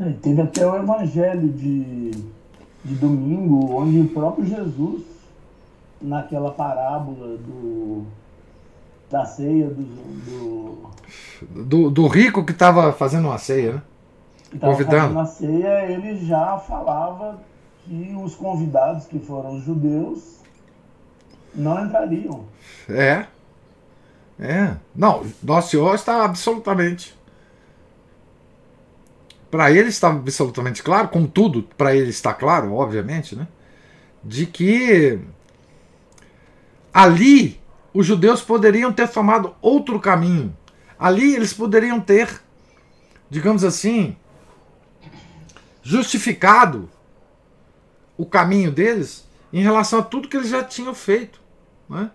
É, 0.01 0.11
teve 0.23 0.41
até 0.41 0.67
o 0.67 0.77
evangelho 0.77 1.49
de, 1.49 2.11
de 2.85 2.95
domingo, 2.95 3.75
onde 3.75 4.01
o 4.01 4.09
próprio 4.09 4.47
Jesus, 4.47 5.03
naquela 6.01 6.53
parábola 6.53 7.37
do, 7.37 8.05
da 9.11 9.25
ceia 9.25 9.69
do. 9.69 9.83
Do, 11.41 11.65
do, 11.65 11.91
do 11.91 12.07
rico 12.07 12.45
que 12.45 12.53
estava 12.53 12.93
fazendo 12.93 13.27
uma 13.27 13.39
ceia, 13.39 13.75
né? 13.75 13.83
Convidando. 14.61 15.15
Na 15.15 15.27
ceia, 15.27 15.91
ele 15.91 16.25
já 16.25 16.59
falava 16.59 17.41
que 17.85 18.17
os 18.23 18.35
convidados, 18.35 19.07
que 19.07 19.19
foram 19.19 19.57
os 19.57 19.65
judeus, 19.65 20.39
não 21.55 21.85
entrariam. 21.85 22.45
É. 22.89 23.27
É. 24.39 24.77
Não, 24.95 25.25
Nosso 25.43 25.71
Senhor 25.71 25.95
está 25.95 26.25
absolutamente. 26.25 27.18
Para 29.51 29.71
ele 29.71 29.89
está 29.89 30.09
absolutamente 30.09 30.83
claro, 30.83 31.09
contudo, 31.09 31.63
para 31.77 31.95
ele 31.95 32.11
está 32.11 32.35
claro, 32.35 32.75
obviamente, 32.75 33.35
né? 33.35 33.49
De 34.23 34.45
que 34.45 35.19
ali 36.93 37.61
os 37.95 38.07
judeus 38.07 38.43
poderiam 38.43 38.93
ter 38.93 39.09
tomado 39.09 39.55
outro 39.63 39.99
caminho. 39.99 40.57
Ali 40.99 41.35
eles 41.35 41.55
poderiam 41.55 42.01
ter, 42.01 42.43
digamos 43.31 43.65
assim, 43.65 44.17
justificado 45.83 46.91
o 48.17 48.27
caminho 48.27 48.71
deles 48.71 49.27
em 49.53 49.63
relação 49.63 50.01
a 50.01 50.03
tudo 50.03 50.29
que 50.29 50.37
eles 50.37 50.51
já 50.51 50.63
tinham 50.63 50.95
feito. 50.95 51.41
Né? 51.89 52.11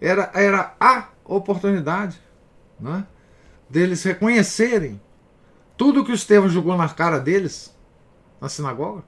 Era, 0.00 0.30
era 0.34 0.74
a 0.80 1.08
oportunidade 1.24 2.18
né? 2.78 3.04
deles 3.68 4.02
reconhecerem 4.02 5.00
tudo 5.80 6.04
que 6.04 6.12
o 6.12 6.14
Estevão 6.14 6.46
jogou 6.46 6.76
na 6.76 6.90
cara 6.90 7.18
deles 7.18 7.74
na 8.38 8.50
sinagoga 8.50 9.02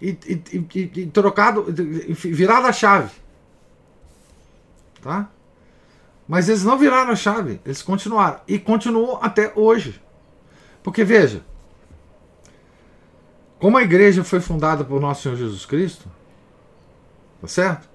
e, 0.00 0.10
e, 0.24 0.42
e, 0.52 1.00
e 1.00 1.06
trocado, 1.08 1.66
virado 2.14 2.68
a 2.68 2.72
chave. 2.72 3.10
Tá? 5.02 5.28
Mas 6.28 6.48
eles 6.48 6.62
não 6.62 6.78
viraram 6.78 7.10
a 7.10 7.16
chave, 7.16 7.60
eles 7.64 7.82
continuaram. 7.82 8.40
E 8.46 8.60
continuou 8.60 9.18
até 9.20 9.52
hoje. 9.56 10.00
Porque 10.84 11.02
veja, 11.02 11.44
como 13.58 13.76
a 13.76 13.82
igreja 13.82 14.22
foi 14.22 14.38
fundada 14.38 14.84
por 14.84 15.00
nosso 15.00 15.22
Senhor 15.22 15.34
Jesus 15.34 15.66
Cristo, 15.66 16.08
tá 17.40 17.48
certo? 17.48 17.88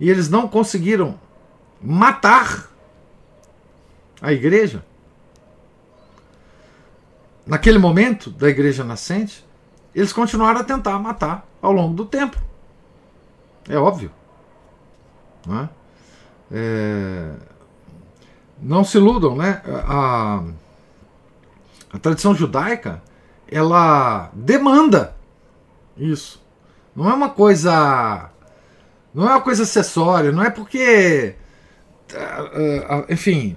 E 0.00 0.10
eles 0.10 0.28
não 0.28 0.48
conseguiram 0.48 1.16
matar 1.80 2.68
a 4.20 4.32
igreja. 4.32 4.84
Naquele 7.46 7.78
momento 7.78 8.30
da 8.30 8.48
igreja 8.48 8.84
nascente, 8.84 9.44
eles 9.94 10.12
continuaram 10.12 10.60
a 10.60 10.64
tentar 10.64 10.98
matar 10.98 11.46
ao 11.60 11.72
longo 11.72 11.94
do 11.94 12.06
tempo. 12.06 12.36
É 13.68 13.76
óbvio. 13.76 14.10
Não, 15.46 15.60
é? 15.60 15.68
É... 16.52 17.32
não 18.60 18.84
se 18.84 18.96
iludam, 18.98 19.36
né? 19.36 19.62
A, 19.86 20.42
a 21.92 21.98
tradição 21.98 22.34
judaica 22.34 23.02
ela 23.52 24.30
demanda 24.32 25.14
isso. 25.96 26.42
Não 26.96 27.08
é 27.10 27.14
uma 27.14 27.28
coisa. 27.28 28.30
Não 29.14 29.28
é 29.28 29.32
uma 29.32 29.40
coisa 29.42 29.64
acessória, 29.64 30.32
não 30.32 30.42
é 30.42 30.50
porque. 30.50 31.34
Ah, 32.14 32.50
ah, 32.88 33.04
enfim, 33.08 33.56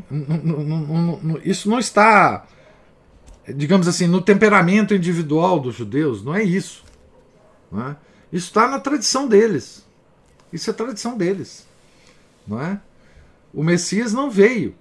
isso 1.44 1.70
não 1.70 1.80
está, 1.80 2.46
digamos 3.54 3.88
assim, 3.88 4.08
no 4.08 4.22
temperamento 4.22 4.94
individual 4.94 5.60
dos 5.60 5.76
judeus, 5.76 6.24
não 6.24 6.34
é 6.34 6.44
isso. 6.44 6.84
Não 7.72 7.90
é? 7.90 7.98
Isso 8.32 8.48
está 8.48 8.68
na 8.68 8.80
tradição 8.80 9.28
deles. 9.28 9.86
Isso 10.52 10.70
é 10.70 10.74
tradição 10.74 11.18
deles. 11.18 11.68
Não 12.48 12.62
é? 12.62 12.80
O 13.54 13.64
Messias 13.64 14.14
não 14.14 14.30
veio. 14.30 14.76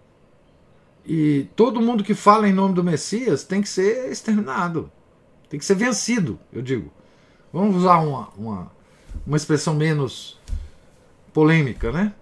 E 1.07 1.49
todo 1.55 1.81
mundo 1.81 2.03
que 2.03 2.15
fala 2.15 2.49
em 2.49 2.53
nome 2.53 2.75
do 2.75 2.83
Messias 2.83 3.45
tem 3.45 3.61
que 3.61 3.69
ser 3.69 4.11
exterminado. 4.11 4.91
Tem 5.49 5.59
que 5.59 5.65
ser 5.65 5.75
vencido, 5.75 6.39
eu 6.53 6.63
digo. 6.63 6.91
Vamos 7.53 7.77
usar 7.77 7.99
uma, 7.99 8.31
uma, 8.37 8.73
uma 9.27 9.37
expressão 9.37 9.75
menos 9.75 10.41
polêmica, 11.33 11.93
né? 11.93 12.15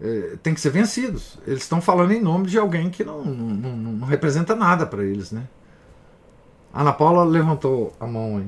É, 0.00 0.36
tem 0.42 0.54
que 0.54 0.60
ser 0.60 0.70
vencidos. 0.70 1.38
Eles 1.46 1.62
estão 1.62 1.80
falando 1.80 2.12
em 2.12 2.20
nome 2.20 2.46
de 2.46 2.58
alguém 2.58 2.90
que 2.90 3.02
não, 3.02 3.24
não, 3.24 3.76
não 3.76 4.06
representa 4.06 4.54
nada 4.54 4.86
para 4.86 5.04
eles, 5.04 5.32
né? 5.32 5.46
Ana 6.72 6.92
Paula 6.92 7.24
levantou 7.24 7.94
a 7.98 8.06
mão 8.06 8.38
aí. 8.38 8.46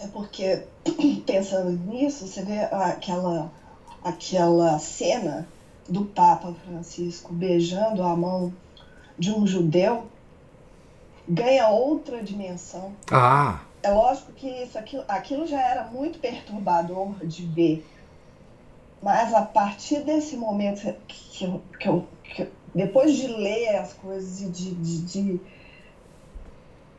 É 0.00 0.06
porque, 0.06 0.62
pensando 1.26 1.70
nisso, 1.70 2.26
você 2.26 2.42
vê 2.42 2.60
aquela, 2.60 3.52
aquela 4.02 4.78
cena 4.78 5.46
do 5.86 6.06
Papa 6.06 6.54
Francisco 6.64 7.34
beijando 7.34 8.02
a 8.02 8.16
mão 8.16 8.52
de 9.18 9.30
um 9.30 9.46
judeu 9.46 10.06
ganha 11.30 11.68
outra 11.68 12.22
dimensão. 12.22 12.92
Ah. 13.10 13.60
É 13.82 13.90
lógico 13.90 14.32
que 14.32 14.46
isso, 14.46 14.78
aquilo, 14.78 15.04
aquilo 15.08 15.46
já 15.46 15.60
era 15.60 15.84
muito 15.84 16.18
perturbador 16.18 17.14
de 17.26 17.46
ver. 17.46 17.86
Mas 19.02 19.32
a 19.32 19.42
partir 19.42 20.00
desse 20.00 20.36
momento 20.36 20.94
que 21.08 21.44
eu, 21.44 21.62
que 21.78 21.88
eu, 21.88 22.06
que 22.22 22.42
eu 22.42 22.48
depois 22.74 23.16
de 23.16 23.26
ler 23.26 23.76
as 23.76 23.92
coisas 23.94 24.40
e 24.42 24.48
de, 24.48 24.74
de, 24.74 24.98
de, 25.02 25.40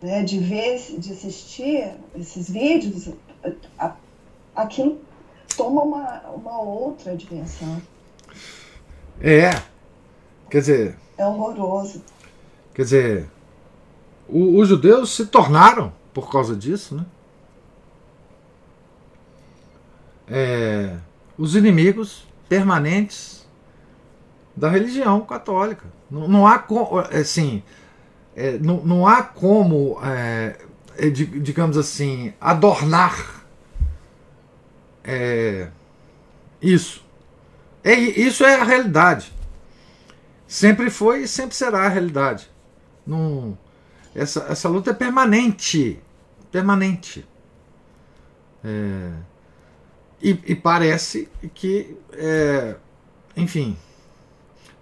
né, 0.02 0.24
de 0.24 0.40
ver, 0.40 0.78
de 0.98 1.14
assistir 1.14 1.94
esses 2.16 2.50
vídeos, 2.50 3.10
aquilo 4.56 5.00
toma 5.56 5.84
uma, 5.84 6.20
uma 6.30 6.62
outra 6.62 7.16
dimensão. 7.16 7.82
É. 9.22 9.52
Quer 10.50 10.60
dizer. 10.60 10.98
É 11.18 11.26
horroroso. 11.26 12.04
Quer 12.74 12.82
dizer, 12.82 13.30
o, 14.28 14.58
os 14.60 14.68
judeus 14.68 15.16
se 15.16 15.28
tornaram 15.28 15.94
por 16.14 16.32
causa 16.32 16.56
disso, 16.56 16.96
né? 16.96 17.06
É, 20.28 20.98
os 21.38 21.56
inimigos 21.56 22.26
permanentes 22.48 23.48
da 24.56 24.70
religião 24.70 25.22
católica. 25.22 25.86
Não, 26.10 26.28
não 26.28 26.48
há 26.48 26.64
assim, 27.20 27.64
é, 28.36 28.58
não, 28.60 28.78
não 28.84 29.08
há 29.08 29.24
como, 29.24 30.00
é, 30.04 30.58
é 30.98 31.10
digamos 31.10 31.78
assim, 31.78 32.34
adornar 32.40 33.46
é, 35.04 35.70
isso. 36.62 37.04
É, 37.84 37.94
isso 37.94 38.44
é 38.46 38.56
a 38.56 38.64
realidade. 38.64 39.34
Sempre 40.48 40.90
foi 40.90 41.24
e 41.24 41.28
sempre 41.28 41.56
será 41.56 41.86
a 41.86 41.90
realidade. 41.90 42.50
Não, 43.06 43.58
essa, 44.14 44.42
essa 44.50 44.70
luta 44.70 44.92
é 44.92 44.94
permanente. 44.94 46.00
Permanente. 46.52 47.26
É, 48.64 49.14
e, 50.22 50.30
e, 50.30 50.56
parece 50.56 51.28
que, 51.54 51.98
é, 52.14 52.76
enfim, 53.36 53.76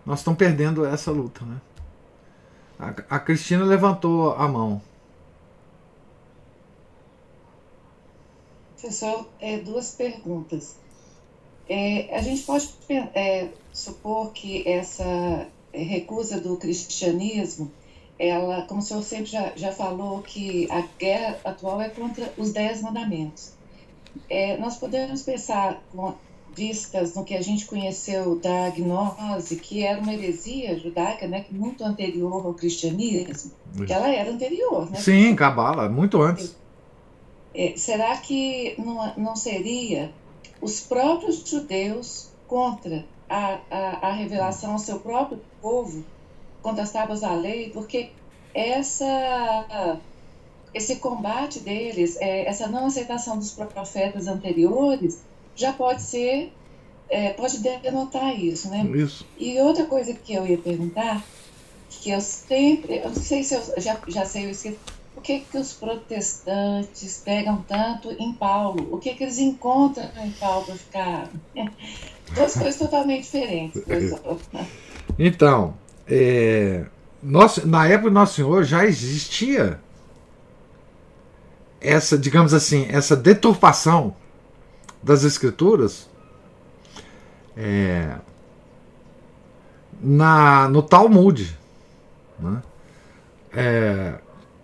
nós 0.06 0.20
estamos 0.20 0.38
perdendo 0.38 0.86
essa 0.86 1.12
luta. 1.12 1.46
Né? 1.46 1.62
A, 2.78 3.16
a 3.16 3.20
Cristina 3.20 3.64
levantou 3.64 4.34
a 4.34 4.48
mão. 4.48 4.82
Professor, 8.74 9.28
é, 9.40 9.60
duas 9.60 9.94
perguntas. 9.94 10.78
É, 11.70 12.16
a 12.16 12.22
gente 12.22 12.42
pode 12.44 12.74
é, 13.14 13.50
supor 13.72 14.32
que 14.32 14.68
essa 14.68 15.48
recusa 15.72 16.40
do 16.42 16.58
cristianismo, 16.58 17.72
ela, 18.20 18.64
como 18.64 18.82
o 18.82 18.84
senhor 18.84 19.02
sempre 19.02 19.28
já, 19.28 19.54
já 19.56 19.72
falou, 19.72 20.22
que 20.22 20.68
a 20.70 20.84
guerra 21.00 21.40
atual 21.46 21.82
é 21.82 21.90
contra 21.90 22.32
os 22.38 22.52
dez 22.52 22.82
mandamentos. 22.82 23.54
É, 24.30 24.58
nós 24.58 24.76
podemos 24.76 25.22
pensar, 25.22 25.82
com 25.96 26.14
vistas 26.54 27.16
no 27.16 27.24
que 27.24 27.36
a 27.36 27.42
gente 27.42 27.66
conheceu 27.66 28.38
da 28.40 28.70
gnose, 28.72 29.56
que 29.56 29.84
era 29.84 30.02
uma 30.02 30.14
heresia 30.14 30.78
judaica, 30.78 31.28
né, 31.28 31.46
muito 31.50 31.84
anterior 31.84 32.46
ao 32.46 32.54
cristianismo, 32.54 33.52
que 33.86 33.94
ela 33.94 34.10
era 34.10 34.32
anterior, 34.32 34.90
né? 34.92 35.00
Sim, 35.00 35.34
Cabala, 35.36 35.88
muito 35.88 36.22
antes. 36.22 36.56
É, 37.54 37.74
será 37.78 38.18
que 38.18 38.76
não, 38.78 39.14
não 39.16 39.36
seria 39.36 40.12
os 40.62 40.82
próprios 40.82 41.48
judeus 41.48 42.30
contra 42.48 43.06
a, 43.30 43.60
a, 43.70 44.08
a 44.10 44.12
revelação 44.12 44.74
ao 44.74 44.80
seu 44.80 45.00
próprio 45.00 45.40
povo, 45.62 46.04
contra 46.62 46.84
as 46.84 46.92
tábuas 46.92 47.22
da 47.22 47.34
lei, 47.34 47.70
porque 47.70 48.10
essa, 48.54 50.00
esse 50.74 50.98
combate 50.98 51.60
deles, 51.60 52.18
é, 52.20 52.46
essa 52.46 52.68
não 52.68 52.88
aceitação 52.88 53.38
dos 53.38 53.52
profetas 53.52 54.28
anteriores, 54.28 55.22
já 55.56 55.74
pode 55.74 56.02
ser, 56.02 56.52
é, 57.10 57.34
pode 57.34 57.60
denotar 57.60 58.40
isso, 58.40 58.70
né? 58.70 58.84
Isso. 58.96 59.26
E 59.38 59.60
outra 59.60 59.86
coisa 59.86 60.14
que 60.14 60.34
eu 60.34 60.46
ia 60.46 60.58
perguntar, 60.58 61.24
que 61.90 62.12
eu 62.12 62.22
sempre, 62.22 62.98
eu 62.98 63.10
não 63.10 63.16
sei 63.16 63.44
se 63.44 63.56
eu 63.56 63.62
já, 63.78 64.00
já 64.08 64.26
sei, 64.26 64.46
eu 64.46 64.52
esqueci, 64.52 64.78
o 65.18 65.22
que 65.22 65.42
que 65.42 65.58
os 65.58 65.74
protestantes 65.74 67.22
pegam 67.26 67.62
tanto 67.68 68.10
em 68.12 68.32
Paulo? 68.32 68.88
O 68.94 68.98
que 68.98 69.14
que 69.16 69.24
eles 69.24 69.38
encontram 69.38 70.10
em 70.24 70.32
Paulo 70.32 70.66
para 70.66 70.76
ficar... 70.76 71.30
Duas 72.34 72.54
coisas 72.54 72.78
totalmente 72.78 73.24
diferentes. 73.24 73.82
Então, 75.22 75.74
é, 76.10 76.86
na 77.66 77.88
época 77.88 78.10
do 78.10 78.14
Nosso 78.14 78.36
Senhor 78.36 78.64
já 78.64 78.86
existia 78.86 79.80
essa, 81.80 82.18
digamos 82.18 82.54
assim, 82.54 82.88
essa 82.90 83.16
deturpação 83.16 84.16
das 85.02 85.24
escrituras 85.24 86.10
é, 87.56 88.16
na, 90.02 90.68
no 90.68 90.82
Talmud. 90.82 91.58
Né? 92.40 92.62
É, 93.54 94.16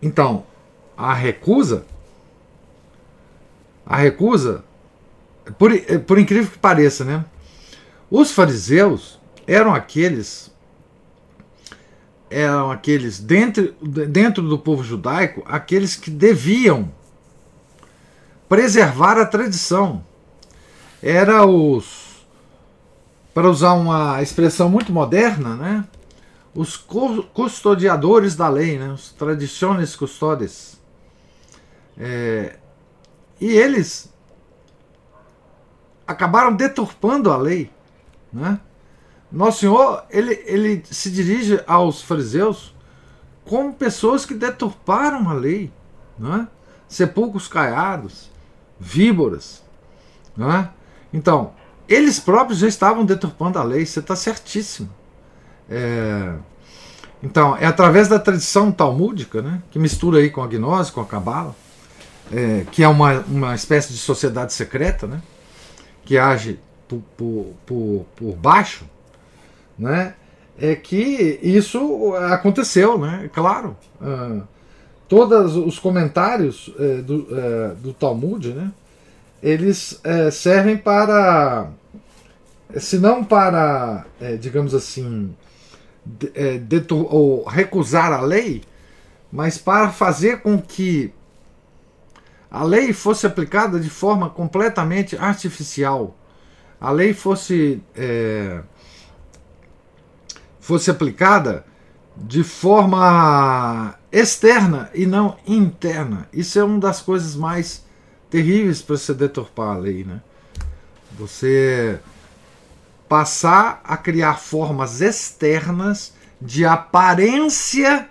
então, 0.01 0.45
a 0.97 1.13
recusa, 1.13 1.85
a 3.85 3.97
recusa, 3.97 4.63
por, 5.57 5.71
por 6.07 6.17
incrível 6.17 6.51
que 6.51 6.57
pareça, 6.57 7.03
né? 7.05 7.23
Os 8.09 8.31
fariseus 8.31 9.19
eram 9.47 9.73
aqueles 9.73 10.51
eram 12.29 12.71
aqueles 12.71 13.19
dentro, 13.19 13.73
dentro 13.81 14.47
do 14.47 14.57
povo 14.57 14.83
judaico, 14.83 15.43
aqueles 15.45 15.95
que 15.95 16.09
deviam 16.09 16.91
preservar 18.49 19.17
a 19.17 19.25
tradição. 19.25 20.03
Era 21.01 21.45
os 21.45 22.05
para 23.33 23.49
usar 23.49 23.73
uma 23.73 24.21
expressão 24.21 24.69
muito 24.69 24.93
moderna, 24.93 25.55
né? 25.57 25.85
Os 26.53 26.77
custodiadores 26.77 28.33
da 28.33 28.47
lei, 28.47 28.79
né? 28.79 28.93
os 28.93 29.11
tradiciones 29.11 29.93
custodes. 29.93 30.79
É, 31.97 32.57
e 33.41 33.47
eles 33.47 34.09
acabaram 36.07 36.55
deturpando 36.55 37.29
a 37.29 37.35
lei. 37.35 37.69
Né? 38.31 38.57
Nosso 39.35 39.59
Senhor 39.59 40.05
ele, 40.09 40.41
ele 40.45 40.83
se 40.89 41.11
dirige 41.11 41.61
aos 41.67 42.01
fariseus 42.01 42.73
como 43.43 43.73
pessoas 43.73 44.25
que 44.25 44.33
deturparam 44.33 45.29
a 45.29 45.33
lei, 45.33 45.71
né? 46.17 46.47
sepulcros 46.87 47.45
caiados, 47.45 48.31
víboras. 48.79 49.61
Né? 50.37 50.69
Então, 51.13 51.53
eles 51.85 52.17
próprios 52.17 52.59
já 52.59 52.67
estavam 52.67 53.03
deturpando 53.03 53.59
a 53.59 53.63
lei, 53.63 53.85
você 53.85 53.99
está 53.99 54.15
certíssimo. 54.15 54.89
É, 55.69 56.35
Então, 57.21 57.57
é 57.57 57.65
através 57.65 58.07
da 58.07 58.19
tradição 58.19 58.71
talmúdica, 58.71 59.41
né, 59.41 59.61
que 59.69 59.79
mistura 59.79 60.19
aí 60.19 60.29
com 60.29 60.43
a 60.43 60.47
gnose, 60.47 60.91
com 60.91 61.01
a 61.01 61.05
cabala, 61.05 61.55
é, 62.31 62.65
que 62.71 62.83
é 62.83 62.87
uma, 62.87 63.19
uma 63.21 63.53
espécie 63.53 63.91
de 63.91 63.97
sociedade 63.97 64.53
secreta, 64.53 65.07
né, 65.07 65.21
que 66.05 66.17
age 66.17 66.59
por, 66.87 67.01
por, 67.17 67.53
por, 67.65 68.05
por 68.15 68.35
baixo, 68.35 68.85
né, 69.77 70.13
é 70.57 70.75
que 70.75 71.39
isso 71.41 72.13
aconteceu, 72.15 72.97
né, 72.97 73.29
claro. 73.33 73.75
Uh, 74.01 74.43
todos 75.07 75.55
os 75.55 75.77
comentários 75.79 76.67
uh, 76.69 77.01
do, 77.03 77.15
uh, 77.15 77.75
do 77.75 77.93
Talmud, 77.93 78.53
né, 78.53 78.71
eles 79.41 80.01
uh, 80.03 80.31
servem 80.31 80.77
para, 80.77 81.69
se 82.77 82.97
não 82.97 83.23
para, 83.23 84.05
digamos 84.39 84.73
assim, 84.73 85.35
de, 86.05 86.83
ou 86.89 87.43
recusar 87.43 88.11
a 88.11 88.21
lei, 88.21 88.63
mas 89.31 89.57
para 89.57 89.91
fazer 89.91 90.41
com 90.41 90.59
que 90.59 91.13
a 92.49 92.63
lei 92.63 92.93
fosse 92.93 93.27
aplicada 93.27 93.79
de 93.79 93.89
forma 93.89 94.29
completamente 94.29 95.17
artificial, 95.17 96.15
a 96.79 96.89
lei 96.91 97.13
fosse 97.13 97.81
é, 97.95 98.61
fosse 100.65 100.89
aplicada 100.89 101.63
de 102.17 102.43
forma 102.43 103.93
externa 104.11 104.89
e 104.95 105.05
não 105.05 105.37
interna. 105.45 106.27
Isso 106.33 106.57
é 106.57 106.63
uma 106.63 106.79
das 106.79 107.01
coisas 107.01 107.35
mais 107.35 107.85
terríveis 108.31 108.81
para 108.81 108.97
você 108.97 109.13
deturpar 109.13 109.75
a 109.75 109.77
lei, 109.77 110.03
né? 110.03 110.23
Você 111.19 111.99
passar 113.07 113.79
a 113.83 113.95
criar 113.95 114.39
formas 114.39 115.01
externas 115.01 116.13
de 116.41 116.65
aparência 116.65 118.09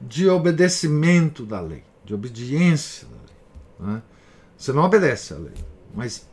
de 0.00 0.26
obedecimento 0.26 1.44
da 1.44 1.60
lei, 1.60 1.84
de 2.02 2.14
obediência 2.14 3.06
da 3.06 3.16
lei. 3.16 3.94
Né? 3.94 4.02
Você 4.56 4.72
não 4.72 4.84
obedece 4.84 5.34
à 5.34 5.36
lei, 5.36 5.54
mas 5.94 6.26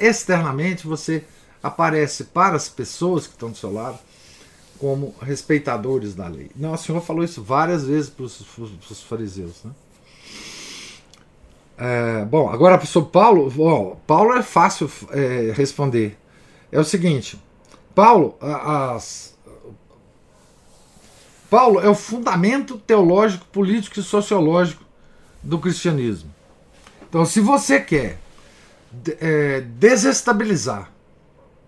externamente 0.00 0.84
você 0.84 1.24
aparece 1.62 2.24
para 2.24 2.56
as 2.56 2.68
pessoas 2.68 3.28
que 3.28 3.34
estão 3.34 3.52
do 3.52 3.56
seu 3.56 3.72
lado 3.72 4.00
como 4.78 5.14
respeitadores 5.20 6.14
da 6.14 6.26
lei. 6.28 6.50
Não, 6.54 6.72
o 6.72 6.76
Senhor 6.76 7.00
falou 7.00 7.24
isso 7.24 7.42
várias 7.42 7.86
vezes 7.86 8.10
para 8.10 8.24
os 8.24 9.02
fariseus. 9.08 9.64
Né? 9.64 9.70
É, 11.78 12.24
bom, 12.24 12.48
agora 12.48 12.82
sobre 12.86 13.10
Paulo, 13.10 13.50
bom, 13.50 14.00
Paulo 14.06 14.32
é 14.34 14.42
fácil 14.42 14.90
é, 15.10 15.52
responder. 15.54 16.18
É 16.72 16.80
o 16.80 16.84
seguinte, 16.84 17.40
Paulo, 17.94 18.36
as, 18.40 19.36
Paulo 21.50 21.80
é 21.80 21.88
o 21.88 21.94
fundamento 21.94 22.78
teológico, 22.78 23.46
político 23.46 24.00
e 24.00 24.02
sociológico 24.02 24.84
do 25.42 25.58
cristianismo. 25.58 26.34
Então, 27.08 27.24
se 27.24 27.40
você 27.40 27.80
quer 27.80 28.18
é, 29.20 29.60
desestabilizar, 29.60 30.90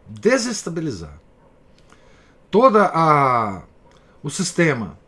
desestabilizar 0.09 1.19
toda 2.51 2.91
a 2.93 3.63
o 4.23 4.31
sistema 4.31 4.99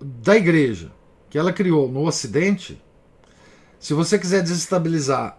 da 0.00 0.36
igreja 0.36 0.90
que 1.28 1.38
ela 1.38 1.52
criou 1.52 1.88
no 1.88 2.06
Ocidente, 2.06 2.82
se 3.78 3.94
você 3.94 4.18
quiser 4.18 4.42
desestabilizar 4.42 5.38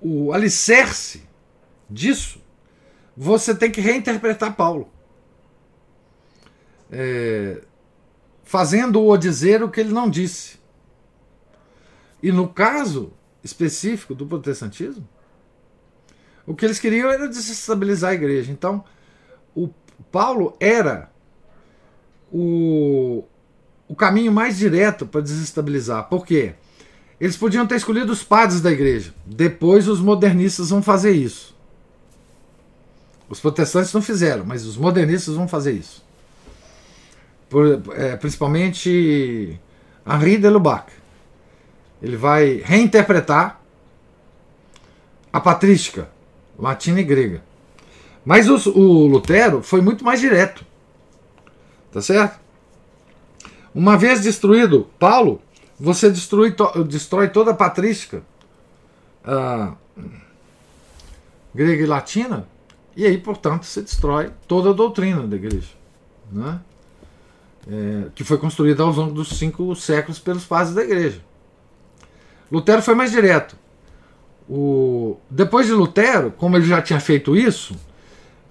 o 0.00 0.32
alicerce 0.32 1.22
disso, 1.88 2.42
você 3.16 3.54
tem 3.54 3.70
que 3.70 3.80
reinterpretar 3.80 4.56
Paulo. 4.56 4.88
É, 6.90 7.62
Fazendo-o 8.42 9.16
dizer 9.16 9.62
o 9.62 9.70
que 9.70 9.80
ele 9.80 9.92
não 9.92 10.10
disse. 10.10 10.58
E 12.22 12.30
no 12.30 12.48
caso 12.48 13.12
específico 13.42 14.14
do 14.14 14.26
protestantismo, 14.26 15.08
o 16.46 16.54
que 16.54 16.64
eles 16.64 16.78
queriam 16.78 17.10
era 17.10 17.28
desestabilizar 17.28 18.10
a 18.10 18.14
igreja. 18.14 18.52
Então, 18.52 18.84
o 19.54 19.68
Paulo 20.10 20.56
era 20.60 21.10
o, 22.30 23.24
o 23.88 23.94
caminho 23.94 24.32
mais 24.32 24.58
direto 24.58 25.06
para 25.06 25.20
desestabilizar. 25.20 26.08
Por 26.08 26.26
quê? 26.26 26.54
Eles 27.20 27.36
podiam 27.36 27.66
ter 27.66 27.76
escolhido 27.76 28.12
os 28.12 28.22
padres 28.22 28.60
da 28.60 28.70
igreja. 28.70 29.14
Depois 29.24 29.88
os 29.88 30.00
modernistas 30.00 30.70
vão 30.70 30.82
fazer 30.82 31.12
isso. 31.12 31.54
Os 33.28 33.40
protestantes 33.40 33.92
não 33.92 34.02
fizeram, 34.02 34.44
mas 34.44 34.66
os 34.66 34.76
modernistas 34.76 35.34
vão 35.34 35.48
fazer 35.48 35.72
isso. 35.72 36.04
Por, 37.48 37.82
é, 37.96 38.16
principalmente 38.16 39.58
Henri 40.06 40.36
de 40.36 40.48
Lubac. 40.48 40.92
Ele 42.02 42.16
vai 42.16 42.60
reinterpretar 42.62 43.60
a 45.32 45.40
patrística 45.40 46.13
latina 46.58 47.00
e 47.00 47.04
grega. 47.04 47.42
Mas 48.24 48.48
o, 48.48 48.70
o 48.70 49.06
Lutero 49.06 49.62
foi 49.62 49.80
muito 49.80 50.04
mais 50.04 50.20
direto. 50.20 50.64
Tá 51.92 52.00
certo? 52.00 52.40
Uma 53.74 53.96
vez 53.96 54.22
destruído 54.22 54.88
Paulo, 54.98 55.40
você 55.78 56.08
destrói, 56.10 56.52
to, 56.52 56.84
destrói 56.84 57.28
toda 57.28 57.50
a 57.50 57.54
patrística 57.54 58.22
uh, 59.24 59.76
grega 61.54 61.82
e 61.82 61.86
latina, 61.86 62.48
e 62.96 63.04
aí, 63.06 63.18
portanto, 63.18 63.64
você 63.64 63.82
destrói 63.82 64.30
toda 64.46 64.70
a 64.70 64.72
doutrina 64.72 65.26
da 65.26 65.36
igreja. 65.36 65.70
Né? 66.30 66.60
É, 67.66 68.10
que 68.14 68.22
foi 68.22 68.38
construída 68.38 68.82
ao 68.82 68.92
longo 68.92 69.12
dos 69.12 69.30
cinco 69.30 69.74
séculos 69.74 70.18
pelos 70.18 70.44
padres 70.44 70.74
da 70.74 70.82
igreja. 70.82 71.20
Lutero 72.50 72.82
foi 72.82 72.94
mais 72.94 73.10
direto. 73.10 73.56
O, 74.48 75.16
depois 75.30 75.66
de 75.66 75.72
Lutero, 75.72 76.30
como 76.32 76.56
ele 76.56 76.66
já 76.66 76.82
tinha 76.82 77.00
feito 77.00 77.36
isso, 77.36 77.74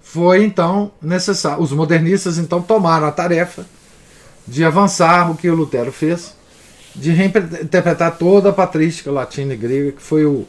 foi 0.00 0.44
então 0.44 0.92
necessário. 1.00 1.62
Os 1.62 1.72
modernistas 1.72 2.38
então 2.38 2.60
tomaram 2.60 3.06
a 3.06 3.12
tarefa 3.12 3.66
de 4.46 4.64
avançar 4.64 5.30
o 5.30 5.36
que 5.36 5.48
o 5.48 5.54
Lutero 5.54 5.92
fez, 5.92 6.36
de 6.94 7.10
reinterpretar 7.10 8.16
toda 8.16 8.50
a 8.50 8.52
patrística 8.52 9.10
latina 9.10 9.54
e 9.54 9.56
grega, 9.56 9.92
que 9.92 10.02
foi 10.02 10.24
o, 10.24 10.46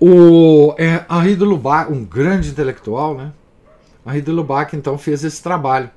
o 0.00 0.74
é, 0.76 1.04
Henri 1.10 1.36
de 1.36 1.44
Lubac, 1.44 1.90
um 1.90 2.04
grande 2.04 2.50
intelectual, 2.50 3.14
né? 3.16 3.32
Henri 4.06 4.20
de 4.20 4.30
Lubac 4.30 4.76
então 4.76 4.98
fez 4.98 5.24
esse 5.24 5.42
trabalho 5.42 5.90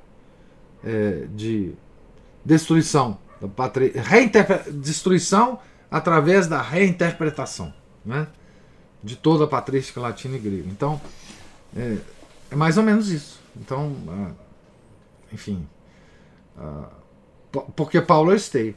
é, 0.84 1.24
de 1.34 1.72
destruição 2.44 3.18
da 3.40 3.48
patri... 3.48 3.92
destruição 4.72 5.58
através 5.90 6.46
da 6.46 6.62
reinterpretação 6.62 7.72
né, 8.04 8.26
de 9.02 9.16
toda 9.16 9.44
a 9.44 9.48
patrística 9.48 10.00
latina 10.00 10.36
e 10.36 10.38
grega. 10.38 10.68
Então, 10.68 11.00
é, 11.76 11.96
é 12.50 12.56
mais 12.56 12.76
ou 12.76 12.82
menos 12.82 13.10
isso. 13.10 13.40
Então, 13.56 13.96
ah, 14.08 14.30
enfim, 15.32 15.66
ah, 16.56 16.88
porque 17.74 18.00
Paulo 18.00 18.32
é 18.32 18.36
esteio. 18.36 18.74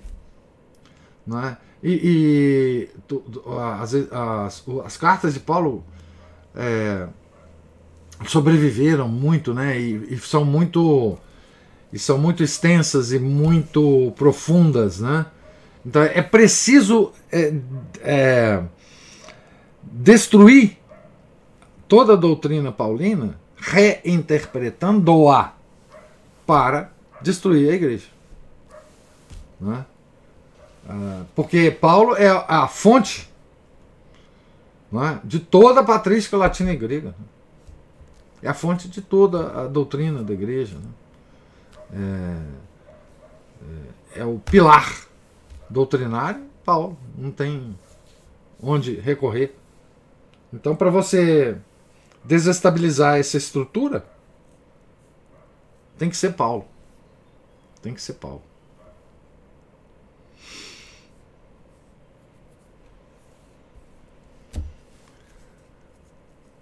Não 1.26 1.40
é? 1.40 1.58
E, 1.82 1.92
e 1.92 2.90
tu, 3.08 3.24
as, 3.80 3.94
as, 3.94 4.64
as, 4.86 4.98
cartas 4.98 5.34
de 5.34 5.40
Paulo 5.40 5.84
é, 6.56 7.08
sobreviveram 8.26 9.08
muito, 9.08 9.54
né? 9.54 9.80
E, 9.80 10.14
e, 10.14 10.18
são 10.18 10.46
muito 10.46 11.18
e 11.92 12.00
são 12.00 12.18
muito 12.18 12.42
extensas 12.42 13.12
e 13.12 13.20
muito 13.20 14.14
profundas, 14.16 15.00
né? 15.00 15.26
Então 15.86 16.02
é 16.02 16.22
preciso 16.22 17.12
é, 17.32 17.54
é, 18.02 18.64
destruir 19.82 20.78
toda 21.88 22.14
a 22.14 22.16
doutrina 22.16 22.72
paulina, 22.72 23.38
reinterpretando-a 23.58 25.54
para 26.46 26.92
destruir 27.22 27.70
a 27.70 27.74
igreja. 27.74 28.08
Né? 29.60 29.86
Ah, 30.88 31.24
porque 31.36 31.70
Paulo 31.72 32.16
é 32.16 32.28
a 32.30 32.68
fonte 32.68 33.30
é? 34.94 35.20
de 35.24 35.40
toda 35.40 35.82
a 35.82 35.84
patrística 35.84 36.38
latina 36.38 36.72
e 36.72 36.76
grega. 36.76 37.16
É 38.42 38.50
a 38.50 38.54
fonte 38.54 38.88
de 38.88 39.02
toda 39.02 39.64
a 39.64 39.68
doutrina 39.68 40.24
da 40.24 40.34
igreja. 40.34 40.78
Né? 40.78 40.90
É, 44.16 44.20
é, 44.20 44.22
é 44.22 44.26
o 44.26 44.40
pilar 44.40 45.13
doutrinário, 45.74 46.46
Paulo. 46.64 46.98
Não 47.18 47.32
tem 47.32 47.78
onde 48.62 48.96
recorrer. 48.96 49.56
Então, 50.54 50.76
para 50.76 50.90
você 50.90 51.58
desestabilizar 52.24 53.20
essa 53.20 53.38
estrutura, 53.38 54.06
tem 55.98 56.10
que 56.10 56.16
ser 56.16 56.34
Paulo. 56.34 56.66
Tem 57.82 57.94
que 57.94 58.02
ser 58.02 58.14
Paulo. 58.14 58.42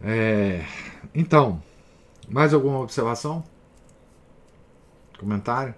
É, 0.03 0.66
então, 1.14 1.62
Mais 2.32 2.53
alguma 2.53 2.80
observação? 2.80 3.43
Comentário? 5.20 5.76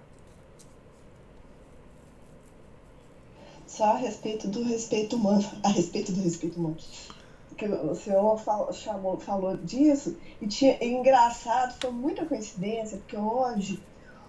Só 3.76 3.86
a 3.86 3.96
respeito 3.96 4.46
do 4.46 4.62
respeito 4.62 5.16
humano. 5.16 5.44
A 5.64 5.68
respeito 5.68 6.12
do 6.12 6.22
respeito 6.22 6.58
humano. 6.58 6.76
Porque 7.48 7.66
o 7.66 7.94
senhor 7.94 8.38
falou, 8.38 8.72
chamou, 8.72 9.18
falou 9.18 9.56
disso 9.56 10.16
e 10.40 10.46
tinha, 10.46 10.76
e 10.82 10.92
engraçado, 10.92 11.74
foi 11.80 11.90
muita 11.90 12.24
coincidência, 12.24 12.98
porque 12.98 13.16
hoje, 13.16 13.80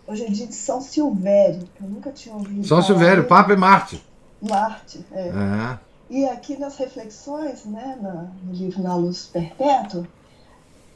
hoje 0.08 0.26
é 0.26 0.30
dia 0.30 0.48
de 0.48 0.54
São 0.54 0.80
Silvério, 0.80 1.68
que 1.76 1.84
eu 1.84 1.88
nunca 1.88 2.12
tinha 2.12 2.36
ouvido. 2.36 2.66
São 2.68 2.78
falar 2.78 2.88
Silvério. 2.88 3.28
Papa 3.28 3.54
e 3.54 3.58
Marte. 3.58 4.04
Marte, 4.42 5.04
é. 5.12 5.28
É. 5.30 5.80
E 6.10 6.26
aqui 6.26 6.58
nas 6.58 6.78
reflexões, 6.78 7.66
né, 7.66 7.98
no 8.44 8.54
livro 8.54 8.82
Na 8.84 8.96
Luz 8.96 9.26
Perpétua, 9.26 10.08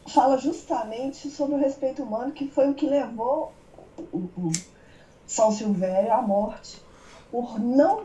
fala 0.07 0.37
justamente 0.37 1.29
sobre 1.29 1.55
o 1.55 1.59
respeito 1.59 2.03
humano, 2.03 2.31
que 2.31 2.47
foi 2.47 2.69
o 2.69 2.75
que 2.75 2.87
levou 2.87 3.51
o, 3.97 4.17
o 4.37 4.51
São 5.25 5.51
Silvério 5.51 6.13
à 6.13 6.21
morte, 6.21 6.79
por 7.31 7.59
não 7.59 8.03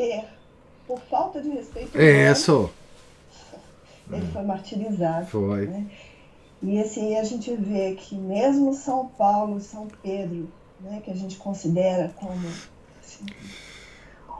ter, 0.00 0.24
por 0.86 0.98
falta 1.02 1.42
de 1.42 1.50
respeito 1.50 1.98
É 1.98 2.32
Isso, 2.32 2.70
ele 4.10 4.26
foi 4.32 4.42
martirizado. 4.42 5.26
foi. 5.26 5.66
né? 5.66 5.86
E 6.62 6.78
assim 6.80 7.16
a 7.16 7.24
gente 7.24 7.54
vê 7.54 7.94
que 7.94 8.14
mesmo 8.14 8.74
São 8.74 9.08
Paulo 9.08 9.58
e 9.58 9.62
São 9.62 9.88
Pedro, 10.02 10.48
né, 10.80 11.00
que 11.02 11.10
a 11.10 11.14
gente 11.14 11.36
considera 11.36 12.12
como 12.16 12.46
assim, 13.02 13.26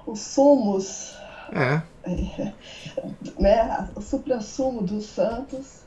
os 0.07 0.21
sumos 0.21 1.17
É. 1.53 1.83
né, 3.39 3.89
o 3.95 4.01
suprassumo 4.01 4.83
dos 4.83 5.07
santos, 5.07 5.81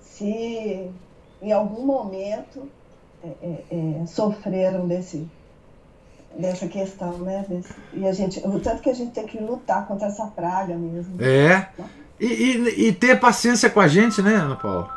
se 0.00 0.90
em 1.40 1.52
algum 1.52 1.84
momento 1.84 2.68
é, 3.22 3.28
é, 3.42 3.64
é, 4.02 4.06
sofreram 4.06 4.86
desse, 4.86 5.28
dessa 6.38 6.68
questão, 6.68 7.18
né? 7.18 7.44
desse- 7.48 7.74
e 7.92 8.06
a 8.06 8.12
gente, 8.12 8.38
o 8.46 8.60
tanto 8.60 8.80
que 8.80 8.88
a 8.90 8.94
gente 8.94 9.12
tem 9.12 9.26
que 9.26 9.38
lutar 9.38 9.86
contra 9.86 10.06
essa 10.06 10.26
praga 10.26 10.74
mesmo. 10.76 11.20
É. 11.22 11.68
E, 12.20 12.26
e- 12.26 12.88
e 12.88 12.92
ter 12.92 13.18
paciência 13.18 13.68
com 13.68 13.80
a 13.80 13.88
gente, 13.88 14.22
né, 14.22 14.34
Ana 14.34 14.56
Paula? 14.56 14.96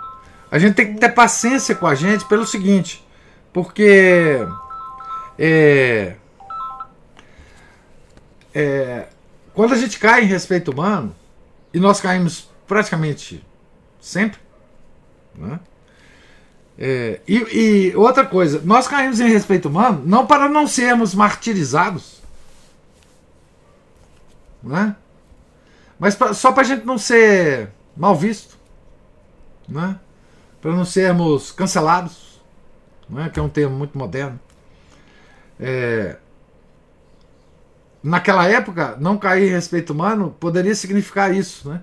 A 0.52 0.60
gente 0.60 0.76
tem 0.76 0.94
que 0.94 1.00
ter 1.00 1.10
paciência 1.10 1.74
com 1.76 1.88
a 1.88 1.96
gente 1.96 2.26
pelo 2.26 2.46
seguinte, 2.46 3.06
porque 3.54 4.46
é, 5.40 6.16
é, 8.54 9.08
quando 9.54 9.74
a 9.74 9.78
gente 9.78 9.98
cai 10.00 10.24
em 10.24 10.28
respeito 10.28 10.72
humano, 10.72 11.16
e 11.74 11.80
nós 11.80 12.02
caímos 12.02 12.50
praticamente 12.68 13.44
sempre, 14.00 14.40
né? 15.36 15.60
É, 16.84 17.22
e, 17.28 17.36
e 17.92 17.96
outra 17.96 18.26
coisa, 18.26 18.60
nós 18.66 18.88
caímos 18.88 19.20
em 19.20 19.30
respeito 19.30 19.70
humano 19.70 20.02
não 20.04 20.26
para 20.26 20.50
não 20.50 20.66
sermos 20.66 21.14
martirizados, 21.14 22.24
né? 24.64 24.96
Mas 26.00 26.16
pra- 26.16 26.34
só 26.34 26.52
para 26.52 26.62
a 26.64 26.66
gente 26.66 26.84
não 26.84 26.98
ser 26.98 27.70
mal 27.96 28.16
visto, 28.16 28.58
né? 29.70 30.00
Para 30.60 30.72
não 30.72 30.84
sermos 30.84 31.52
cancelados, 31.52 32.42
né? 33.08 33.30
Que 33.30 33.40
é 33.40 33.44
um 33.44 33.50
termo 33.50 33.78
muito 33.78 33.96
moderno. 33.96 34.40
É, 35.60 36.18
naquela 38.02 38.48
época, 38.48 38.98
não 39.00 39.20
cair 39.20 39.50
em 39.50 39.52
respeito 39.52 39.94
humano 39.94 40.36
poderia 40.40 40.74
significar 40.74 41.32
isso, 41.32 41.70
né? 41.70 41.82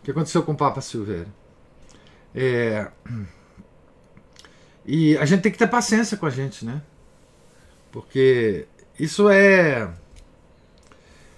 O 0.00 0.04
que 0.04 0.12
aconteceu 0.12 0.44
com 0.44 0.52
o 0.52 0.56
Papa 0.56 0.80
Silveira. 0.80 1.26
É, 2.32 2.86
e 4.86 5.18
a 5.18 5.24
gente 5.24 5.42
tem 5.42 5.50
que 5.50 5.58
ter 5.58 5.66
paciência 5.66 6.16
com 6.16 6.26
a 6.26 6.30
gente, 6.30 6.64
né? 6.64 6.80
Porque 7.90 8.66
isso 8.98 9.28
é. 9.28 9.90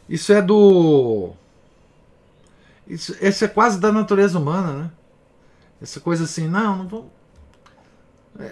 Isso 0.09 0.33
é 0.33 0.43
do. 0.43 1.33
Isso, 2.87 3.17
isso 3.21 3.45
é 3.45 3.49
quase 3.49 3.81
da 3.81 3.91
natureza 3.91 4.39
humana, 4.39 4.73
né? 4.73 4.91
Essa 5.81 6.01
coisa 6.01 6.25
assim, 6.25 6.47
não, 6.47 6.77
não 6.77 6.89
vamos. 6.89 7.07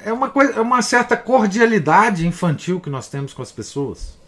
É 0.05 0.13
uma, 0.13 0.31
coisa, 0.31 0.55
é 0.55 0.61
uma 0.61 0.83
certa 0.83 1.17
cordialidade 1.17 2.27
infantil 2.27 2.81
que 2.81 2.91
nós 2.91 3.09
temos 3.09 3.33
com 3.35 3.43
as 3.43 3.53
pessoas. 3.53 4.19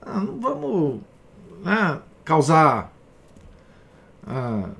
Ah, 0.00 0.20
não 0.20 0.40
vamos 0.40 1.00
né, 1.62 2.00
causar 2.24 2.90
ah, 4.26 4.70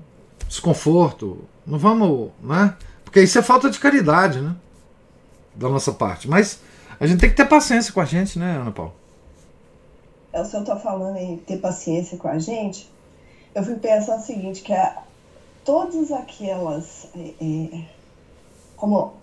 desconforto, 0.46 1.44
não 1.66 1.78
vamos. 1.78 2.30
Né? 2.40 2.74
Porque 3.04 3.20
isso 3.20 3.38
é 3.38 3.42
falta 3.42 3.68
de 3.68 3.78
caridade, 3.78 4.40
né? 4.40 4.56
Da 5.58 5.68
nossa 5.68 5.92
parte. 5.92 6.28
Mas 6.28 6.60
a 7.00 7.06
gente 7.06 7.20
tem 7.20 7.28
que 7.28 7.36
ter 7.36 7.46
paciência 7.46 7.92
com 7.92 8.00
a 8.00 8.04
gente, 8.04 8.38
né, 8.38 8.56
Ana 8.56 8.70
Paula? 8.70 8.94
É, 10.32 10.40
o 10.40 10.44
senhor 10.44 10.62
está 10.62 10.76
falando 10.76 11.16
em 11.16 11.36
ter 11.38 11.58
paciência 11.58 12.16
com 12.16 12.28
a 12.28 12.38
gente. 12.38 12.88
Eu 13.54 13.64
fico 13.64 13.80
pensando 13.80 14.20
o 14.20 14.24
seguinte, 14.24 14.62
que 14.62 14.72
a, 14.72 15.02
todas 15.64 16.12
aquelas, 16.12 17.08
é, 17.16 17.34
é, 17.40 17.84
como 18.76 19.14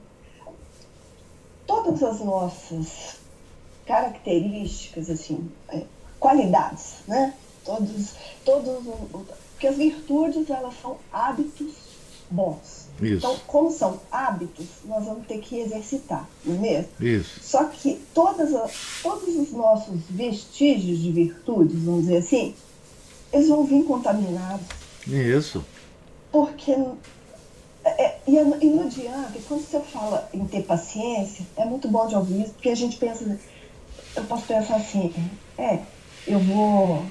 todas 1.65 2.03
as 2.03 2.19
nossas 2.19 3.17
características, 3.86 5.09
assim, 5.09 5.49
é, 5.69 5.83
qualidades, 6.19 6.95
né? 7.07 7.33
Todos, 7.63 8.13
todos, 8.43 8.83
porque 9.51 9.67
as 9.67 9.77
virtudes 9.77 10.49
elas 10.49 10.73
são 10.81 10.97
hábitos 11.11 11.73
bons. 12.30 12.86
Isso, 13.01 13.17
Então, 13.17 13.36
como 13.45 13.69
são 13.71 13.99
hábitos, 14.11 14.65
nós 14.86 15.05
vamos 15.05 15.28
ter 15.28 15.39
que 15.39 15.59
exercitar, 15.59 16.28
não 16.45 16.55
é 16.55 16.59
mesmo? 16.59 16.89
isso. 17.01 17.39
Só 17.43 17.65
que 17.65 18.01
todas 18.13 18.53
a- 18.55 18.69
todos 19.03 19.36
os 19.36 19.51
nossos 19.51 19.99
vestígios 20.09 20.99
de 20.99 21.11
virtudes, 21.11 21.78
vamos 21.84 22.01
dizer 22.05 22.17
assim, 22.17 22.55
eles 23.34 23.49
vão 23.49 23.65
vir 23.65 23.84
contaminados. 23.84 24.65
Isso. 25.07 25.63
Porque. 26.32 26.71
é- 27.84 28.15
e, 28.28 28.38
é- 28.38 28.57
e 28.61 28.65
não 28.67 28.84
adianta, 28.84 29.34
quando 29.47 29.61
você 29.65 29.80
fala 29.80 30.28
em 30.34 30.45
ter 30.47 30.63
paciência, 30.63 31.45
é 31.57 31.65
muito 31.65 31.88
bom 31.88 32.07
de 32.07 32.15
ouvir 32.15 32.41
isso, 32.43 32.53
porque 32.53 32.69
a 32.69 32.76
gente 32.76 32.97
pensa. 32.97 33.39
Eu 34.16 34.24
posso 34.24 34.45
pensar 34.45 34.78
assim, 34.78 35.13
é, 35.58 35.79
eu 36.25 36.39
vou. 36.39 37.04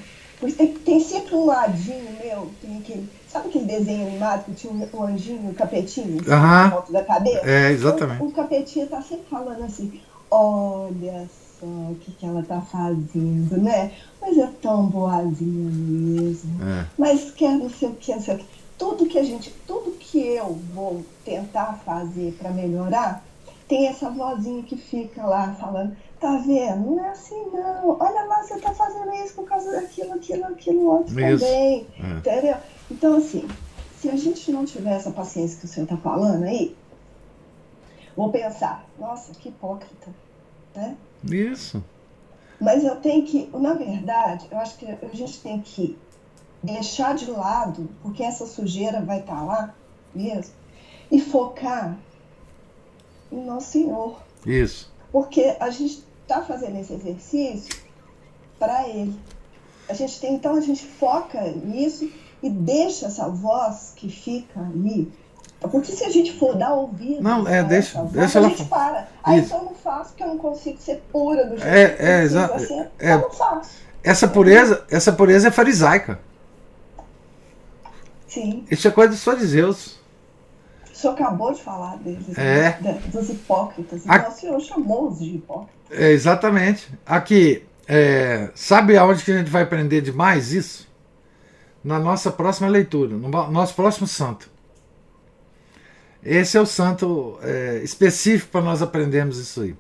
Tem, 0.56 0.74
tem 0.74 1.01
sempre 1.01 1.34
um 1.34 1.44
ladinho 1.47 2.10
meu, 2.22 2.51
tem 2.60 2.78
aquele. 2.78 3.09
Sabe 3.35 3.48
aquele 3.48 3.65
desenho 3.65 4.06
animado 4.06 4.44
que 4.44 4.52
tinha 4.52 4.73
um, 4.73 4.89
um 4.97 5.02
anjinho, 5.02 5.51
um 5.51 5.55
capetinho, 5.55 6.20
assim, 6.20 6.66
em 6.66 6.70
volta 6.70 6.93
da 6.93 7.02
cabeça? 7.02 7.40
É, 7.44 7.73
exatamente. 7.73 8.23
O, 8.23 8.27
o 8.27 8.32
capetinha 8.32 8.86
tá 8.86 9.02
sempre 9.02 9.24
falando 9.28 9.65
assim, 9.65 10.01
olha 10.31 11.28
só 11.59 11.66
o 11.66 11.97
que, 12.01 12.12
que 12.12 12.24
ela 12.24 12.44
tá 12.44 12.61
fazendo, 12.61 13.61
né? 13.61 13.90
Mas 14.20 14.39
é 14.39 14.48
tão 14.62 14.86
boazinha 14.86 15.69
mesmo. 15.69 16.62
É. 16.62 16.86
Mas 16.97 17.32
quer 17.32 17.59
não 17.59 17.69
sei 17.69 17.89
o 17.89 17.94
que, 17.94 18.15
não 18.15 18.23
sei 18.23 18.36
o 18.36 18.39
que. 18.39 18.47
Tudo 18.78 19.06
que 19.06 19.19
a 19.19 19.24
gente, 19.24 19.51
tudo 19.66 19.90
que 19.98 20.20
eu 20.20 20.56
vou 20.73 21.05
tentar 21.24 21.81
fazer 21.85 22.36
para 22.39 22.52
melhorar, 22.52 23.24
tem 23.66 23.89
essa 23.89 24.11
vozinha 24.11 24.62
que 24.62 24.77
fica 24.77 25.27
lá 25.27 25.52
falando, 25.55 25.97
tá 26.20 26.36
vendo? 26.36 26.89
Não 26.89 27.05
é 27.05 27.09
assim 27.09 27.51
não. 27.52 27.97
Olha 27.98 28.27
lá, 28.27 28.44
você 28.44 28.61
tá 28.61 28.73
fazendo 28.73 29.12
isso 29.12 29.35
por 29.35 29.44
causa 29.44 29.73
daquilo, 29.73 30.12
aquilo, 30.12 30.44
aquilo 30.44 30.86
outro 30.86 31.20
Isso. 31.20 31.44
também. 31.44 31.86
É. 31.98 32.19
Entendeu? 32.19 32.56
Então, 32.90 33.16
assim, 33.16 33.48
se 33.98 34.09
a 34.09 34.16
gente 34.16 34.52
não 34.52 34.65
tiver 34.65 34.94
essa 34.94 35.11
paciência 35.11 35.59
que 35.59 35.65
o 35.65 35.69
senhor 35.69 35.85
está 35.85 35.97
falando 35.97 36.44
aí, 36.44 36.77
vou 38.16 38.31
pensar, 38.31 38.85
nossa, 38.98 39.32
que 39.32 39.48
hipócrita, 39.48 40.11
né? 40.74 40.97
Isso. 41.24 41.82
Mas 42.61 42.85
eu 42.85 42.97
tenho 42.97 43.24
que, 43.24 43.48
na 43.52 43.74
verdade, 43.74 44.47
eu 44.51 44.59
acho 44.59 44.77
que 44.77 44.86
a 44.86 45.15
gente 45.15 45.40
tem 45.40 45.61
que 45.61 45.98
deixar 46.62 47.15
de 47.15 47.31
lado, 47.31 47.89
porque 48.02 48.23
essa 48.23 48.47
sujeira 48.47 49.01
vai 49.01 49.20
estar 49.20 49.43
lá 49.44 49.74
mesmo, 50.15 50.55
e 51.11 51.20
focar 51.20 51.98
em 53.31 53.44
Nosso 53.44 53.73
Senhor. 53.73 54.19
Isso. 54.47 54.93
Porque 55.11 55.56
a 55.59 55.70
gente 55.70 56.05
está 56.23 56.43
fazendo 56.43 56.78
esse 56.78 56.93
exercício 56.93 57.82
para 58.59 58.89
Ele. 58.89 59.19
A 59.89 59.94
gente 59.94 60.19
tem, 60.20 60.35
então 60.35 60.55
a 60.56 60.61
gente 60.61 60.85
foca 60.85 61.40
nisso 61.51 62.11
e 62.44 62.50
deixa 62.50 63.06
essa 63.06 63.28
voz 63.28 63.92
que 63.96 64.08
fica 64.08 64.60
ali. 64.60 65.10
Porque 65.60 65.90
se 65.92 66.04
a 66.04 66.10
gente 66.10 66.32
for 66.38 66.54
dar 66.56 66.74
ouvido 66.74 67.22
Não, 67.22 67.48
é, 67.48 67.60
a 67.60 67.62
deixa- 67.62 67.98
voz, 68.02 68.12
deixa 68.12 68.38
a 68.38 68.42
ela 68.42 68.50
gente 68.50 68.64
fa- 68.68 68.76
para. 68.76 69.08
Aí 69.22 69.40
Isso. 69.40 69.54
eu 69.54 69.62
não 69.64 69.74
faço 69.74 70.10
porque 70.10 70.22
eu 70.22 70.28
não 70.28 70.38
consigo 70.38 70.78
ser 70.78 71.02
pura 71.10 71.44
do 71.46 71.56
jeito 71.56 71.66
É, 71.66 71.88
que 71.88 72.02
é, 72.02 72.18
eu 72.20 72.22
exa- 72.24 72.48
preciso 72.48 72.74
ser. 72.74 72.90
é. 72.98 73.14
Eu 73.14 73.18
não 73.22 73.30
faço. 73.30 73.70
Essa 74.02 74.28
pureza, 74.28 74.84
essa 74.90 75.10
pureza 75.12 75.48
é 75.48 75.50
farisaica. 75.50 76.20
Sim. 78.28 78.64
Isso 78.70 78.86
é 78.88 78.90
coisa 78.90 79.10
dos 79.12 79.22
fariseus. 79.24 79.98
O 80.92 80.96
senhor 80.96 81.14
acabou 81.14 81.52
de 81.52 81.62
falar 81.62 81.96
deles, 81.98 82.36
É. 82.36 82.76
né, 82.80 83.00
dos 83.06 83.30
hipócritas. 83.30 84.02
A- 84.08 84.16
Então 84.16 84.30
o 84.30 84.34
senhor 84.34 84.60
chamou-os 84.60 85.18
de 85.18 85.36
hipócritas. 85.36 85.74
É, 85.90 86.10
exatamente. 86.10 86.88
Aqui, 87.06 87.64
é, 87.88 88.50
sabe 88.54 88.96
aonde 88.96 89.24
que 89.24 89.32
a 89.32 89.38
gente 89.38 89.50
vai 89.50 89.62
aprender 89.62 90.00
demais 90.00 90.52
isso? 90.52 90.86
Na 91.85 91.98
nossa 91.98 92.32
próxima 92.32 92.69
leitura, 92.69 93.15
no 93.15 93.28
nosso 93.28 93.74
próximo 93.74 94.06
santo. 94.06 94.48
Esse 96.23 96.56
é 96.56 96.61
o 96.61 96.65
santo 96.65 97.39
é, 97.43 97.82
específico 97.85 98.51
para 98.51 98.62
nós 98.62 98.81
aprendermos 98.81 99.36
isso 99.36 99.61
aí. 99.61 99.77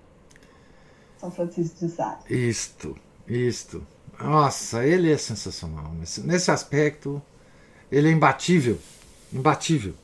São 1.18 1.30
Francisco 1.30 1.86
de 1.86 1.90
Sales. 1.90 2.24
Isto, 2.28 2.96
isto. 3.26 3.86
Nossa, 4.20 4.84
ele 4.84 5.10
é 5.10 5.16
sensacional. 5.16 5.90
Nesse, 5.98 6.20
nesse 6.20 6.50
aspecto, 6.50 7.22
ele 7.90 8.08
é 8.08 8.12
imbatível. 8.12 8.78
Imbatível. 9.32 9.94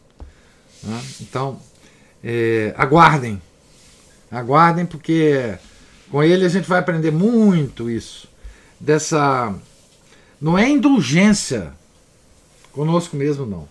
Né? 0.83 1.03
Então, 1.21 1.61
é, 2.25 2.75
aguardem. 2.77 3.41
Aguardem, 4.31 4.87
porque 4.87 5.59
com 6.11 6.23
ele 6.23 6.47
a 6.47 6.49
gente 6.49 6.67
vai 6.67 6.79
aprender 6.79 7.11
muito 7.11 7.91
isso. 7.91 8.29
Dessa. 8.79 9.55
Não 10.41 10.57
é 10.57 10.67
indulgência 10.67 11.75
conosco 12.73 13.17
mesmo, 13.17 13.47
não. 13.47 13.69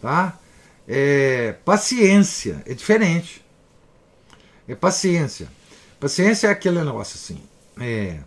Tá? 0.00 0.38
É 0.86 1.52
paciência. 1.64 2.62
É 2.66 2.74
diferente. 2.74 3.44
É 4.66 4.74
paciência. 4.74 5.48
Paciência 5.98 6.48
é 6.48 6.50
aquele 6.50 6.82
negócio 6.82 7.16
assim. 7.16 7.42
É, 7.80 8.20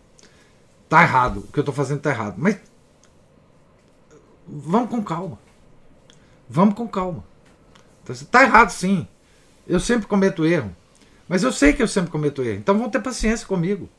tá 0.89 1.03
errado. 1.03 1.39
O 1.39 1.51
que 1.51 1.59
eu 1.59 1.61
estou 1.61 1.73
fazendo 1.73 2.01
tá 2.01 2.09
errado. 2.09 2.35
Mas 2.37 2.57
vamos 4.47 4.89
com 4.89 5.03
calma. 5.03 5.39
Vamos 6.49 6.75
com 6.75 6.87
calma. 6.87 7.23
Então, 8.03 8.15
tá 8.29 8.43
errado 8.43 8.71
sim. 8.71 9.07
Eu 9.67 9.79
sempre 9.79 10.07
cometo 10.07 10.45
erro. 10.45 10.75
Mas 11.27 11.43
eu 11.43 11.51
sei 11.51 11.71
que 11.71 11.81
eu 11.81 11.87
sempre 11.87 12.11
cometo 12.11 12.43
erro. 12.43 12.59
Então 12.59 12.77
vão 12.77 12.89
ter 12.89 12.99
paciência 12.99 13.47
comigo. 13.47 13.89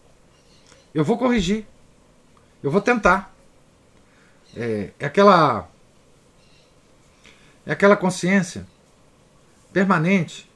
Eu 0.93 1.05
vou 1.05 1.17
corrigir. 1.17 1.67
Eu 2.63 2.71
vou 2.71 2.81
tentar. 2.81 3.35
É, 4.55 4.91
é 4.99 5.07
aquela. 5.07 5.69
É 7.67 7.73
aquela 7.73 7.97
consciência 7.97 8.67
permanente 9.73 10.51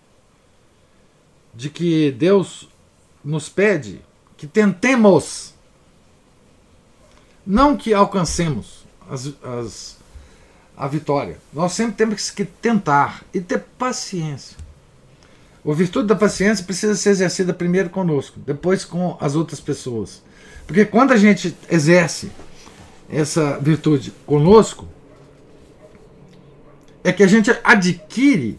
de 1.54 1.70
que 1.70 2.10
Deus 2.12 2.68
nos 3.24 3.48
pede 3.48 4.00
que 4.36 4.46
tentemos, 4.46 5.54
não 7.46 7.76
que 7.76 7.94
alcancemos 7.94 8.84
as, 9.08 9.32
as, 9.42 9.96
a 10.76 10.86
vitória. 10.86 11.38
Nós 11.52 11.72
sempre 11.72 11.96
temos 11.96 12.30
que 12.30 12.44
tentar 12.44 13.24
e 13.32 13.40
ter 13.40 13.60
paciência. 13.78 14.56
A 15.66 15.72
virtude 15.72 16.06
da 16.06 16.14
paciência 16.14 16.64
precisa 16.64 16.94
ser 16.94 17.10
exercida 17.10 17.52
primeiro 17.52 17.90
conosco, 17.90 18.38
depois 18.38 18.84
com 18.84 19.16
as 19.20 19.34
outras 19.34 19.58
pessoas. 19.58 20.22
Porque 20.66 20.84
quando 20.84 21.12
a 21.12 21.16
gente 21.16 21.56
exerce 21.70 22.30
essa 23.08 23.58
virtude 23.58 24.12
conosco, 24.24 24.86
é 27.06 27.12
que 27.12 27.22
a 27.22 27.26
gente 27.28 27.56
adquire 27.62 28.58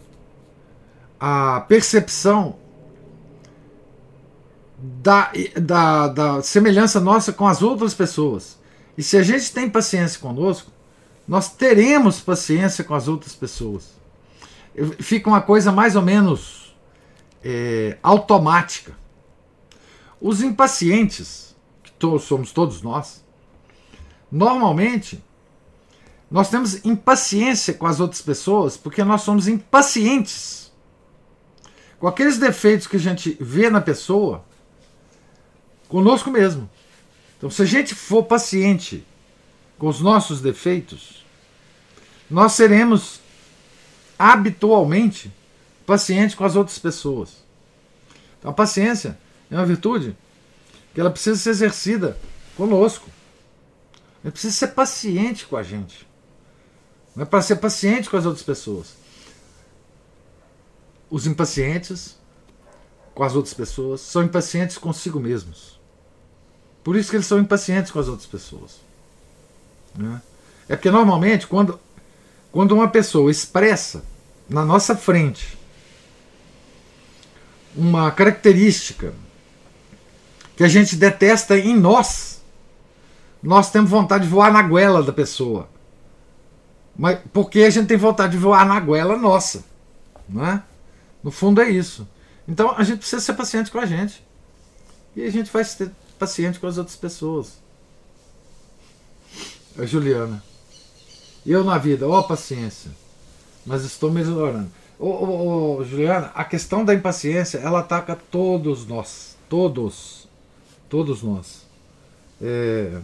a 1.20 1.60
percepção 1.68 2.56
da, 4.78 5.30
da, 5.60 6.08
da 6.08 6.42
semelhança 6.42 6.98
nossa 6.98 7.30
com 7.30 7.46
as 7.46 7.60
outras 7.60 7.92
pessoas. 7.92 8.58
E 8.96 9.02
se 9.02 9.18
a 9.18 9.22
gente 9.22 9.52
tem 9.52 9.68
paciência 9.68 10.18
conosco, 10.18 10.72
nós 11.26 11.50
teremos 11.50 12.20
paciência 12.20 12.82
com 12.82 12.94
as 12.94 13.06
outras 13.06 13.34
pessoas. 13.34 13.98
Fica 14.98 15.28
uma 15.28 15.42
coisa 15.42 15.70
mais 15.70 15.94
ou 15.94 16.00
menos 16.00 16.74
é, 17.44 17.98
automática. 18.02 18.96
Os 20.18 20.40
impacientes, 20.40 21.54
que 21.82 21.92
to 21.92 22.18
somos 22.18 22.50
todos 22.50 22.80
nós, 22.80 23.22
normalmente 24.32 25.22
nós 26.30 26.50
temos 26.50 26.84
impaciência 26.84 27.72
com 27.72 27.86
as 27.86 28.00
outras 28.00 28.20
pessoas 28.20 28.76
porque 28.76 29.02
nós 29.02 29.22
somos 29.22 29.48
impacientes. 29.48 30.70
Com 31.98 32.06
aqueles 32.06 32.38
defeitos 32.38 32.86
que 32.86 32.96
a 32.96 33.00
gente 33.00 33.36
vê 33.40 33.70
na 33.70 33.80
pessoa, 33.80 34.44
conosco 35.88 36.30
mesmo. 36.30 36.68
Então, 37.36 37.50
se 37.50 37.62
a 37.62 37.64
gente 37.64 37.94
for 37.94 38.24
paciente 38.24 39.04
com 39.78 39.88
os 39.88 40.00
nossos 40.00 40.40
defeitos, 40.40 41.24
nós 42.30 42.52
seremos 42.52 43.20
habitualmente 44.18 45.32
pacientes 45.86 46.34
com 46.34 46.44
as 46.44 46.56
outras 46.56 46.78
pessoas. 46.78 47.42
Então, 48.38 48.50
a 48.50 48.54
paciência 48.54 49.18
é 49.50 49.54
uma 49.54 49.66
virtude 49.66 50.16
que 50.92 51.00
ela 51.00 51.10
precisa 51.10 51.36
ser 51.36 51.50
exercida 51.50 52.18
conosco. 52.56 53.08
Ela 54.22 54.32
precisa 54.32 54.54
ser 54.54 54.68
paciente 54.68 55.46
com 55.46 55.56
a 55.56 55.62
gente. 55.62 56.07
É 57.18 57.24
para 57.24 57.42
ser 57.42 57.56
paciente 57.56 58.08
com 58.08 58.16
as 58.16 58.24
outras 58.24 58.44
pessoas. 58.44 58.94
Os 61.10 61.26
impacientes 61.26 62.16
com 63.14 63.24
as 63.24 63.34
outras 63.34 63.54
pessoas 63.54 64.00
são 64.00 64.22
impacientes 64.22 64.78
consigo 64.78 65.18
mesmos. 65.18 65.78
Por 66.84 66.96
isso 66.96 67.10
que 67.10 67.16
eles 67.16 67.26
são 67.26 67.38
impacientes 67.38 67.90
com 67.90 67.98
as 67.98 68.08
outras 68.08 68.26
pessoas. 68.26 68.76
Né? 69.94 70.22
É 70.68 70.76
porque 70.76 70.90
normalmente 70.90 71.46
quando, 71.46 71.80
quando 72.52 72.72
uma 72.72 72.88
pessoa 72.88 73.30
expressa 73.30 74.04
na 74.48 74.64
nossa 74.64 74.96
frente 74.96 75.58
uma 77.74 78.10
característica 78.10 79.12
que 80.56 80.64
a 80.64 80.68
gente 80.68 80.96
detesta 80.96 81.56
em 81.58 81.76
nós, 81.76 82.42
nós 83.42 83.70
temos 83.70 83.90
vontade 83.90 84.24
de 84.24 84.30
voar 84.30 84.52
na 84.52 84.62
goela 84.62 85.02
da 85.02 85.12
pessoa. 85.12 85.68
Mas 86.98 87.20
porque 87.32 87.60
a 87.60 87.70
gente 87.70 87.86
tem 87.86 87.96
vontade 87.96 88.32
de 88.32 88.38
voar 88.38 88.66
na 88.66 88.80
goela 88.80 89.16
nossa. 89.16 89.64
Não 90.28 90.44
é? 90.44 90.62
No 91.22 91.30
fundo 91.30 91.60
é 91.60 91.70
isso. 91.70 92.06
Então 92.46 92.74
a 92.76 92.82
gente 92.82 92.98
precisa 92.98 93.22
ser 93.22 93.34
paciente 93.34 93.70
com 93.70 93.78
a 93.78 93.86
gente. 93.86 94.24
E 95.14 95.22
a 95.22 95.30
gente 95.30 95.50
vai 95.52 95.64
ter 95.64 95.92
paciente 96.18 96.58
com 96.58 96.66
as 96.66 96.76
outras 96.76 96.96
pessoas. 96.96 97.58
A 99.78 99.86
Juliana. 99.86 100.42
Eu 101.46 101.62
na 101.62 101.78
vida, 101.78 102.06
ó, 102.08 102.18
oh, 102.18 102.24
paciência. 102.24 102.90
Mas 103.64 103.84
estou 103.84 104.10
melhorando. 104.10 104.70
Ô, 104.98 105.06
ô, 105.06 105.76
ô, 105.78 105.84
Juliana, 105.84 106.32
a 106.34 106.44
questão 106.44 106.84
da 106.84 106.92
impaciência, 106.92 107.58
ela 107.58 107.80
ataca 107.80 108.16
todos 108.16 108.86
nós. 108.86 109.36
Todos. 109.48 110.26
Todos 110.88 111.22
nós. 111.22 111.62
É, 112.42 113.00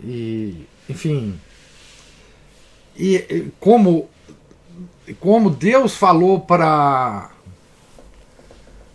e, 0.00 0.66
enfim. 0.88 1.38
E, 2.98 3.52
como, 3.60 4.10
como 5.20 5.50
Deus 5.50 5.94
falou 5.94 6.40
para 6.40 7.30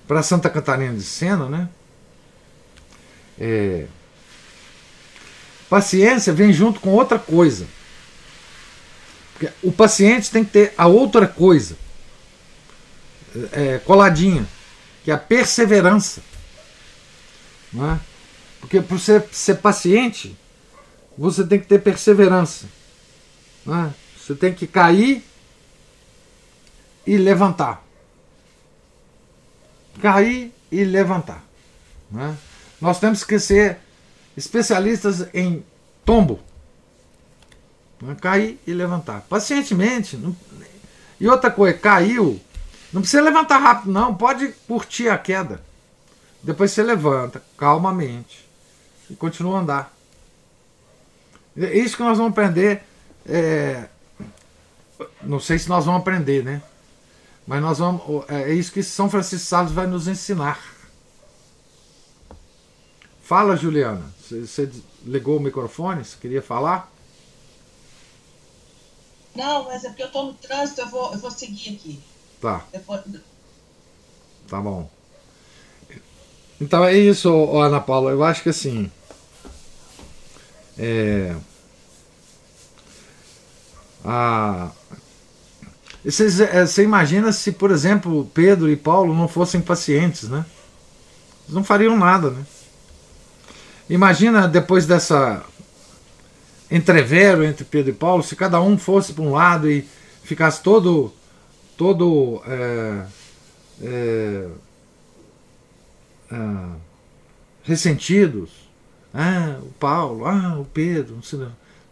para 0.05 0.21
Santa 0.21 0.49
Catarina 0.49 0.93
de 0.93 1.01
Sena, 1.01 1.47
né? 1.47 1.69
É, 3.39 3.85
paciência 5.69 6.33
vem 6.33 6.51
junto 6.51 6.79
com 6.79 6.89
outra 6.89 7.17
coisa. 7.17 7.65
Porque 9.31 9.49
o 9.63 9.71
paciente 9.71 10.29
tem 10.29 10.43
que 10.43 10.51
ter 10.51 10.73
a 10.77 10.87
outra 10.87 11.25
coisa 11.25 11.77
é, 13.51 13.79
coladinha, 13.79 14.45
que 15.03 15.09
é 15.09 15.13
a 15.13 15.17
perseverança. 15.17 16.21
Não 17.71 17.91
é? 17.91 17.99
Porque 18.59 18.79
para 18.81 18.97
você 18.97 19.23
ser 19.31 19.55
paciente, 19.55 20.37
você 21.17 21.43
tem 21.43 21.59
que 21.59 21.65
ter 21.65 21.79
perseverança. 21.81 22.67
Não 23.65 23.85
é? 23.85 23.93
Você 24.17 24.35
tem 24.35 24.53
que 24.53 24.67
cair 24.67 25.23
e 27.05 27.17
levantar. 27.17 27.83
Cair 30.01 30.53
e 30.71 30.83
levantar. 30.83 31.43
Não 32.09 32.21
é? 32.21 32.35
Nós 32.79 32.99
temos 32.99 33.23
que 33.23 33.39
ser 33.39 33.79
especialistas 34.35 35.27
em 35.33 35.63
tombo. 36.05 36.39
Né? 38.01 38.15
Cair 38.19 38.59
e 38.65 38.73
levantar. 38.73 39.21
Pacientemente. 39.21 40.17
Não... 40.17 40.35
E 41.19 41.27
outra 41.27 41.49
coisa, 41.49 41.77
caiu. 41.77 42.39
Não 42.91 43.01
precisa 43.01 43.23
levantar 43.23 43.57
rápido, 43.57 43.91
não. 43.91 44.13
Pode 44.15 44.49
curtir 44.67 45.09
a 45.09 45.17
queda. 45.17 45.61
Depois 46.41 46.71
você 46.71 46.83
levanta 46.83 47.41
calmamente 47.57 48.45
e 49.09 49.15
continua 49.15 49.57
a 49.57 49.61
andar. 49.61 49.93
É 51.57 51.77
isso 51.77 51.95
que 51.95 52.03
nós 52.03 52.17
vamos 52.17 52.33
aprender. 52.33 52.83
É... 53.25 53.87
Não 55.21 55.39
sei 55.39 55.57
se 55.59 55.69
nós 55.69 55.85
vamos 55.85 56.01
aprender, 56.01 56.43
né? 56.43 56.61
Mas 57.45 57.61
nós 57.61 57.79
vamos. 57.79 58.01
É 58.29 58.53
isso 58.53 58.71
que 58.71 58.81
São 58.81 59.09
Francisco 59.09 59.47
Sales 59.47 59.71
vai 59.71 59.87
nos 59.87 60.07
ensinar. 60.07 60.59
Fala, 63.21 63.55
Juliana. 63.55 64.13
Você 64.19 64.69
ligou 65.05 65.37
o 65.37 65.41
microfone? 65.41 66.03
Você 66.03 66.17
queria 66.19 66.41
falar? 66.41 66.91
Não, 69.35 69.65
mas 69.65 69.83
é 69.83 69.89
porque 69.89 70.03
eu 70.03 70.07
estou 70.07 70.25
no 70.25 70.33
trânsito, 70.33 70.81
eu 70.81 70.89
vou, 70.89 71.11
eu 71.11 71.17
vou 71.17 71.31
seguir 71.31 71.75
aqui. 71.75 71.99
Tá. 72.39 72.65
Depois... 72.71 73.01
Tá 74.47 74.61
bom. 74.61 74.89
Então 76.61 76.85
é 76.85 76.93
isso, 76.93 77.29
Ana 77.57 77.81
Paula. 77.81 78.11
Eu 78.11 78.23
acho 78.23 78.43
que 78.43 78.49
assim. 78.49 78.91
É, 80.77 81.35
a, 84.03 84.69
Você, 86.03 86.83
imagina 86.83 87.31
se, 87.31 87.51
por 87.51 87.71
exemplo, 87.71 88.29
Pedro 88.33 88.69
e 88.69 88.75
Paulo 88.75 89.13
não 89.13 89.27
fossem 89.27 89.61
pacientes, 89.61 90.29
né? 90.29 90.45
Eles 91.43 91.55
não 91.55 91.63
fariam 91.63 91.97
nada, 91.97 92.29
né? 92.29 92.45
Imagina 93.89 94.47
depois 94.47 94.85
dessa 94.85 95.43
entrevero 96.71 97.43
entre 97.43 97.63
Pedro 97.63 97.91
e 97.91 97.95
Paulo, 97.95 98.23
se 98.23 98.35
cada 98.35 98.59
um 98.59 98.77
fosse 98.77 99.13
para 99.13 99.23
um 99.23 99.31
lado 99.31 99.69
e 99.69 99.87
ficasse 100.23 100.61
todo, 100.63 101.13
todo 101.77 102.41
é, 102.47 103.05
é, 103.81 104.47
é, 106.31 106.35
ressentidos. 107.63 108.49
Ah, 109.13 109.59
o 109.61 109.69
Paulo, 109.79 110.25
ah, 110.25 110.57
o 110.59 110.65
Pedro. 110.65 111.19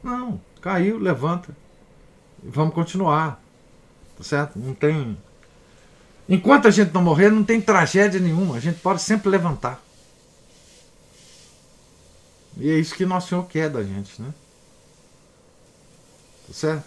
Não, 0.03 0.41
caiu, 0.59 0.97
levanta. 0.97 1.55
Vamos 2.43 2.73
continuar. 2.73 3.41
Tá 4.17 4.23
certo? 4.23 4.57
Não 4.57 4.73
tem. 4.73 5.17
Enquanto 6.27 6.67
a 6.67 6.71
gente 6.71 6.93
não 6.93 7.01
morrer, 7.01 7.29
não 7.29 7.43
tem 7.43 7.61
tragédia 7.61 8.19
nenhuma. 8.19 8.55
A 8.55 8.59
gente 8.59 8.79
pode 8.79 9.01
sempre 9.01 9.29
levantar. 9.29 9.81
E 12.57 12.69
é 12.69 12.77
isso 12.77 12.95
que 12.95 13.05
Nosso 13.05 13.29
Senhor 13.29 13.45
quer 13.47 13.69
da 13.69 13.83
gente, 13.83 14.21
né? 14.21 14.33
Tá 16.47 16.53
certo? 16.53 16.85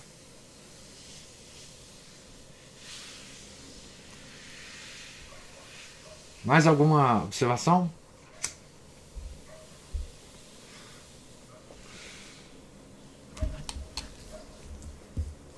Mais 6.45 6.67
alguma 6.67 7.25
observação? 7.25 7.91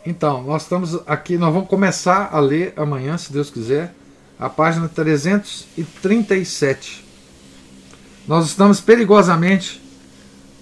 Então, 0.07 0.43
nós 0.45 0.62
estamos 0.62 1.01
aqui, 1.05 1.37
nós 1.37 1.53
vamos 1.53 1.69
começar 1.69 2.31
a 2.33 2.39
ler 2.39 2.73
amanhã, 2.77 3.19
se 3.19 3.33
Deus 3.33 3.51
quiser, 3.51 3.93
a 4.39 4.49
página 4.49 4.89
337. 4.89 7.05
Nós 8.28 8.47
estamos 8.47 8.81
perigosamente 8.81 9.83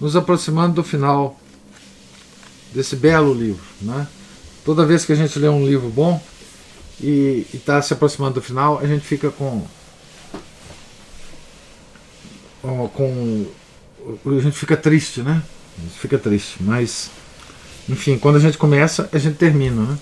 nos 0.01 0.15
aproximando 0.15 0.73
do 0.73 0.83
final 0.83 1.39
desse 2.73 2.95
belo 2.95 3.35
livro. 3.35 3.63
Né? 3.81 4.07
Toda 4.65 4.83
vez 4.83 5.05
que 5.05 5.13
a 5.13 5.15
gente 5.15 5.37
lê 5.37 5.47
um 5.47 5.63
livro 5.63 5.89
bom 5.89 6.19
e 6.99 7.45
está 7.53 7.79
se 7.83 7.93
aproximando 7.93 8.33
do 8.33 8.41
final, 8.41 8.79
a 8.79 8.87
gente 8.87 9.05
fica 9.05 9.29
com. 9.29 9.63
com 12.63 13.45
a 14.25 14.41
gente 14.41 14.57
fica 14.57 14.75
triste, 14.75 15.21
né? 15.21 15.43
A 15.77 15.81
gente 15.81 15.99
fica 15.99 16.17
triste, 16.17 16.55
mas 16.61 17.11
enfim, 17.87 18.17
quando 18.17 18.37
a 18.37 18.39
gente 18.39 18.57
começa, 18.57 19.09
a 19.11 19.17
gente 19.17 19.37
termina. 19.37 19.81
Né? 19.81 19.97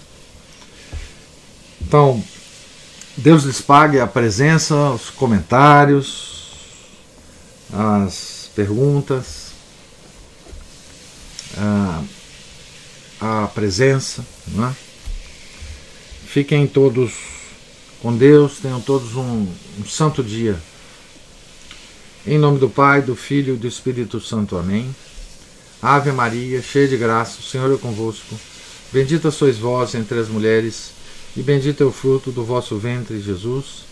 Então, 1.81 2.23
Deus 3.17 3.43
lhes 3.43 3.61
pague 3.61 3.99
a 3.99 4.07
presença, 4.07 4.75
os 4.91 5.09
comentários, 5.09 6.51
as 7.71 8.49
perguntas, 8.55 9.51
a, 11.57 12.03
a 13.19 13.47
presença. 13.47 14.25
Né? 14.47 14.75
Fiquem 16.25 16.65
todos 16.65 17.13
com 18.01 18.15
Deus, 18.15 18.59
tenham 18.59 18.81
todos 18.81 19.15
um, 19.15 19.47
um 19.79 19.85
santo 19.85 20.23
dia. 20.23 20.57
Em 22.25 22.37
nome 22.37 22.57
do 22.57 22.69
Pai, 22.69 23.01
do 23.01 23.15
Filho 23.15 23.55
e 23.55 23.57
do 23.57 23.67
Espírito 23.67 24.19
Santo. 24.21 24.57
Amém. 24.57 24.95
Ave 25.85 26.13
Maria, 26.13 26.61
cheia 26.61 26.87
de 26.87 26.95
graça, 26.95 27.41
o 27.41 27.43
Senhor 27.43 27.69
é 27.73 27.77
convosco. 27.77 28.39
Bendita 28.89 29.29
sois 29.29 29.57
vós 29.57 29.93
entre 29.93 30.17
as 30.17 30.29
mulheres, 30.29 30.93
e 31.35 31.43
bendito 31.43 31.83
é 31.83 31.85
o 31.85 31.91
fruto 31.91 32.31
do 32.31 32.41
vosso 32.41 32.77
ventre, 32.77 33.19
Jesus. 33.19 33.83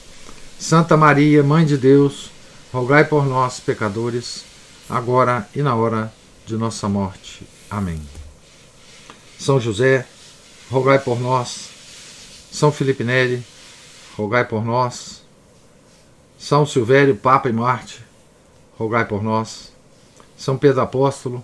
Santa 0.57 0.95
Maria, 0.95 1.43
Mãe 1.43 1.65
de 1.65 1.76
Deus, 1.76 2.31
rogai 2.72 3.03
por 3.03 3.26
nós, 3.26 3.59
pecadores, 3.59 4.45
agora 4.89 5.45
e 5.53 5.61
na 5.61 5.76
hora 5.76 6.13
de 6.45 6.55
nossa 6.55 6.88
morte. 6.88 7.45
Amém. 7.69 8.01
São 9.38 9.59
José, 9.59 10.07
rogai 10.69 10.97
por 10.97 11.19
nós. 11.19 11.68
São 12.53 12.72
Felipe 12.72 13.03
Neri, 13.03 13.43
rogai 14.15 14.45
por 14.45 14.63
nós. 14.63 15.23
São 16.39 16.65
Silvério, 16.65 17.18
Papa 17.18 17.49
e 17.49 17.53
Marte, 17.53 17.99
rogai 18.77 19.03
por 19.03 19.22
nós. 19.22 19.73
São 20.38 20.57
Pedro 20.57 20.80
Apóstolo, 20.80 21.43